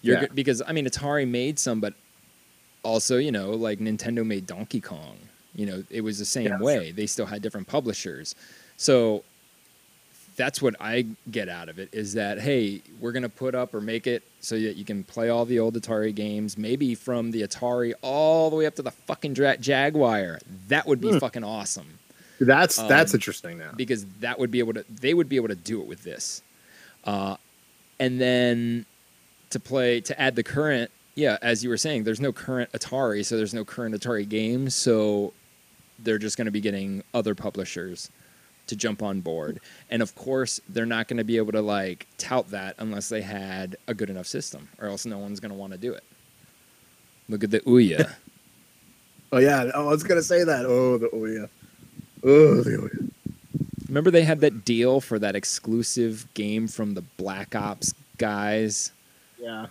You're 0.01 0.15
Yeah. 0.21 0.27
go- 0.27 0.33
because 0.33 0.61
I 0.67 0.71
mean, 0.71 0.85
Atari 0.85 1.27
made 1.27 1.57
some, 1.59 1.79
but 1.79 1.93
also 2.83 3.17
you 3.17 3.31
know, 3.31 3.51
like 3.51 3.79
Nintendo 3.79 4.25
made 4.25 4.45
Donkey 4.45 4.79
Kong. 4.81 5.17
You 5.55 5.65
know, 5.65 5.83
it 5.89 6.01
was 6.01 6.17
the 6.19 6.25
same 6.25 6.45
Yeah, 6.47 6.59
way. 6.59 6.91
They 6.91 7.05
still 7.07 7.25
had 7.25 7.41
different 7.41 7.67
publishers, 7.67 8.35
so 8.77 9.23
that's 10.41 10.59
what 10.59 10.75
I 10.79 11.05
get 11.29 11.49
out 11.49 11.69
of 11.69 11.77
it. 11.77 11.89
Is 11.91 12.13
that 12.15 12.39
hey, 12.39 12.81
we're 12.99 13.11
gonna 13.11 13.29
put 13.29 13.53
up 13.53 13.75
or 13.75 13.81
make 13.81 14.07
it 14.07 14.23
so 14.39 14.55
that 14.59 14.75
you 14.75 14.83
can 14.83 15.03
play 15.03 15.29
all 15.29 15.45
the 15.45 15.59
old 15.59 15.75
Atari 15.79 16.15
games, 16.15 16.57
maybe 16.57 16.95
from 16.95 17.29
the 17.29 17.43
Atari 17.43 17.93
all 18.01 18.49
the 18.49 18.55
way 18.55 18.65
up 18.65 18.73
to 18.75 18.81
the 18.81 18.89
fucking 18.91 19.33
Dra- 19.35 19.57
Jaguar. 19.57 20.39
That 20.69 20.87
would 20.87 20.99
be 20.99 21.09
Hmm. 21.11 21.19
fucking 21.19 21.43
awesome 21.43 21.99
That's 22.39 22.77
that's 22.77 23.13
Um, 23.13 23.17
interesting 23.17 23.59
now. 23.59 23.71
because 23.75 24.05
that 24.21 24.39
would 24.39 24.49
be 24.49 24.57
able 24.59 24.73
to 24.73 24.83
they 24.89 25.13
would 25.13 25.29
be 25.29 25.35
able 25.35 25.49
to 25.49 25.55
do 25.71 25.79
it 25.81 25.85
with 25.87 26.01
this 26.03 26.41
uh, 27.03 27.35
and 27.99 28.19
then 28.19 28.85
to 29.51 29.59
play 29.59 30.01
to 30.01 30.19
add 30.19 30.35
the 30.35 30.43
current 30.43 30.89
yeah 31.13 31.37
as 31.43 31.63
you 31.63 31.69
were 31.69 31.77
saying 31.85 32.03
there's 32.03 32.19
no 32.21 32.31
current 32.33 32.71
atari 32.71 33.23
so 33.23 33.37
there's 33.37 33.53
no 33.53 33.63
current 33.65 33.93
atari 33.93 34.27
games 34.27 34.73
so 34.73 35.33
they're 35.99 36.17
just 36.17 36.35
going 36.37 36.45
to 36.45 36.51
be 36.59 36.61
getting 36.61 37.03
other 37.13 37.35
publishers 37.35 38.09
to 38.71 38.75
jump 38.75 39.03
on 39.03 39.21
board 39.21 39.59
and 39.91 40.01
of 40.01 40.15
course 40.15 40.59
they're 40.69 40.85
not 40.87 41.07
going 41.07 41.17
to 41.17 41.23
be 41.23 41.37
able 41.37 41.51
to 41.51 41.61
like 41.61 42.07
tout 42.17 42.49
that 42.49 42.73
unless 42.79 43.09
they 43.09 43.21
had 43.21 43.75
a 43.87 43.93
good 43.93 44.09
enough 44.09 44.25
system 44.27 44.67
or 44.79 44.87
else 44.87 45.05
no 45.05 45.19
one's 45.19 45.39
going 45.39 45.51
to 45.51 45.57
want 45.57 45.71
to 45.71 45.77
do 45.77 45.93
it 45.93 46.03
look 47.29 47.43
at 47.43 47.51
the 47.51 47.59
ouya 47.61 48.11
Oh 49.33 49.37
yeah, 49.37 49.71
oh, 49.73 49.87
I 49.87 49.91
was 49.91 50.03
gonna 50.03 50.21
say 50.21 50.43
that. 50.43 50.65
Oh 50.65 50.97
the 50.97 51.07
yeah, 51.13 51.45
oh 52.29 52.61
the 52.61 52.89
yeah. 52.99 53.07
Remember 53.87 54.11
they 54.11 54.23
had 54.23 54.41
that 54.41 54.65
deal 54.65 54.99
for 54.99 55.19
that 55.19 55.37
exclusive 55.37 56.27
game 56.33 56.67
from 56.67 56.95
the 56.95 57.01
Black 57.15 57.55
Ops 57.55 57.93
guys? 58.17 58.91
Yeah. 59.39 59.67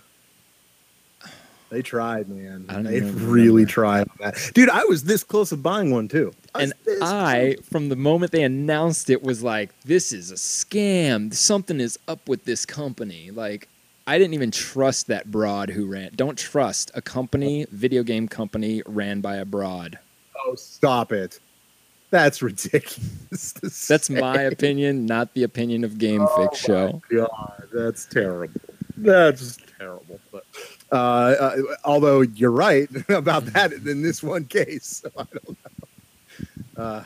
They 1.68 1.82
tried, 1.82 2.30
man. 2.30 2.64
I 2.70 2.74
don't 2.74 2.84
They 2.84 3.00
really 3.00 3.48
remember. 3.64 3.66
tried 3.70 4.00
on 4.08 4.16
that. 4.20 4.50
Dude, 4.54 4.70
I 4.70 4.84
was 4.84 5.04
this 5.04 5.22
close 5.22 5.52
of 5.52 5.62
buying 5.62 5.90
one 5.90 6.08
too. 6.08 6.32
And 6.54 6.72
I, 7.02 7.56
from 7.62 7.88
the 7.88 7.96
moment 7.96 8.32
they 8.32 8.42
announced 8.42 9.10
it, 9.10 9.22
was 9.22 9.42
like, 9.42 9.70
this 9.82 10.12
is 10.12 10.30
a 10.30 10.34
scam. 10.34 11.32
Something 11.32 11.80
is 11.80 11.98
up 12.08 12.28
with 12.28 12.44
this 12.44 12.66
company. 12.66 13.30
Like, 13.30 13.68
I 14.06 14.18
didn't 14.18 14.34
even 14.34 14.50
trust 14.50 15.06
that 15.06 15.30
broad 15.30 15.70
who 15.70 15.86
ran. 15.86 16.10
Don't 16.16 16.36
trust 16.38 16.90
a 16.94 17.02
company, 17.02 17.66
video 17.70 18.02
game 18.02 18.26
company, 18.28 18.82
ran 18.86 19.20
by 19.20 19.36
a 19.36 19.44
broad. 19.44 19.98
Oh, 20.44 20.54
stop 20.56 21.12
it. 21.12 21.38
That's 22.10 22.42
ridiculous. 22.42 23.52
That's 23.88 24.10
my 24.10 24.42
opinion, 24.42 25.06
not 25.06 25.32
the 25.34 25.44
opinion 25.44 25.84
of 25.84 25.98
Game 25.98 26.22
Oh 26.22 26.48
Fix 26.48 26.58
Show. 26.58 27.00
God, 27.08 27.62
that's 27.72 28.04
terrible. 28.06 28.60
That's 28.96 29.58
terrible. 29.78 30.18
But 30.32 30.44
Uh, 30.90 30.96
uh, 30.96 31.56
although 31.84 32.22
you're 32.22 32.50
right 32.50 32.88
about 33.08 33.46
that 33.46 33.72
in 33.72 34.02
this 34.02 34.24
one 34.24 34.46
case, 34.46 35.02
so 35.04 35.10
I 35.16 35.22
don't 35.32 35.48
know. 35.50 35.79
Uh, 36.76 37.04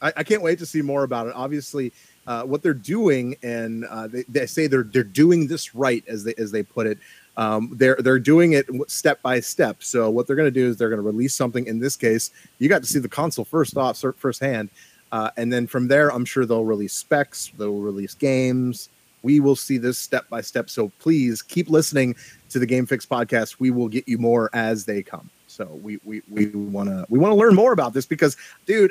I, 0.00 0.12
I 0.18 0.22
can't 0.24 0.42
wait 0.42 0.58
to 0.58 0.66
see 0.66 0.82
more 0.82 1.04
about 1.04 1.26
it. 1.26 1.34
Obviously, 1.34 1.92
uh, 2.26 2.42
what 2.44 2.62
they're 2.62 2.74
doing, 2.74 3.36
and 3.42 3.84
uh, 3.84 4.06
they, 4.08 4.24
they 4.28 4.46
say 4.46 4.66
they're 4.66 4.84
they're 4.84 5.04
doing 5.04 5.46
this 5.46 5.74
right, 5.74 6.04
as 6.08 6.24
they 6.24 6.34
as 6.38 6.52
they 6.52 6.62
put 6.62 6.86
it. 6.86 6.98
Um, 7.36 7.70
they're 7.74 7.96
they're 7.96 8.18
doing 8.18 8.52
it 8.52 8.66
step 8.88 9.22
by 9.22 9.40
step. 9.40 9.82
So 9.82 10.10
what 10.10 10.26
they're 10.26 10.36
going 10.36 10.46
to 10.46 10.50
do 10.50 10.68
is 10.68 10.76
they're 10.76 10.90
going 10.90 11.00
to 11.00 11.06
release 11.06 11.34
something. 11.34 11.66
In 11.66 11.78
this 11.80 11.96
case, 11.96 12.30
you 12.58 12.68
got 12.68 12.82
to 12.82 12.88
see 12.88 12.98
the 12.98 13.08
console 13.08 13.44
first 13.44 13.76
off, 13.76 13.98
fir- 13.98 14.12
firsthand, 14.12 14.70
uh, 15.12 15.30
and 15.36 15.52
then 15.52 15.66
from 15.66 15.88
there, 15.88 16.12
I'm 16.12 16.24
sure 16.24 16.46
they'll 16.46 16.64
release 16.64 16.92
specs, 16.92 17.50
they'll 17.58 17.80
release 17.80 18.14
games. 18.14 18.88
We 19.22 19.38
will 19.38 19.54
see 19.54 19.78
this 19.78 19.98
step 19.98 20.28
by 20.28 20.40
step. 20.40 20.68
So 20.68 20.90
please 20.98 21.42
keep 21.42 21.70
listening 21.70 22.16
to 22.50 22.58
the 22.58 22.66
Game 22.66 22.86
Fix 22.86 23.06
podcast. 23.06 23.60
We 23.60 23.70
will 23.70 23.88
get 23.88 24.08
you 24.08 24.18
more 24.18 24.50
as 24.52 24.84
they 24.84 25.02
come. 25.02 25.30
So 25.52 25.78
we 25.82 25.98
we 26.02 26.22
we 26.30 26.46
want 26.46 26.88
to 26.88 27.04
we 27.10 27.18
want 27.18 27.32
to 27.32 27.36
learn 27.36 27.54
more 27.54 27.72
about 27.72 27.92
this 27.92 28.06
because, 28.06 28.38
dude, 28.64 28.90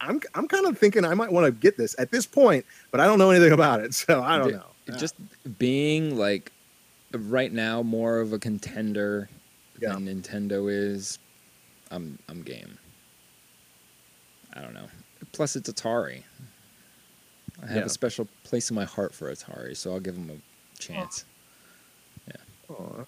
I'm 0.00 0.20
I'm 0.34 0.48
kind 0.48 0.64
of 0.66 0.78
thinking 0.78 1.04
I 1.04 1.12
might 1.12 1.30
want 1.30 1.44
to 1.44 1.52
get 1.52 1.76
this 1.76 1.94
at 1.98 2.10
this 2.10 2.26
point, 2.26 2.64
but 2.90 3.00
I 3.00 3.04
don't 3.04 3.18
know 3.18 3.30
anything 3.30 3.52
about 3.52 3.80
it, 3.80 3.92
so 4.02 4.22
I 4.22 4.38
don't 4.38 4.52
know. 4.52 4.74
Just 4.96 5.16
being 5.58 6.16
like 6.16 6.50
right 7.12 7.52
now 7.52 7.82
more 7.82 8.20
of 8.20 8.32
a 8.32 8.38
contender 8.38 9.28
Yeah. 9.78 9.92
than 9.92 10.06
Nintendo 10.06 10.72
is, 10.72 11.18
I'm 11.90 12.18
I'm 12.28 12.40
game. 12.42 12.78
I 14.54 14.62
don't 14.62 14.72
know. 14.72 14.88
Plus, 15.32 15.56
it's 15.56 15.70
Atari. 15.70 16.22
I 17.62 17.66
have 17.66 17.76
Yeah. 17.76 17.84
a 17.84 17.90
special 17.90 18.26
place 18.44 18.70
in 18.70 18.76
my 18.76 18.84
heart 18.86 19.14
for 19.14 19.30
Atari, 19.30 19.76
so 19.76 19.92
I'll 19.92 20.00
give 20.00 20.14
them 20.14 20.30
a 20.30 20.80
chance. 20.80 21.26
Aw. 22.70 23.04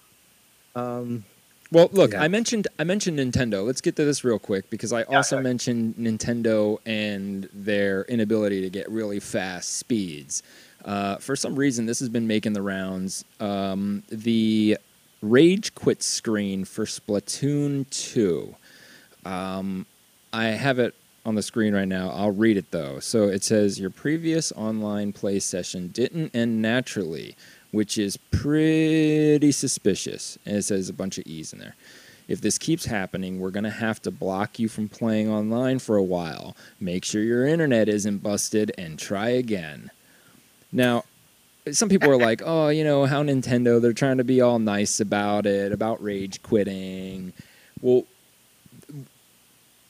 Um, 0.75 1.25
Well, 1.71 1.89
look, 1.91 2.13
Yeah. 2.13 2.23
I 2.23 2.27
mentioned 2.27 2.67
I 2.79 2.83
mentioned 2.83 3.19
Nintendo. 3.19 3.65
Let's 3.65 3.81
get 3.81 3.95
to 3.97 4.05
this 4.05 4.23
real 4.23 4.39
quick 4.39 4.69
because 4.69 4.91
I 4.91 5.03
also 5.03 5.35
yeah. 5.37 5.43
mentioned 5.43 5.95
Nintendo 5.97 6.79
and 6.85 7.47
their 7.53 8.03
inability 8.05 8.61
to 8.61 8.69
get 8.69 8.89
really 8.89 9.19
fast 9.19 9.77
speeds. 9.77 10.41
Uh, 10.83 11.17
for 11.17 11.35
some 11.35 11.55
reason, 11.55 11.85
this 11.85 11.99
has 11.99 12.09
been 12.09 12.25
making 12.25 12.53
the 12.53 12.61
rounds. 12.61 13.25
Um, 13.39 14.03
the 14.09 14.77
rage 15.21 15.75
quit 15.75 16.01
screen 16.01 16.65
for 16.65 16.85
Splatoon 16.85 17.87
two. 17.91 18.55
Um, 19.25 19.85
I 20.33 20.45
have 20.45 20.79
it 20.79 20.95
on 21.25 21.35
the 21.35 21.41
screen 21.43 21.75
right 21.75 21.87
now. 21.87 22.09
I'll 22.09 22.31
read 22.31 22.57
it 22.57 22.71
though. 22.71 22.99
So 22.99 23.27
it 23.27 23.43
says 23.43 23.79
your 23.79 23.89
previous 23.91 24.51
online 24.53 25.13
play 25.13 25.39
session 25.39 25.89
didn't 25.89 26.33
end 26.33 26.61
naturally, 26.61 27.35
which 27.71 27.97
is 27.97 28.17
pretty 28.17 29.51
suspicious. 29.51 30.37
And 30.45 30.57
it 30.57 30.63
says 30.63 30.89
a 30.89 30.93
bunch 30.93 31.17
of 31.17 31.25
E's 31.27 31.53
in 31.53 31.59
there. 31.59 31.75
If 32.27 32.41
this 32.41 32.57
keeps 32.57 32.85
happening, 32.85 33.39
we're 33.39 33.49
going 33.49 33.63
to 33.63 33.69
have 33.71 34.01
to 34.03 34.11
block 34.11 34.59
you 34.59 34.67
from 34.67 34.87
playing 34.87 35.29
online 35.29 35.79
for 35.79 35.95
a 35.95 36.03
while. 36.03 36.55
Make 36.79 37.03
sure 37.03 37.23
your 37.23 37.47
internet 37.47 37.89
isn't 37.89 38.21
busted 38.21 38.71
and 38.77 38.99
try 38.99 39.29
again. 39.29 39.89
Now, 40.71 41.05
some 41.71 41.89
people 41.89 42.11
are 42.11 42.17
like, 42.17 42.41
oh, 42.45 42.69
you 42.69 42.83
know, 42.83 43.05
how 43.05 43.23
Nintendo, 43.23 43.81
they're 43.81 43.93
trying 43.93 44.17
to 44.17 44.23
be 44.23 44.41
all 44.41 44.59
nice 44.59 44.99
about 44.99 45.47
it, 45.47 45.71
about 45.71 46.03
rage 46.03 46.41
quitting. 46.43 47.33
Well, 47.81 48.05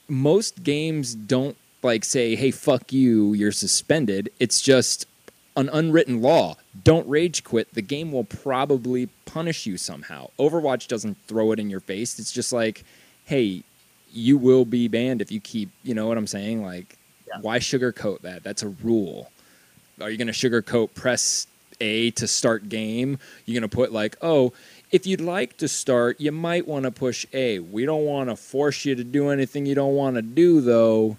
most 0.08 0.64
games 0.64 1.14
don't 1.14 1.56
like 1.84 2.04
say, 2.04 2.36
"Hey, 2.36 2.52
fuck 2.52 2.92
you, 2.92 3.34
you're 3.34 3.52
suspended." 3.52 4.32
It's 4.40 4.62
just 4.62 5.06
an 5.60 5.70
unwritten 5.70 6.22
law. 6.22 6.56
Don't 6.84 7.08
rage 7.08 7.44
quit. 7.44 7.74
The 7.74 7.82
game 7.82 8.12
will 8.12 8.24
probably 8.24 9.08
punish 9.26 9.66
you 9.66 9.78
somehow. 9.78 10.30
Overwatch 10.40 10.88
doesn't 10.88 11.18
throw 11.28 11.52
it 11.52 11.60
in 11.60 11.70
your 11.70 11.82
face. 11.82 12.18
It's 12.18 12.32
just 12.32 12.54
like, 12.54 12.84
"Hey, 13.26 13.64
you 14.12 14.38
will 14.38 14.66
be 14.66 14.88
banned 14.88 15.22
if 15.22 15.32
you 15.32 15.40
keep." 15.40 15.70
You 15.84 15.94
know 15.94 16.08
what 16.08 16.18
I'm 16.18 16.28
saying? 16.28 16.64
Like, 16.64 16.98
why 17.42 17.60
sugarcoat 17.60 18.22
that? 18.22 18.44
That's 18.44 18.64
a 18.64 18.70
rule. 18.70 19.32
Are 20.02 20.10
you 20.10 20.18
going 20.18 20.28
to 20.28 20.34
sugarcoat 20.34 20.94
press 20.94 21.46
A 21.82 22.12
to 22.12 22.26
start 22.26 22.70
game? 22.70 23.20
You're 23.46 23.60
going 23.60 23.70
to 23.70 23.76
put 23.76 23.92
like, 23.92 24.16
"Oh, 24.22 24.54
if 24.92 25.06
you'd 25.06 25.22
like 25.22 25.58
to 25.58 25.68
start, 25.68 26.20
you 26.20 26.32
might 26.32 26.68
want 26.68 26.84
to 26.84 26.92
push 26.92 27.26
A. 27.34 27.60
We 27.60 27.86
don't 27.86 28.06
want 28.06 28.30
to 28.30 28.36
force 28.36 28.86
you 28.86 28.96
to 28.96 29.04
do 29.04 29.30
anything 29.30 29.66
you 29.66 29.76
don't 29.76 29.96
want 29.96 30.16
to 30.16 30.22
do, 30.22 30.62
though. 30.62 31.18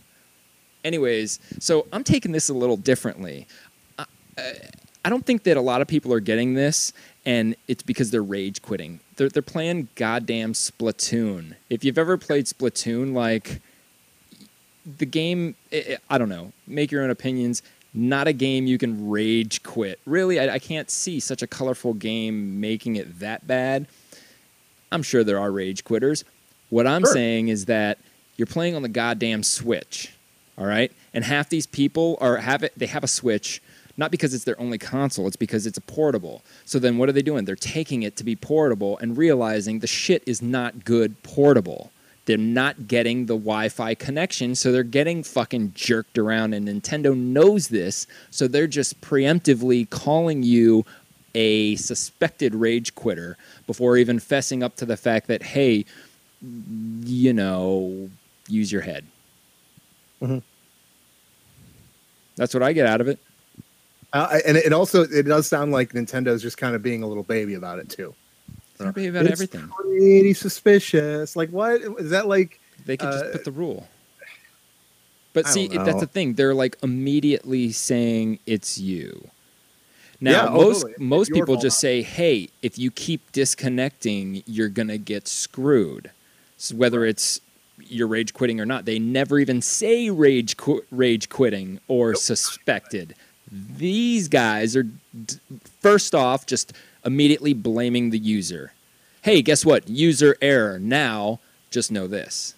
Anyways, 0.82 1.38
so 1.58 1.86
I'm 1.92 2.04
taking 2.04 2.32
this 2.32 2.48
a 2.48 2.54
little 2.54 2.76
differently. 2.76 3.46
I, 4.38 4.52
I 5.04 5.10
don't 5.10 5.24
think 5.24 5.44
that 5.44 5.56
a 5.56 5.60
lot 5.60 5.80
of 5.80 5.88
people 5.88 6.12
are 6.12 6.20
getting 6.20 6.54
this, 6.54 6.92
and 7.24 7.56
it's 7.68 7.82
because 7.82 8.10
they're 8.10 8.22
rage 8.22 8.60
quitting. 8.62 9.00
They're, 9.16 9.28
they're 9.28 9.42
playing 9.42 9.88
goddamn 9.94 10.52
Splatoon. 10.52 11.54
If 11.70 11.84
you've 11.84 11.98
ever 11.98 12.16
played 12.18 12.46
Splatoon, 12.46 13.14
like, 13.14 13.60
the 14.98 15.06
game, 15.06 15.54
i 15.72 15.98
I 16.08 16.18
don't 16.18 16.28
know, 16.28 16.52
make 16.66 16.90
your 16.90 17.02
own 17.02 17.10
opinions. 17.10 17.62
Not 17.92 18.28
a 18.28 18.32
game 18.32 18.66
you 18.66 18.78
can 18.78 19.10
rage 19.10 19.62
quit. 19.64 19.98
Really, 20.06 20.38
I, 20.38 20.54
I 20.54 20.58
can't 20.60 20.90
see 20.90 21.18
such 21.18 21.42
a 21.42 21.46
colorful 21.46 21.92
game 21.94 22.60
making 22.60 22.96
it 22.96 23.18
that 23.18 23.46
bad. 23.46 23.86
I'm 24.92 25.02
sure 25.02 25.24
there 25.24 25.38
are 25.40 25.50
rage 25.50 25.82
quitters. 25.84 26.24
What 26.68 26.86
I'm 26.86 27.02
Sure. 27.02 27.12
saying 27.12 27.48
is 27.48 27.64
that 27.66 27.98
you're 28.36 28.46
playing 28.46 28.76
on 28.76 28.82
the 28.82 28.88
goddamn 28.88 29.42
Switch, 29.42 30.12
all 30.56 30.66
right? 30.66 30.92
And 31.12 31.24
half 31.24 31.48
these 31.48 31.66
people 31.66 32.16
are 32.20 32.36
have 32.36 32.62
it. 32.62 32.72
They 32.76 32.86
have 32.86 33.02
a 33.02 33.08
Switch, 33.08 33.60
not 33.96 34.10
because 34.10 34.34
it's 34.34 34.44
their 34.44 34.60
only 34.60 34.78
console. 34.78 35.26
It's 35.26 35.36
because 35.36 35.66
it's 35.66 35.78
a 35.78 35.82
portable. 35.82 36.42
So 36.64 36.78
then, 36.78 36.98
what 36.98 37.08
are 37.08 37.12
they 37.12 37.22
doing? 37.22 37.44
They're 37.44 37.56
taking 37.56 38.02
it 38.02 38.16
to 38.16 38.24
be 38.24 38.36
portable 38.36 38.98
and 38.98 39.16
realizing 39.16 39.80
the 39.80 39.86
shit 39.86 40.22
is 40.26 40.40
not 40.42 40.84
good 40.84 41.22
portable. 41.22 41.90
They're 42.26 42.36
not 42.36 42.86
getting 42.86 43.26
the 43.26 43.34
Wi-Fi 43.34 43.94
connection, 43.94 44.54
so 44.54 44.70
they're 44.70 44.82
getting 44.82 45.22
fucking 45.22 45.72
jerked 45.74 46.18
around. 46.18 46.54
And 46.54 46.68
Nintendo 46.68 47.16
knows 47.16 47.68
this, 47.68 48.06
so 48.30 48.46
they're 48.46 48.66
just 48.66 49.00
preemptively 49.00 49.88
calling 49.90 50.42
you 50.42 50.84
a 51.34 51.76
suspected 51.76 52.54
rage 52.54 52.94
quitter 52.94 53.36
before 53.66 53.96
even 53.96 54.18
fessing 54.18 54.62
up 54.62 54.76
to 54.76 54.84
the 54.84 54.96
fact 54.96 55.26
that 55.28 55.42
hey, 55.42 55.84
you 57.04 57.32
know, 57.32 58.10
use 58.48 58.70
your 58.70 58.82
head. 58.82 59.04
Mhm. 60.20 60.42
That's 62.36 62.54
what 62.54 62.62
I 62.62 62.72
get 62.72 62.86
out 62.86 63.00
of 63.00 63.08
it. 63.08 63.18
Uh, 64.12 64.38
and 64.46 64.56
it 64.56 64.72
also 64.72 65.02
it 65.02 65.24
does 65.24 65.46
sound 65.46 65.72
like 65.72 65.92
Nintendo's 65.92 66.42
just 66.42 66.58
kind 66.58 66.74
of 66.74 66.82
being 66.82 67.02
a 67.02 67.06
little 67.06 67.22
baby 67.22 67.54
about 67.54 67.78
it 67.78 67.88
too. 67.88 68.14
Baby 68.78 69.08
about 69.08 69.24
It's 69.24 69.32
everything. 69.32 69.68
Pretty 69.68 70.32
suspicious. 70.34 71.36
Like 71.36 71.50
what 71.50 71.80
is 71.98 72.10
that 72.10 72.26
like? 72.26 72.60
They 72.86 72.96
could 72.96 73.10
just 73.12 73.24
uh, 73.26 73.32
put 73.32 73.44
the 73.44 73.52
rule. 73.52 73.86
But 75.32 75.46
I 75.46 75.50
see, 75.50 75.68
that's 75.68 76.00
the 76.00 76.06
thing. 76.06 76.34
They're 76.34 76.54
like 76.54 76.76
immediately 76.82 77.72
saying 77.72 78.40
it's 78.46 78.78
you. 78.78 79.28
Now, 80.20 80.30
Yeah, 80.30 80.48
oh, 80.48 80.52
most 80.54 80.82
totally. 80.82 80.94
Most 80.98 81.32
people 81.32 81.56
just 81.56 81.78
say, 81.78 82.02
"Hey, 82.02 82.48
if 82.62 82.78
you 82.78 82.90
keep 82.90 83.32
disconnecting, 83.32 84.42
you're 84.46 84.68
gonna 84.68 84.98
get 84.98 85.28
screwed." 85.28 86.10
So 86.56 86.74
whether 86.74 87.04
it's 87.04 87.40
you're 87.78 88.08
rage 88.08 88.34
quitting 88.34 88.60
or 88.60 88.66
not, 88.66 88.84
they 88.84 88.98
never 88.98 89.38
even 89.38 89.62
say 89.62 90.10
rage 90.10 90.56
qu- 90.56 90.84
rage 90.90 91.28
quitting 91.28 91.80
or 91.88 92.14
suspected. 92.14 93.14
These 93.50 94.28
guys 94.28 94.76
are 94.76 94.84
d- 94.84 95.36
first 95.80 96.14
off 96.14 96.46
just 96.46 96.72
immediately 97.04 97.52
blaming 97.52 98.10
the 98.10 98.18
user. 98.18 98.72
Hey, 99.22 99.42
guess 99.42 99.64
what? 99.64 99.88
User 99.88 100.36
error. 100.40 100.78
Now, 100.78 101.40
just 101.70 101.90
know 101.90 102.06
this. 102.06 102.54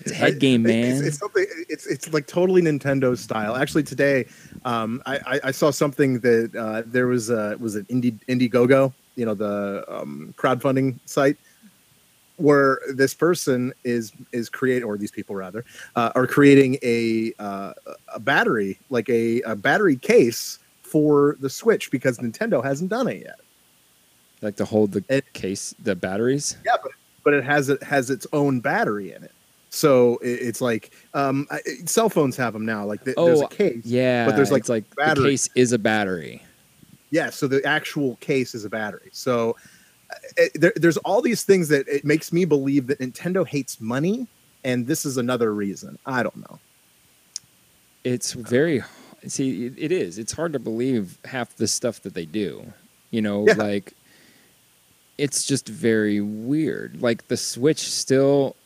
It's 0.00 0.10
a 0.10 0.14
head 0.14 0.38
game, 0.40 0.62
man. 0.62 1.04
It's, 1.04 1.18
something. 1.18 1.46
It's 1.68 1.86
it's 1.86 2.12
like 2.12 2.26
totally 2.26 2.62
Nintendo 2.62 3.16
style. 3.16 3.56
Actually, 3.56 3.84
today, 3.84 4.26
um, 4.64 5.02
I, 5.06 5.16
I 5.16 5.40
I 5.44 5.50
saw 5.50 5.70
something 5.70 6.18
that 6.20 6.54
uh, 6.56 6.82
there 6.86 7.06
was 7.06 7.30
a 7.30 7.56
was 7.58 7.76
it 7.76 7.86
Indie 7.88 8.18
Indiegogo, 8.28 8.92
you 9.16 9.24
know, 9.24 9.34
the 9.34 9.84
um, 9.88 10.34
crowdfunding 10.36 10.98
site, 11.06 11.36
where 12.42 12.80
this 12.94 13.14
person 13.14 13.72
is 13.84 14.12
is 14.32 14.48
create 14.48 14.82
or 14.82 14.98
these 14.98 15.10
people 15.10 15.34
rather 15.36 15.64
uh, 15.96 16.10
are 16.14 16.26
creating 16.26 16.76
a 16.82 17.32
uh, 17.38 17.72
a 18.14 18.20
battery 18.20 18.78
like 18.90 19.08
a, 19.08 19.40
a 19.42 19.54
battery 19.56 19.96
case 19.96 20.58
for 20.82 21.36
the 21.40 21.48
Switch 21.48 21.90
because 21.90 22.18
Nintendo 22.18 22.62
hasn't 22.62 22.90
done 22.90 23.08
it 23.08 23.22
yet. 23.22 23.38
like 24.42 24.56
to 24.56 24.64
hold 24.64 24.92
the 24.92 25.04
It- 25.08 25.32
case, 25.32 25.74
the 25.82 25.94
batteries. 25.94 26.56
Yeah, 26.66 26.76
but 26.82 26.92
but 27.24 27.34
it 27.34 27.44
has 27.44 27.68
it 27.68 27.82
has 27.82 28.10
its 28.10 28.26
own 28.32 28.60
battery 28.60 29.12
in 29.12 29.22
it. 29.22 29.32
So 29.70 30.18
it's 30.20 30.60
like 30.60 30.92
um, 31.14 31.46
cell 31.86 32.10
phones 32.10 32.36
have 32.36 32.52
them 32.52 32.66
now. 32.66 32.84
Like 32.84 33.04
th- 33.04 33.16
there's 33.16 33.40
Oh, 33.40 33.46
a 33.46 33.48
case. 33.48 33.80
Yeah, 33.86 34.26
But 34.26 34.36
there's, 34.36 34.52
like, 34.52 34.68
like 34.68 34.84
the 34.96 35.14
case 35.14 35.48
is 35.54 35.72
a 35.72 35.78
battery. 35.78 36.42
Yeah, 37.10 37.30
so 37.30 37.46
the 37.46 37.64
actual 37.64 38.16
case 38.16 38.54
is 38.54 38.66
a 38.66 38.68
battery. 38.68 39.08
So 39.12 39.56
Eh, 40.36 40.44
eh, 40.44 40.48
there, 40.54 40.72
there's 40.76 40.96
all 40.98 41.22
these 41.22 41.44
things 41.44 41.68
that 41.68 41.86
it 41.88 42.04
makes 42.04 42.32
me 42.32 42.44
believe 42.44 42.86
that 42.88 42.98
Nintendo 43.00 43.46
hates 43.46 43.80
money, 43.80 44.26
and 44.64 44.86
this 44.86 45.04
is 45.04 45.16
another 45.16 45.52
reason. 45.54 45.98
I 46.06 46.22
don't 46.22 46.36
know. 46.36 46.58
It's 48.04 48.32
very 48.32 48.82
see. 49.26 49.66
It, 49.66 49.74
it 49.78 49.92
is. 49.92 50.18
It's 50.18 50.32
hard 50.32 50.52
to 50.54 50.58
believe 50.58 51.18
half 51.24 51.54
the 51.56 51.66
stuff 51.68 52.00
that 52.02 52.14
they 52.14 52.24
do. 52.26 52.72
You 53.10 53.22
know, 53.22 53.46
Yeah. 53.46 53.54
like 53.54 53.92
it's 55.18 55.44
just 55.44 55.68
very 55.68 56.20
weird. 56.20 57.00
Like 57.00 57.28
the 57.28 57.36
Switch 57.36 57.80
still 57.80 58.56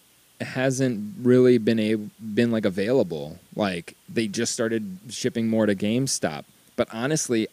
hasn't 0.41 1.15
really 1.23 1.59
been 1.59 1.79
a 1.79 1.95
been 1.97 2.51
like 2.51 2.65
available. 2.65 3.39
Like 3.55 3.97
they 4.09 4.27
just 4.29 4.53
started 4.53 4.99
shipping 5.11 5.49
more 5.49 5.67
to 5.67 5.75
GameStop. 5.75 6.45
But 6.77 6.89
honestly, 6.93 7.49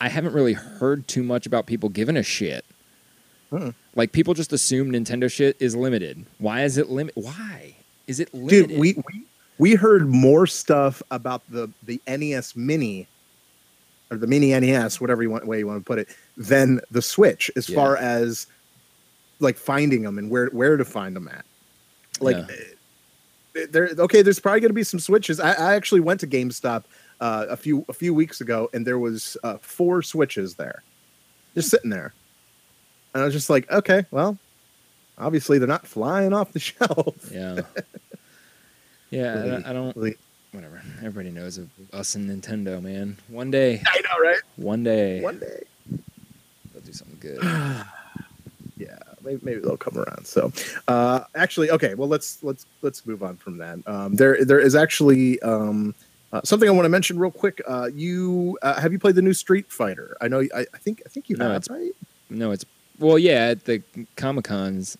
I 0.00 0.08
haven't 0.08 0.32
really 0.32 0.54
heard 0.54 1.06
too 1.06 1.22
much 1.22 1.44
about 1.46 1.66
people 1.66 1.88
giving 1.88 2.16
a 2.16 2.22
shit. 2.22 2.64
Hmm. 3.50 3.70
Like 3.94 4.12
people 4.12 4.34
just 4.34 4.52
assume 4.52 4.90
Nintendo 4.92 5.30
shit 5.30 5.56
is 5.60 5.74
limited. 5.74 6.24
Why 6.38 6.62
is 6.62 6.78
it 6.78 6.88
limit? 6.88 7.16
Why 7.16 7.74
is 8.06 8.20
it 8.20 8.32
limited? 8.32 8.68
Dude, 8.68 8.78
we, 8.78 8.94
we 8.94 9.22
we 9.58 9.74
heard 9.74 10.08
more 10.08 10.46
stuff 10.46 11.02
about 11.10 11.42
the 11.50 11.68
the 11.82 12.00
NES 12.06 12.54
Mini 12.56 13.06
or 14.10 14.16
the 14.16 14.26
Mini 14.26 14.58
NES, 14.58 15.00
whatever 15.00 15.22
you 15.22 15.30
want 15.30 15.46
way 15.46 15.58
you 15.58 15.66
want 15.66 15.80
to 15.80 15.84
put 15.84 15.98
it, 15.98 16.08
than 16.36 16.80
the 16.90 17.02
Switch 17.02 17.50
as 17.56 17.68
Yeah. 17.68 17.76
far 17.76 17.96
as 17.96 18.46
like 19.40 19.56
finding 19.56 20.02
them 20.02 20.18
and 20.18 20.30
where 20.30 20.46
where 20.48 20.76
to 20.76 20.84
find 20.84 21.16
them 21.16 21.28
at. 21.28 21.44
Like 22.20 22.36
Yeah. 22.36 22.46
eh, 23.56 23.66
there 23.70 23.90
okay, 23.98 24.22
there's 24.22 24.38
probably 24.38 24.60
going 24.60 24.70
to 24.70 24.74
be 24.74 24.84
some 24.84 25.00
switches. 25.00 25.40
I, 25.40 25.52
I 25.54 25.74
actually 25.74 26.00
went 26.00 26.20
to 26.20 26.26
GameStop 26.28 26.84
uh, 27.20 27.46
a 27.50 27.56
few 27.56 27.84
a 27.88 27.92
few 27.92 28.14
weeks 28.14 28.40
ago 28.40 28.70
and 28.72 28.86
there 28.86 28.98
was 28.98 29.36
uh, 29.42 29.58
four 29.60 30.02
switches 30.02 30.54
there. 30.54 30.82
Just 31.54 31.70
sitting 31.70 31.90
there. 31.90 32.14
And 33.14 33.22
I 33.22 33.24
was 33.24 33.34
just 33.34 33.50
like, 33.50 33.70
okay, 33.70 34.04
well, 34.10 34.38
obviously 35.18 35.58
they're 35.58 35.68
not 35.68 35.86
flying 35.86 36.32
off 36.32 36.52
the 36.52 36.60
shelf. 36.70 37.14
yeah, 37.32 37.60
yeah. 39.10 39.32
I 39.42 39.46
don't- 39.46 39.66
I 39.66 39.72
don't. 39.72 40.16
Whatever. 40.52 40.82
Everybody 40.98 41.30
knows 41.30 41.58
of 41.58 41.68
us 41.92 42.16
and 42.16 42.28
Nintendo, 42.28 42.82
man. 42.82 43.16
One 43.28 43.52
day, 43.52 43.80
I 43.86 44.00
know, 44.00 44.18
right? 44.20 44.40
one 44.56 44.82
day, 44.82 45.20
One 45.20 45.38
day. 45.38 45.62
they'll 46.72 46.82
do 46.84 46.92
something 46.92 47.18
good. 47.20 47.40
yeah 48.76 48.98
maybe, 49.22 49.40
maybe 49.44 49.60
they'll 49.60 49.76
come 49.76 49.98
around 49.98 50.26
so 50.26 50.50
uh 50.88 51.20
actually 51.34 51.70
okay 51.70 51.92
well 51.94 52.08
let's 52.08 52.42
let's 52.42 52.64
let's 52.80 53.04
move 53.04 53.22
on 53.22 53.36
from 53.36 53.58
that 53.58 53.78
um 53.86 54.14
there 54.16 54.42
there 54.42 54.58
is 54.58 54.74
actually 54.74 55.38
um 55.42 55.94
uh, 56.32 56.40
something 56.44 56.66
i 56.66 56.72
want 56.72 56.86
to 56.86 56.88
mention 56.88 57.18
real 57.18 57.30
quick 57.30 57.60
uh 57.68 57.90
you 57.94 58.56
uh, 58.62 58.80
have 58.80 58.90
you 58.90 58.98
played 58.98 59.14
the 59.16 59.20
new 59.20 59.34
street 59.34 59.70
fighter 59.70 60.16
i 60.22 60.28
know 60.28 60.40
i, 60.54 60.60
I 60.72 60.78
think 60.78 61.02
i 61.04 61.10
think 61.10 61.28
you 61.28 61.36
No, 61.36 61.48
have 61.50 61.56
it's- 61.62 61.68
right 61.78 61.92
No, 62.30 62.52
it's 62.52 62.64
well, 63.00 63.18
yeah. 63.18 63.48
At 63.48 63.64
the 63.64 63.82
Comic 64.16 64.44
Cons, 64.44 64.96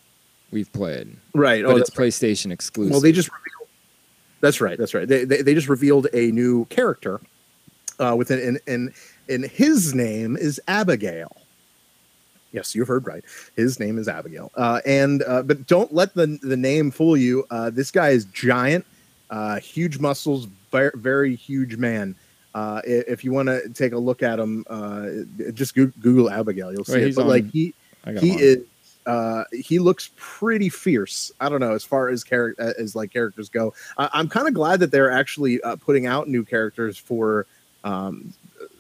we've 0.51 0.73
played, 0.73 1.17
right 1.35 1.65
but 1.65 1.73
oh, 1.73 1.77
it's 1.77 1.91
that's 1.91 1.99
right. 1.99 2.09
PlayStation 2.09 2.53
exclusive. 2.53 2.91
well 2.91 3.01
they 3.01 3.13
just 3.13 3.29
revealed 3.29 3.69
that's 4.41 4.61
right 4.61 4.79
that's 4.79 4.95
right 4.95 5.07
they, 5.07 5.25
they, 5.25 5.43
they 5.43 5.55
just 5.55 5.69
revealed 5.69 6.09
a 6.13 6.33
new 6.33 6.65
character 6.67 7.21
uh 7.99 8.15
within 8.17 8.41
and 8.41 8.61
and 8.67 8.93
and 9.29 9.45
his 9.45 9.95
name 9.95 10.37
is 10.37 10.61
abigail 10.67 11.37
Yes, 12.53 12.75
you've 12.75 12.89
heard 12.89 13.07
right. 13.07 13.25
His 13.55 13.79
name 13.79 13.97
is 13.97 14.09
Abigail. 14.09 14.51
Uh, 14.57 14.81
and 14.85 15.23
uh, 15.23 15.43
but 15.43 15.69
don't 15.69 15.93
let 15.93 16.15
the 16.15 16.39
the 16.43 16.57
name 16.57 16.91
fool 16.91 17.17
you. 17.17 17.45
Uh, 17.51 17.71
this 17.71 17.93
guy 17.93 18.09
is 18.09 18.25
giant, 18.25 18.85
uh, 19.31 19.61
huge 19.61 20.01
muscles, 20.01 20.49
very, 20.73 20.91
very 20.97 21.37
huge 21.37 21.77
man. 21.77 22.17
Uh, 22.53 22.81
if 22.85 23.23
you 23.23 23.31
want 23.31 23.47
to 23.47 23.69
take 23.69 23.93
a 23.93 23.99
look 23.99 24.25
at 24.25 24.41
him, 24.41 24.65
uh, 24.69 25.07
just 25.53 25.77
Google 25.77 26.29
Abigail. 26.29 26.73
You'll 26.73 26.85
see 26.85 26.95
Wait, 26.95 27.03
it. 27.05 27.15
But 27.15 27.23
on- 27.23 27.29
like 27.29 27.49
he 27.49 27.73
he 28.21 28.31
one. 28.31 28.39
is 28.41 28.59
uh 29.07 29.45
he 29.53 29.79
looks 29.79 30.11
pretty 30.17 30.69
fierce. 30.69 31.33
I 31.41 31.49
don't 31.49 31.61
know 31.61 31.73
as 31.75 31.85
far 31.85 32.09
as 32.09 32.23
character 32.23 32.75
as 32.79 32.95
like 32.95 33.13
characters 33.13 33.49
go. 33.49 33.73
I- 33.99 34.11
i'm 34.13 34.29
kind 34.29 34.47
of 34.49 34.55
glad 34.55 34.81
that 34.81 34.91
they're 34.91 35.11
actually 35.11 35.61
uh, 35.63 35.77
putting 35.77 36.07
out 36.07 36.29
new 36.29 36.45
characters 36.45 36.97
for 36.99 37.47
um 37.85 38.33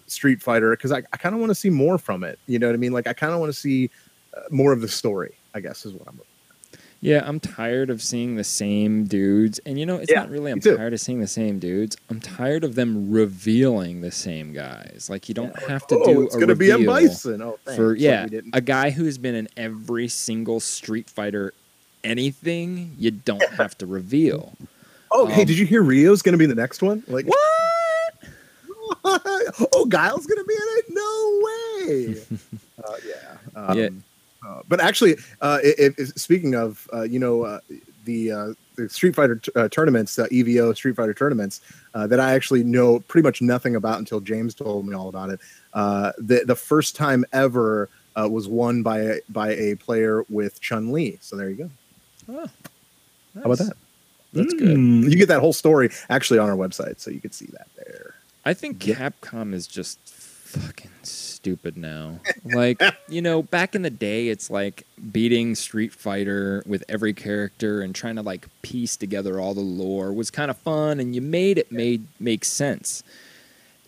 street 0.06 0.42
fighter 0.42 0.70
because 0.72 0.92
i, 0.92 0.98
I 1.12 1.16
kind 1.16 1.34
of 1.34 1.40
want 1.40 1.50
to 1.50 1.54
see 1.54 1.70
more 1.70 1.96
from 1.96 2.22
it. 2.24 2.38
You 2.46 2.58
know 2.58 2.66
what 2.66 2.74
i 2.74 2.78
mean? 2.78 2.92
Like 2.92 3.06
i 3.06 3.12
kind 3.12 3.32
of 3.32 3.40
want 3.40 3.52
to 3.52 3.58
see 3.58 3.90
uh, 4.36 4.42
more 4.50 4.72
of 4.72 4.80
the 4.80 4.88
story 4.88 5.34
i 5.54 5.60
guess 5.60 5.86
is 5.86 5.92
what 5.92 6.06
i'm 6.06 6.20
Yeah, 7.02 7.22
I'm 7.26 7.40
tired 7.40 7.88
of 7.88 8.02
seeing 8.02 8.36
the 8.36 8.44
same 8.44 9.04
dudes. 9.04 9.58
And 9.64 9.78
you 9.78 9.86
know, 9.86 9.96
it's 9.96 10.10
Yeah, 10.10 10.20
not 10.20 10.30
really 10.30 10.52
I'm 10.52 10.60
tired 10.60 10.92
of 10.92 11.00
seeing 11.00 11.20
the 11.20 11.26
same 11.26 11.58
dudes. 11.58 11.96
I'm 12.10 12.20
tired 12.20 12.62
of 12.62 12.74
them 12.74 13.10
revealing 13.10 14.02
the 14.02 14.10
same 14.10 14.52
guys. 14.52 15.08
Like 15.08 15.26
you 15.28 15.34
don't 15.34 15.58
have 15.62 15.86
to 15.86 15.96
oh 15.98 16.04
do 16.04 16.22
it's 16.26 16.34
a 16.34 16.40
gonna 16.40 16.54
be 16.54 16.70
M. 16.70 16.84
bison 16.84 17.40
oh 17.40 17.58
thanks. 17.64 17.76
for 17.76 17.94
yeah, 17.96 18.26
a 18.52 18.60
guy 18.60 18.90
who's 18.90 19.16
been 19.16 19.34
in 19.34 19.48
every 19.56 20.08
single 20.08 20.60
Street 20.60 21.08
Fighter 21.08 21.54
anything, 22.04 22.94
you 22.98 23.10
don't 23.10 23.48
have 23.52 23.76
to 23.78 23.86
reveal. 23.86 24.52
oh 25.10 25.26
hey 25.26 25.40
um, 25.42 25.46
did 25.46 25.56
you 25.58 25.64
hear 25.66 25.82
Ryu's 25.82 26.20
gonna 26.22 26.36
be 26.36 26.46
the 26.46 26.54
next 26.54 26.82
one 26.82 27.02
like 27.08 27.26
What? 29.02 29.16
oh 29.72 29.86
guile's 29.88 30.26
gonna 30.26 30.44
be 30.44 30.54
in 30.54 30.60
it 30.78 30.84
no 30.90 31.40
way 31.44 32.38
uh, 32.84 32.96
yeah 33.06 33.36
um, 33.68 33.78
Yeah. 33.78 33.88
Uh, 34.46 34.62
but 34.68 34.80
actually, 34.80 35.16
uh, 35.40 35.58
if, 35.62 35.98
if, 35.98 36.08
speaking 36.14 36.54
of, 36.54 36.88
uh, 36.92 37.02
you 37.02 37.18
know, 37.18 37.42
uh, 37.42 37.60
the 38.04 38.32
uh, 38.32 38.48
the 38.76 38.88
Street 38.88 39.14
Fighter 39.14 39.36
t- 39.36 39.52
uh, 39.54 39.68
tournaments, 39.68 40.18
uh, 40.18 40.26
EVO 40.28 40.74
Street 40.74 40.96
Fighter 40.96 41.12
tournaments, 41.14 41.60
uh, 41.94 42.06
that 42.06 42.18
I 42.20 42.32
actually 42.32 42.64
know 42.64 43.00
pretty 43.00 43.26
much 43.26 43.42
nothing 43.42 43.76
about 43.76 43.98
until 43.98 44.20
James 44.20 44.54
told 44.54 44.86
me 44.86 44.94
all 44.94 45.08
about 45.08 45.30
it. 45.30 45.40
Uh, 45.74 46.12
the 46.18 46.42
the 46.46 46.56
first 46.56 46.96
time 46.96 47.24
ever 47.32 47.90
uh, 48.16 48.28
was 48.30 48.48
won 48.48 48.82
by 48.82 49.00
a, 49.00 49.16
by 49.28 49.50
a 49.54 49.74
player 49.76 50.24
with 50.30 50.60
Chun 50.60 50.90
Li. 50.92 51.18
So 51.20 51.36
there 51.36 51.50
you 51.50 51.56
go. 51.56 51.70
Oh, 52.30 52.48
How 53.34 53.42
about 53.42 53.58
that? 53.58 53.72
That's 54.32 54.54
good. 54.54 54.76
Mm, 54.76 55.10
You 55.10 55.16
get 55.16 55.28
that 55.28 55.40
whole 55.40 55.52
story 55.52 55.90
actually 56.08 56.38
on 56.38 56.48
our 56.48 56.56
website, 56.56 57.00
so 57.00 57.10
you 57.10 57.20
can 57.20 57.32
see 57.32 57.46
that 57.52 57.68
there. 57.76 58.14
I 58.44 58.54
think 58.54 58.78
Capcom 58.78 59.52
is 59.52 59.66
just 59.66 59.98
fucking 60.50 60.90
stupid 61.02 61.76
now. 61.76 62.20
Like, 62.44 62.82
you 63.08 63.22
know, 63.22 63.42
back 63.42 63.74
in 63.74 63.82
the 63.82 63.90
day, 63.90 64.28
it's 64.28 64.50
like 64.50 64.86
beating 65.12 65.54
Street 65.54 65.92
Fighter 65.92 66.62
with 66.66 66.84
every 66.88 67.12
character 67.12 67.80
and 67.80 67.94
trying 67.94 68.16
to 68.16 68.22
like 68.22 68.48
piece 68.62 68.96
together 68.96 69.40
all 69.40 69.54
the 69.54 69.60
lore 69.60 70.12
was 70.12 70.30
kind 70.30 70.50
of 70.50 70.56
fun, 70.58 71.00
and 71.00 71.14
you 71.14 71.20
made 71.20 71.58
it 71.58 71.70
made 71.70 72.06
make 72.18 72.44
sense. 72.44 73.02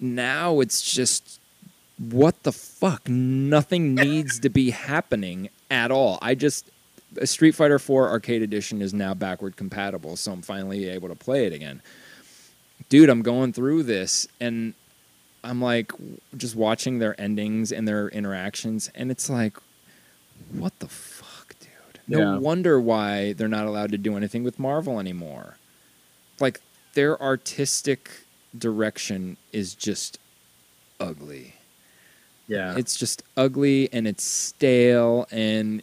Now 0.01 0.61
it's 0.61 0.83
just 0.83 1.41
what 1.99 2.43
the 2.43 2.53
fuck? 2.53 3.09
Nothing 3.09 3.95
needs 3.97 4.39
to 4.41 4.49
be 4.49 4.71
happening 4.71 5.51
at 5.71 5.91
all. 5.91 6.19
I 6.23 6.35
just 6.35 6.71
a 7.19 7.27
Street 7.27 7.55
Fighter 7.55 7.79
4 7.79 8.09
Arcade 8.09 8.43
Edition 8.43 8.81
is 8.81 8.95
now 8.95 9.15
backward 9.15 9.57
compatible, 9.57 10.17
so 10.17 10.33
I'm 10.33 10.43
finally 10.43 10.89
able 10.89 11.09
to 11.09 11.15
play 11.15 11.47
it 11.47 11.53
again. 11.53 11.83
Dude, 12.89 13.11
I'm 13.11 13.23
going 13.23 13.53
through 13.53 13.83
this 13.83 14.27
and 14.41 14.75
I'm 15.45 15.61
like 15.61 15.93
just 16.37 16.55
watching 16.57 16.99
their 16.99 17.21
endings 17.21 17.73
and 17.73 17.87
their 17.87 18.09
interactions, 18.09 18.91
and 18.95 19.11
it's 19.11 19.29
like, 19.29 19.57
what 20.53 20.79
the 20.79 20.89
fuck, 20.89 21.55
dude? 21.61 22.01
No 22.07 22.19
Yeah. 22.21 22.39
wonder 22.39 22.81
why 22.81 23.33
they're 23.33 23.49
not 23.49 23.67
allowed 23.67 23.91
to 23.93 23.99
do 23.99 24.17
anything 24.17 24.45
with 24.45 24.59
Marvel 24.59 25.01
anymore. 25.01 25.57
Like 26.41 26.61
their 26.95 27.21
artistic 27.21 28.11
direction 28.57 29.37
is 29.53 29.75
just 29.75 30.19
ugly. 31.01 31.55
Yeah, 32.49 32.77
It's 32.77 32.97
just 32.97 33.23
ugly 33.37 33.89
and 33.93 34.07
it's 34.07 34.25
stale 34.25 35.27
and 35.31 35.83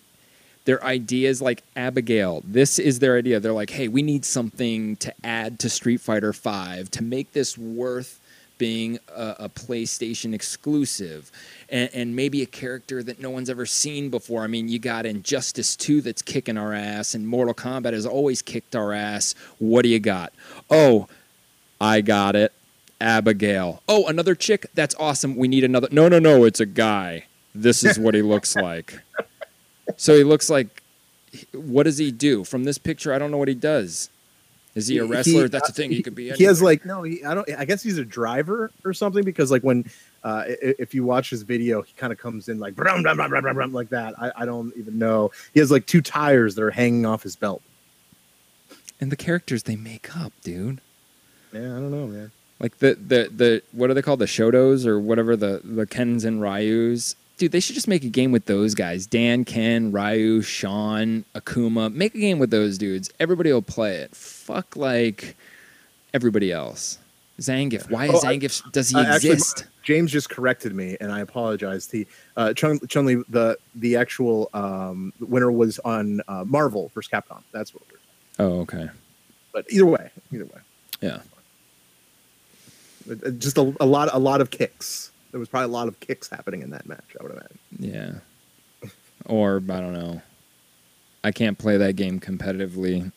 their 0.65 0.83
ideas 0.83 1.41
like 1.41 1.63
Abigail. 1.75 2.43
This 2.45 2.77
is 2.77 2.99
their 2.99 3.17
idea. 3.17 3.39
They're 3.39 3.53
like, 3.53 3.71
"Hey, 3.71 3.87
we 3.87 4.03
need 4.03 4.23
something 4.23 4.97
to 4.97 5.11
add 5.23 5.57
to 5.59 5.69
Street 5.69 5.99
Fighter 5.99 6.31
5 6.31 6.91
to 6.91 7.01
make 7.03 7.31
this 7.33 7.57
worth 7.57 8.19
being 8.59 8.99
a, 9.07 9.35
a 9.39 9.49
PlayStation 9.49 10.35
exclusive 10.35 11.31
and, 11.69 11.89
and 11.95 12.15
maybe 12.15 12.43
a 12.43 12.45
character 12.45 13.01
that 13.01 13.19
no 13.19 13.31
one's 13.31 13.49
ever 13.49 13.65
seen 13.65 14.11
before. 14.11 14.43
I 14.43 14.47
mean, 14.47 14.67
you 14.67 14.77
got 14.77 15.07
Injustice 15.07 15.75
2 15.75 16.01
that's 16.01 16.21
kicking 16.21 16.57
our 16.57 16.73
ass 16.73 17.15
and 17.15 17.27
Mortal 17.27 17.55
Kombat 17.55 17.93
has 17.93 18.05
always 18.05 18.43
kicked 18.43 18.75
our 18.75 18.93
ass. 18.93 19.33
What 19.57 19.81
do 19.81 19.89
you 19.89 19.99
got? 19.99 20.31
Oh, 20.69 21.07
I 21.81 22.01
got 22.01 22.35
it. 22.35 22.53
Abigail. 23.01 23.81
Oh, 23.87 24.07
another 24.07 24.35
chick? 24.35 24.67
That's 24.75 24.93
awesome. 24.95 25.35
We 25.35 25.47
need 25.47 25.63
another. 25.63 25.87
No, 25.91 26.07
no, 26.09 26.19
no. 26.19 26.43
It's 26.43 26.59
a 26.59 26.65
guy. 26.65 27.25
This 27.55 27.83
is 27.83 27.97
what 27.97 28.13
he 28.13 28.21
looks 28.21 28.55
like. 28.57 28.99
So 29.97 30.15
he 30.15 30.23
looks 30.23 30.49
like. 30.49 30.83
What 31.53 31.83
does 31.83 31.97
he 31.97 32.11
do? 32.11 32.43
From 32.43 32.63
this 32.63 32.77
picture, 32.77 33.13
I 33.13 33.19
don't 33.19 33.31
know 33.31 33.37
what 33.37 33.47
he 33.47 33.53
does. 33.53 34.09
Is 34.79 34.87
he 34.87 34.97
a 34.97 35.05
wrestler? 35.05 35.43
he- 35.43 35.47
That's 35.49 35.67
the 35.67 35.73
thing. 35.73 35.91
He 35.91 36.01
could 36.01 36.15
be. 36.15 36.31
he 36.31 36.43
has 36.45 36.61
like 36.61 36.85
no 36.85 37.03
he, 37.03 37.23
i 37.23 37.33
don't 37.35 37.47
i 37.57 37.65
guess 37.65 37.83
he's 37.83 37.97
a 37.97 38.05
driver 38.05 38.71
or 38.83 38.93
something 38.93 39.23
because 39.23 39.51
like 39.51 39.61
when 39.63 39.85
uh 40.23 40.43
if 40.47 40.93
you 40.93 41.03
watch 41.03 41.29
his 41.29 41.43
video 41.43 41.81
he 41.81 41.93
kind 41.93 42.11
of 42.11 42.19
comes 42.19 42.49
in 42.49 42.59
like 42.59 42.75
brum, 42.75 43.03
brum, 43.03 43.17
brum, 43.17 43.29
brum, 43.29 43.43
brum, 43.43 43.55
brum, 43.55 43.73
like 43.73 43.89
that 43.89 44.13
I, 44.19 44.31
I 44.35 44.45
don't 44.45 44.75
even 44.77 44.97
know 44.97 45.31
he 45.53 45.59
has 45.59 45.69
like 45.71 45.85
two 45.85 46.01
tires 46.01 46.55
that 46.55 46.63
are 46.63 46.71
hanging 46.71 47.05
off 47.05 47.23
his 47.23 47.35
belt 47.35 47.61
and 49.01 49.11
the 49.11 49.15
characters 49.15 49.63
they 49.63 49.75
make 49.77 50.15
up, 50.17 50.33
dude. 50.43 50.81
yeah 51.53 51.59
i 51.61 51.79
don't 51.79 51.91
know 51.91 52.07
man 52.07 52.31
Like 52.59 52.79
the 52.79 52.95
the 52.95 53.29
the 53.33 53.61
what 53.71 53.89
are 53.89 53.93
they 53.93 54.01
called? 54.01 54.19
The 54.19 54.25
Shotos 54.25 54.85
or 54.85 54.99
whatever 54.99 55.35
the 55.37 55.61
the 55.63 55.85
Kens 55.87 56.25
and 56.25 56.41
Ryus. 56.41 57.15
Dude, 57.39 57.51
they 57.53 57.59
should 57.61 57.73
just 57.75 57.87
make 57.87 58.03
a 58.03 58.09
game 58.09 58.31
with 58.33 58.45
those 58.45 58.75
guys. 58.75 59.07
Dan, 59.07 59.45
Ken, 59.45 59.91
Ryu, 59.93 60.41
Sean, 60.41 61.23
Akuma. 61.33 61.91
Make 61.93 62.13
a 62.13 62.19
game 62.19 62.37
with 62.37 62.51
those 62.51 62.77
dudes. 62.77 63.09
Everybody 63.19 63.51
will 63.53 63.61
play 63.61 63.95
it. 63.95 64.13
Fuck 64.15 64.75
like 64.75 65.37
everybody 66.13 66.51
else. 66.51 66.99
Zangief. 67.39 67.89
Why 67.89 68.07
is 68.07 68.11
Oh, 68.25 68.27
I- 68.27 68.35
Zangief? 68.37 68.69
does 68.73 68.89
he 68.89 68.97
Uh, 68.97 69.03
actually, 69.15 69.31
exist? 69.31 69.65
James 69.83 70.11
just 70.11 70.29
corrected 70.29 70.75
me, 70.75 70.97
and 70.99 71.11
I 71.13 71.21
apologized. 71.21 71.91
He 71.93 72.05
uh, 72.35 72.53
Chun 72.53 72.77
Li 73.05 73.23
the 73.29 73.57
the 73.73 73.95
actual 73.95 74.49
um, 74.53 75.13
winner 75.21 75.49
was 75.51 75.79
on 75.79 76.21
uh, 76.27 76.43
Marvel 76.45 76.91
versus 76.93 77.09
Capcom. 77.09 77.41
That's 77.53 77.73
what. 77.73 77.83
We're, 77.89 78.45
Oh, 78.45 78.59
okay. 78.61 78.89
but 79.53 79.65
either 79.69 79.85
way, 79.85 80.11
either 80.33 80.45
way, 80.45 80.59
Yeah. 81.01 81.19
It- 83.09 83.39
just 83.39 83.57
a, 83.57 83.73
a 83.79 83.85
lot 83.85 84.09
a 84.11 84.19
lot 84.19 84.41
of 84.41 84.51
kicks. 84.51 85.11
There 85.31 85.39
was 85.39 85.49
probably 85.49 85.65
a 85.65 85.73
lot 85.73 85.87
of 85.87 85.99
kicks 85.99 86.29
happening 86.29 86.61
in 86.61 86.71
that 86.71 86.87
match. 86.87 87.15
I 87.19 87.23
would 87.23 87.31
imagine. 87.31 87.59
Yeah. 87.79 88.89
Or 89.25 89.57
I 89.57 89.79
don't 89.79 89.93
know. 89.93 90.21
I 91.23 91.31
can't 91.31 91.57
play 91.57 91.77
that 91.77 91.95
game 91.95 92.19
competitively. 92.19 93.11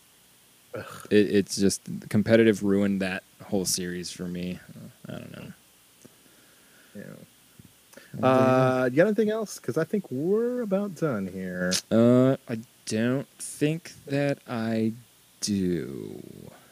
It, 1.11 1.35
it's 1.35 1.57
just 1.57 1.83
competitive 2.09 2.63
ruined 2.63 3.01
that 3.01 3.23
whole 3.45 3.65
series 3.65 4.11
for 4.11 4.25
me. 4.25 4.59
I 5.09 5.13
don't 5.13 5.33
know. 5.33 5.53
Yeah. 6.97 7.03
Uh, 8.23 8.89
you 8.91 8.97
got 8.97 9.07
anything 9.07 9.31
else? 9.31 9.59
Because 9.59 9.79
I 9.79 9.85
think 9.85 10.11
we're 10.11 10.61
about 10.63 10.95
done 10.97 11.27
here. 11.27 11.73
Uh, 11.91 12.37
I 12.49 12.59
don't 12.87 13.29
think 13.39 13.93
that 14.07 14.39
I 14.47 14.93
do. 15.41 16.23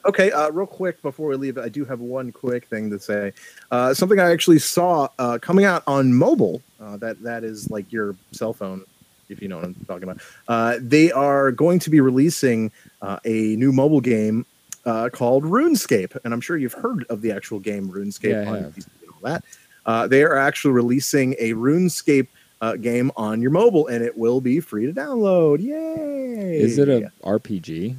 Okay, 0.05 0.31
uh, 0.31 0.51
real 0.51 0.67
quick 0.67 1.01
before 1.03 1.29
we 1.29 1.37
leave, 1.37 1.59
I 1.59 1.69
do 1.69 1.85
have 1.85 2.01
one 2.01 2.33
quick 2.33 2.67
thing 2.67 2.91
to 2.91 2.99
say. 2.99 3.33
Uh, 3.71 3.93
something 3.93 4.19
I 4.19 4.31
actually 4.31 4.59
saw 4.59 5.09
uh, 5.19 5.39
coming 5.41 5.65
out 5.65 5.83
on 5.87 6.13
mobile. 6.15 6.63
Uh, 6.81 6.97
that 6.99 7.23
that 7.23 7.45
is 7.45 7.71
like 7.71 7.93
your 7.93 8.17
cell 8.33 8.53
phone, 8.53 8.85
if 9.29 9.43
you 9.43 9.49
know 9.49 9.57
what 9.57 9.67
I'm 9.67 9.75
talking 9.87 10.05
about. 10.05 10.21
Uh, 10.49 10.79
they 10.81 11.13
are 11.13 11.53
going 11.53 11.79
to 11.81 11.91
be 11.91 12.01
releasing 12.01 12.73
uh, 13.03 13.19
a 13.25 13.57
new 13.57 13.73
mobile 13.73 14.01
game 14.01 14.47
uh, 14.87 15.11
called 15.13 15.45
RuneScape, 15.45 16.17
and 16.25 16.33
I'm 16.33 16.41
sure 16.41 16.57
you've 16.57 16.73
heard 16.73 17.05
of 17.11 17.21
the 17.21 17.33
actual 17.33 17.59
game 17.59 17.91
RuneScape 17.91 18.45
Yeah, 18.45 18.51
on 18.51 18.63
have. 18.63 18.75
PC 18.75 18.87
and 19.03 19.11
all 19.11 19.31
that. 19.31 19.45
Uh, 19.85 20.07
they 20.07 20.23
are 20.23 20.37
actually 20.37 20.73
releasing 20.73 21.35
a 21.39 21.53
RuneScape 21.53 22.29
uh, 22.63 22.77
game 22.77 23.11
on 23.17 23.43
your 23.43 23.51
mobile, 23.51 23.87
and 23.89 24.03
it 24.05 24.17
will 24.17 24.41
be 24.41 24.61
free 24.61 24.87
to 24.87 24.93
download. 24.93 25.61
Yay! 25.61 26.61
Is 26.61 26.79
it 26.79 26.89
a 26.89 27.11
RPG? 27.23 27.97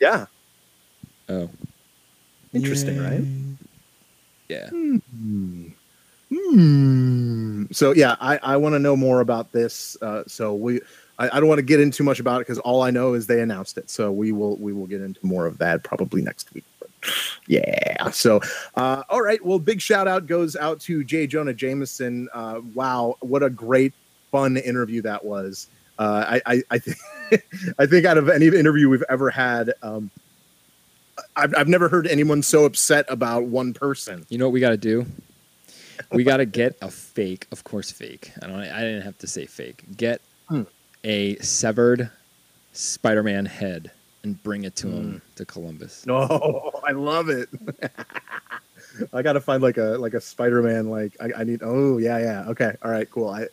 yeah? 0.00 0.26
Oh. 1.32 1.50
Interesting, 2.52 2.98
right? 3.02 3.24
Yeah. 4.48 4.68
Hmm. 4.68 5.68
Hmm. 6.30 7.64
So 7.72 7.92
yeah, 7.92 8.16
I, 8.20 8.38
I 8.42 8.56
want 8.56 8.74
to 8.74 8.78
know 8.78 8.96
more 8.96 9.20
about 9.20 9.52
this. 9.52 9.96
Uh, 10.02 10.24
so 10.26 10.54
we, 10.54 10.80
I, 11.18 11.36
I 11.36 11.40
don't 11.40 11.48
want 11.48 11.58
to 11.58 11.64
get 11.64 11.80
into 11.80 11.98
too 11.98 12.04
much 12.04 12.20
about 12.20 12.40
it 12.40 12.46
because 12.46 12.58
all 12.58 12.82
I 12.82 12.90
know 12.90 13.14
is 13.14 13.26
they 13.26 13.40
announced 13.40 13.78
it. 13.78 13.88
So 13.88 14.12
we 14.12 14.32
will 14.32 14.56
we 14.56 14.72
will 14.72 14.86
get 14.86 15.00
into 15.00 15.24
more 15.24 15.46
of 15.46 15.58
that 15.58 15.84
probably 15.84 16.20
next 16.22 16.52
week. 16.52 16.64
But 16.78 16.90
yeah. 17.46 18.10
So 18.10 18.40
uh, 18.76 19.02
all 19.08 19.22
right. 19.22 19.42
Well, 19.44 19.58
big 19.58 19.80
shout 19.80 20.06
out 20.06 20.26
goes 20.26 20.56
out 20.56 20.80
to 20.80 21.04
J. 21.04 21.26
Jonah 21.26 21.54
Jameson. 21.54 22.28
Uh, 22.34 22.60
wow, 22.74 23.16
what 23.20 23.42
a 23.42 23.50
great 23.50 23.94
fun 24.30 24.58
interview 24.58 25.00
that 25.02 25.24
was. 25.24 25.68
Uh, 25.98 26.24
I 26.28 26.54
I, 26.54 26.62
I 26.70 26.78
think 26.78 26.98
I 27.78 27.86
think 27.86 28.04
out 28.04 28.18
of 28.18 28.28
any 28.28 28.46
interview 28.46 28.88
we've 28.88 29.04
ever 29.08 29.30
had. 29.30 29.72
Um, 29.82 30.10
I've, 31.36 31.54
I've 31.56 31.68
never 31.68 31.88
heard 31.88 32.06
anyone 32.06 32.42
so 32.42 32.64
upset 32.64 33.04
about 33.08 33.44
one 33.44 33.72
person. 33.74 34.26
You 34.28 34.38
know 34.38 34.46
what 34.46 34.52
we 34.52 34.60
got 34.60 34.70
to 34.70 34.76
do? 34.76 35.06
We 36.10 36.24
got 36.24 36.38
to 36.38 36.46
get 36.46 36.76
a 36.82 36.90
fake, 36.90 37.46
of 37.52 37.64
course, 37.64 37.90
fake. 37.90 38.32
I 38.42 38.46
don't. 38.46 38.56
I 38.60 38.80
didn't 38.80 39.02
have 39.02 39.18
to 39.18 39.26
say 39.26 39.46
fake. 39.46 39.84
Get 39.96 40.20
Hmm. 40.48 40.62
a 41.04 41.36
severed 41.36 42.10
Spider-Man 42.72 43.46
head 43.46 43.90
and 44.24 44.42
bring 44.42 44.64
it 44.64 44.74
to 44.76 44.88
Hmm. 44.88 44.94
him 44.94 45.22
to 45.36 45.44
Columbus. 45.44 46.04
No, 46.06 46.72
I 46.86 46.92
love 46.92 47.28
it. 47.28 47.48
I 49.12 49.22
gotta 49.22 49.40
find 49.40 49.62
like 49.62 49.78
a 49.78 49.96
like 49.98 50.14
a 50.14 50.20
Spider-Man. 50.20 50.90
Like 50.90 51.16
I, 51.20 51.40
I 51.40 51.44
need. 51.44 51.60
Oh 51.62 51.98
yeah, 51.98 52.18
yeah. 52.18 52.48
Okay, 52.48 52.74
all 52.82 52.90
right, 52.90 53.08
cool. 53.10 53.28
I 53.28 53.46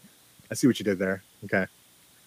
I 0.51 0.53
see 0.55 0.67
what 0.67 0.79
you 0.79 0.83
did 0.83 0.99
there. 0.99 1.23
Okay. 1.45 1.65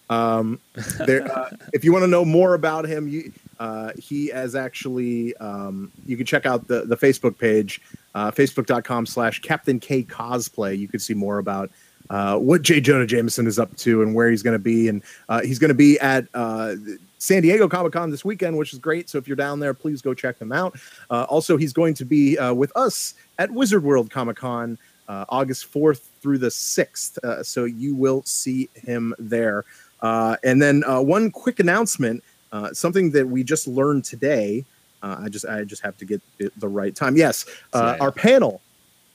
Um, 0.09 0.59
there. 1.05 1.29
Uh, 1.31 1.49
if 1.73 1.83
you 1.83 1.91
want 1.93 2.03
to 2.03 2.07
know 2.07 2.25
more 2.25 2.53
about 2.53 2.85
him, 2.85 3.07
you 3.07 3.31
uh, 3.63 3.93
he 3.97 4.27
has 4.27 4.55
actually. 4.55 5.35
Um, 5.37 5.89
you 6.05 6.17
can 6.17 6.25
check 6.25 6.45
out 6.45 6.67
the 6.67 6.81
the 6.81 6.97
Facebook 6.97 7.39
page, 7.39 7.79
uh, 8.13 8.29
facebook.com 8.29 9.05
slash 9.05 9.39
Captain 9.39 9.79
K 9.79 10.03
Cosplay. 10.03 10.77
You 10.77 10.89
can 10.89 10.99
see 10.99 11.13
more 11.13 11.37
about 11.37 11.71
uh, 12.09 12.37
what 12.37 12.61
J. 12.61 12.81
Jonah 12.81 13.05
Jameson 13.05 13.47
is 13.47 13.57
up 13.57 13.73
to 13.77 14.01
and 14.01 14.13
where 14.13 14.29
he's 14.29 14.43
going 14.43 14.57
to 14.57 14.63
be. 14.63 14.89
And 14.89 15.01
uh, 15.29 15.43
he's 15.43 15.59
going 15.59 15.69
to 15.69 15.75
be 15.75 15.97
at 16.01 16.27
uh, 16.33 16.75
San 17.19 17.41
Diego 17.41 17.69
Comic 17.69 17.93
Con 17.93 18.11
this 18.11 18.25
weekend, 18.25 18.57
which 18.57 18.73
is 18.73 18.79
great. 18.79 19.09
So 19.09 19.17
if 19.17 19.29
you're 19.29 19.37
down 19.37 19.61
there, 19.61 19.73
please 19.73 20.01
go 20.01 20.13
check 20.13 20.37
him 20.39 20.51
out. 20.51 20.77
Uh, 21.09 21.23
also, 21.29 21.55
he's 21.55 21.71
going 21.71 21.93
to 21.93 22.05
be 22.05 22.35
with 22.51 22.73
us 22.75 23.13
at 23.39 23.49
Wizard 23.49 23.81
World 23.85 24.11
Comic 24.11 24.35
Con 24.35 24.77
August 25.07 25.71
4th 25.73 26.01
through 26.19 26.39
the 26.39 26.49
6th. 26.49 27.17
Uh, 27.19 27.41
so 27.43 27.63
you 27.63 27.95
will 27.95 28.23
see 28.23 28.67
him 28.73 29.15
there. 29.17 29.63
And 30.01 30.61
then 30.61 30.81
one 30.81 31.31
quick 31.31 31.61
announcement, 31.61 32.25
uh, 32.53 32.71
something 32.71 33.11
that 33.11 33.27
we 33.27 33.43
just 33.43 33.67
learned 33.67 34.05
today. 34.05 34.63
Uh, 35.01 35.17
I 35.23 35.29
just 35.29 35.45
I 35.45 35.65
just 35.65 35.81
have 35.83 35.97
to 35.97 36.05
get 36.05 36.21
the 36.37 36.67
right 36.67 36.95
time. 36.95 37.17
Yes, 37.17 37.45
uh, 37.73 37.97
our 37.99 38.11
panel 38.11 38.61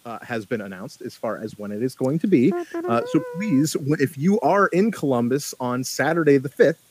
uh, 0.04 0.18
has 0.22 0.44
been 0.44 0.60
announced 0.60 1.00
as 1.02 1.14
far 1.14 1.38
as 1.38 1.56
when 1.56 1.72
it 1.72 1.82
is 1.82 1.94
going 1.94 2.18
to 2.18 2.26
be. 2.26 2.52
Uh, 2.74 3.02
so 3.06 3.22
please, 3.36 3.76
if 3.98 4.18
you 4.18 4.38
are 4.40 4.66
in 4.68 4.90
Columbus 4.90 5.54
on 5.60 5.84
Saturday 5.84 6.36
the 6.36 6.48
fifth, 6.48 6.82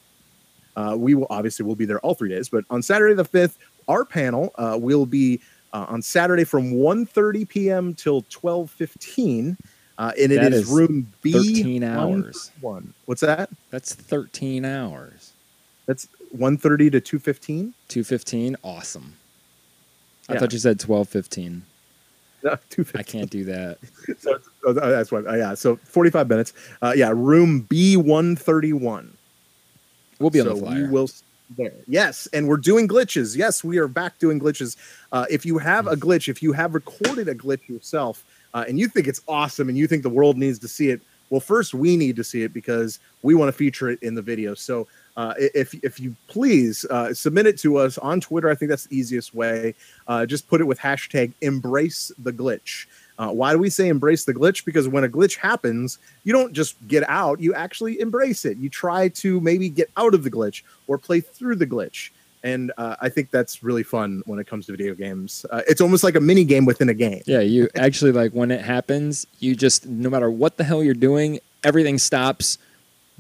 uh, 0.76 0.96
we 0.98 1.16
will 1.16 1.28
obviously 1.30 1.66
will 1.66 1.76
be 1.76 1.86
there 1.86 2.00
all 2.00 2.16
three 2.16 2.30
days. 2.30 2.50
But 2.50 2.64
on 2.70 2.82
Saturday 2.82 3.14
the 3.14 3.26
fifth, 3.26 3.58
our 3.88 4.06
panel 4.06 4.52
uh, 4.56 4.78
will 4.80 5.06
be 5.06 5.42
uh, 5.74 5.86
on 5.90 6.02
Saturday 6.02 6.44
from 6.44 6.74
1.30 6.74 7.48
p.m. 7.50 7.94
till 7.94 8.24
twelve 8.30 8.72
fifteen, 8.72 9.58
uh, 9.98 10.12
and 10.20 10.32
it 10.32 10.42
That 10.42 10.54
is 10.54 10.64
is 10.64 10.70
room 10.70 11.12
B 11.22 11.34
13 11.34 11.84
hours. 11.84 12.52
One. 12.62 12.94
What's 13.06 13.22
that? 13.22 13.50
That's 13.70 13.94
13 13.94 14.66
hours. 14.66 15.34
That's 15.88 16.08
1.30 16.36 16.92
to 16.92 17.02
two 17.02 17.20
fifteen. 17.20 17.74
215, 17.88 18.56
awesome. 18.64 19.16
I 20.30 20.38
thought 20.38 20.52
you 20.52 20.60
said 20.60 20.82
1215. 20.82 21.64
No, 22.44 22.58
two 22.70 22.86
I 22.96 23.04
can't 23.04 23.30
do 23.30 23.44
that. 23.46 23.78
So 24.20 24.40
oh, 24.66 24.74
that's 24.74 25.12
what. 25.12 25.28
Uh, 25.28 25.36
yeah. 25.36 25.54
So 25.54 25.76
forty 25.76 26.10
five 26.10 26.30
minutes. 26.30 26.54
Uh, 26.82 26.94
yeah. 26.96 27.12
Room 27.14 27.62
B 27.62 27.98
one 27.98 28.36
thirty 28.36 28.74
one. 28.74 29.16
We'll 30.20 30.30
be 30.30 30.40
on 30.40 30.48
so 30.48 30.54
the 30.54 30.62
flyer. 30.62 30.84
We 30.84 30.90
will 30.90 31.10
there. 31.56 31.74
Yes, 31.88 32.28
and 32.34 32.48
we're 32.48 32.58
doing 32.58 32.88
glitches. 32.88 33.36
Yes, 33.38 33.64
we 33.64 33.78
are 33.78 33.88
back 33.88 34.18
doing 34.20 34.40
glitches. 34.40 34.76
Uh, 35.12 35.26
if 35.30 35.46
you 35.46 35.58
have 35.58 35.88
a 35.88 35.96
glitch, 35.96 36.28
if 36.28 36.42
you 36.42 36.54
have 36.54 36.74
recorded 36.74 37.28
a 37.28 37.36
glitch 37.36 37.68
yourself, 37.68 38.26
uh, 38.54 38.66
and 38.68 38.80
you 38.80 38.88
think 38.88 39.08
it's 39.08 39.22
awesome, 39.28 39.70
and 39.70 39.78
you 39.78 39.88
think 39.88 40.04
the 40.04 40.10
world 40.10 40.38
needs 40.38 40.60
to 40.60 40.68
see 40.68 40.90
it, 40.90 41.02
well, 41.30 41.42
first 41.42 41.74
we 41.74 41.96
need 41.96 42.16
to 42.16 42.24
see 42.24 42.44
it 42.44 42.54
because 42.54 43.00
we 43.22 43.36
want 43.36 43.50
to 43.50 43.54
feature 43.54 43.90
it 43.90 44.02
in 44.02 44.16
the 44.16 44.22
video. 44.22 44.54
So. 44.54 44.88
Uh, 45.18 45.34
if 45.40 45.74
if 45.84 46.00
you 46.00 46.16
please 46.28 46.86
uh, 46.92 47.12
submit 47.12 47.48
it 47.48 47.58
to 47.58 47.78
us 47.78 47.98
on 47.98 48.22
Twitter, 48.22 48.50
I 48.50 48.56
think 48.56 48.70
that's 48.70 48.86
the 48.86 48.96
easiest 48.96 49.34
way. 49.34 49.74
Uh, 50.08 50.28
just 50.28 50.48
put 50.48 50.62
it 50.62 50.66
with 50.66 50.80
hashtag 50.80 51.34
embrace 51.42 52.12
the 52.20 52.32
glitch. 52.32 52.86
Uh, 53.18 53.32
why 53.32 53.52
do 53.52 53.58
we 53.58 53.72
say 53.72 53.88
embrace 53.88 54.26
the 54.26 54.34
glitch? 54.34 54.64
Because 54.64 54.88
when 54.88 55.04
a 55.04 55.10
glitch 55.10 55.38
happens, 55.38 55.98
you 56.24 56.32
don't 56.32 56.54
just 56.54 56.76
get 56.88 57.04
out, 57.10 57.40
you 57.40 57.52
actually 57.56 58.00
embrace 58.00 58.46
it. 58.46 58.58
You 58.58 58.70
try 58.70 59.10
to 59.10 59.42
maybe 59.42 59.70
get 59.70 59.90
out 59.98 60.14
of 60.14 60.24
the 60.24 60.30
glitch 60.30 60.62
or 60.86 61.00
play 61.00 61.20
through 61.20 61.56
the 61.56 61.66
glitch. 61.66 62.12
And 62.44 62.72
uh, 62.78 62.96
I 63.02 63.10
think 63.10 63.32
that's 63.32 63.64
really 63.64 63.82
fun 63.82 64.22
when 64.28 64.38
it 64.38 64.46
comes 64.46 64.68
to 64.68 64.72
video 64.72 64.94
games. 64.94 65.48
It's 65.68 65.82
almost 65.82 66.04
like 66.04 66.16
a 66.16 66.22
mini 66.22 66.46
game 66.46 66.66
within 66.66 66.90
a 66.90 66.94
game. 66.94 67.24
Yeah, 67.26 67.40
you 67.40 67.68
actually 67.76 68.12
like 68.12 68.34
when 68.34 68.52
it 68.52 68.62
happens, 68.62 69.26
you 69.40 69.56
just 69.56 69.88
no 69.88 70.12
matter 70.12 70.30
what 70.30 70.58
the 70.58 70.64
hell 70.64 70.84
you're 70.84 70.94
doing, 70.94 71.40
everything 71.64 71.98
stops. 71.98 72.60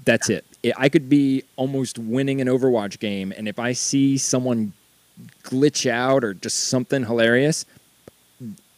That's 0.05 0.29
it. 0.29 0.45
I- 0.73 0.85
I 0.85 0.89
could 0.89 1.09
be 1.09 1.43
almost 1.55 1.97
winning 1.99 2.41
an 2.41 2.47
Overwatch 2.47 2.99
game, 2.99 3.33
and 3.35 3.47
if 3.47 3.59
I 3.59 3.73
see 3.73 4.17
someone 4.17 4.73
glitch 5.43 5.89
out 5.89 6.23
or 6.23 6.33
just 6.33 6.65
something 6.65 7.03
hilarious, 7.05 7.65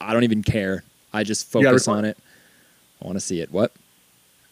I 0.01 0.13
don't 0.13 0.23
even 0.23 0.43
care. 0.43 0.83
I 1.13 1.23
just 1.23 1.47
focus 1.47 1.87
on 1.87 2.05
it. 2.05 2.17
I 3.01 3.05
want 3.05 3.15
to 3.17 3.21
see 3.21 3.41
it. 3.41 3.51
What? 3.51 3.71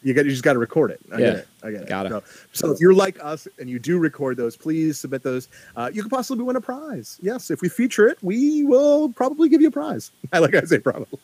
You 0.04 0.14
got 0.14 0.26
you 0.26 0.32
just 0.32 0.44
got 0.44 0.54
to 0.54 0.60
record 0.60 0.92
it. 0.92 1.00
I 1.12 1.18
Yeah, 1.18 1.26
get 1.26 1.36
it. 1.36 1.48
I 1.64 1.72
get 1.72 1.82
it. 1.82 1.88
gotta. 1.90 2.10
So, 2.10 2.24
so 2.54 2.72
if 2.72 2.80
you're 2.80 2.94
like 2.94 3.18
us 3.22 3.48
and 3.60 3.70
you 3.70 3.80
do 3.80 3.98
record 3.98 4.38
those, 4.38 4.56
please 4.56 4.98
submit 5.00 5.24
those. 5.24 5.50
Uh, 5.76 5.90
you 5.92 6.02
could 6.04 6.12
possibly 6.12 6.44
win 6.44 6.56
a 6.56 6.62
prize. 6.62 7.18
Yes, 7.22 7.50
if 7.52 7.62
we 7.62 7.68
feature 7.70 8.08
it, 8.08 8.18
we 8.22 8.64
will 8.64 9.10
probably 9.10 9.50
give 9.50 9.60
you 9.62 9.68
a 9.70 9.72
prize. 9.72 10.12
I 10.32 10.40
like 10.46 10.54
I 10.56 10.62
say 10.62 10.80
probably. 10.80 11.20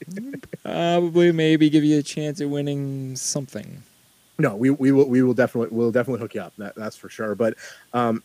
Probably, 0.64 1.32
maybe 1.32 1.70
give 1.70 1.84
you 1.84 2.00
a 2.00 2.04
chance 2.04 2.42
at 2.42 2.50
winning 2.50 3.16
something. 3.16 3.84
No, 4.40 4.56
we, 4.56 4.70
we 4.72 4.92
will 4.92 5.08
we 5.08 5.22
will 5.22 5.34
definitely 5.36 5.76
we'll 5.76 5.92
definitely 5.92 6.20
hook 6.22 6.34
you 6.34 6.42
up. 6.42 6.54
That, 6.58 6.76
that's 6.76 6.96
for 6.96 7.10
sure. 7.10 7.36
But 7.36 7.56
um, 7.94 8.24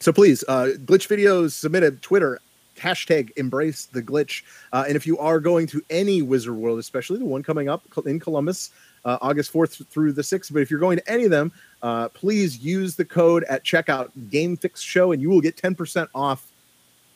so 0.00 0.12
please, 0.12 0.42
uh, 0.48 0.70
glitch 0.84 1.06
videos 1.08 1.52
submitted 1.52 2.02
Twitter 2.02 2.40
hashtag 2.78 3.30
embrace 3.36 3.84
the 3.86 4.02
glitch. 4.02 4.42
Uh, 4.72 4.84
and 4.86 4.96
if 4.96 5.06
you 5.06 5.18
are 5.18 5.38
going 5.38 5.66
to 5.68 5.82
any 5.90 6.22
Wizard 6.22 6.54
World, 6.54 6.78
especially 6.78 7.18
the 7.18 7.24
one 7.24 7.42
coming 7.42 7.68
up 7.68 7.82
in 8.06 8.18
Columbus, 8.18 8.70
uh, 9.04 9.18
August 9.20 9.50
fourth 9.50 9.86
through 9.90 10.12
the 10.12 10.22
sixth, 10.22 10.52
but 10.52 10.62
if 10.62 10.70
you're 10.70 10.80
going 10.80 10.96
to 10.96 11.08
any 11.10 11.24
of 11.24 11.30
them, 11.30 11.52
uh, 11.82 12.08
please 12.08 12.58
use 12.58 12.96
the 12.96 13.04
code 13.04 13.44
at 13.44 13.62
checkout 13.64 14.10
Game 14.30 14.56
Fix 14.56 14.80
Show, 14.80 15.12
and 15.12 15.22
you 15.22 15.30
will 15.30 15.40
get 15.40 15.56
ten 15.56 15.74
percent 15.76 16.10
off 16.14 16.48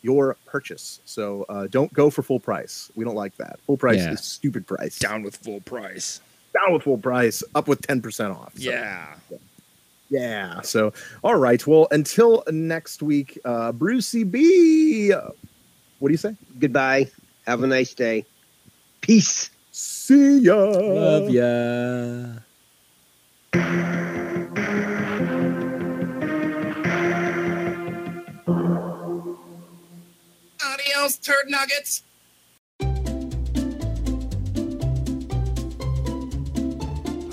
your 0.03 0.37
purchase. 0.47 1.01
So 1.05 1.45
uh, 1.49 1.67
don't 1.67 1.93
go 1.93 2.11
for 2.11 2.23
full 2.23 2.39
price. 2.39 2.93
We 2.95 3.05
don't 3.05 3.17
like 3.17 3.37
that. 3.39 3.59
Full 3.67 3.77
price 3.77 3.97
Yeah. 3.99 4.13
is 4.13 4.21
stupid 4.21 4.65
price. 4.65 4.99
Down 5.01 5.25
with 5.25 5.37
full 5.37 5.61
price. 5.61 6.21
Down 6.65 6.73
with 6.75 6.83
full 6.85 6.99
price. 6.99 7.43
Up 7.55 7.69
with 7.69 7.83
ten 7.83 8.01
percent 8.01 8.33
off. 8.33 8.53
So, 8.57 8.71
Yeah. 8.71 9.15
yeah. 10.09 10.61
So 10.63 10.93
all 11.23 11.37
right. 11.37 11.65
Well, 11.67 11.89
until 11.91 12.43
next 12.51 13.03
week, 13.03 13.39
uh, 13.45 13.73
Brucey 13.73 14.25
B. 14.25 15.13
What 15.99 16.09
do 16.09 16.13
you 16.13 16.19
say? 16.19 16.35
Goodbye. 16.59 17.11
Have 17.47 17.63
a 17.63 17.67
nice 17.67 17.95
day. 17.95 18.25
Peace. 19.01 19.51
See 19.73 20.39
ya. 20.41 20.55
Love 20.57 21.31
ya. 21.31 22.41
Adios, 30.65 31.17
turd 31.19 31.49
nuggets. 31.49 32.03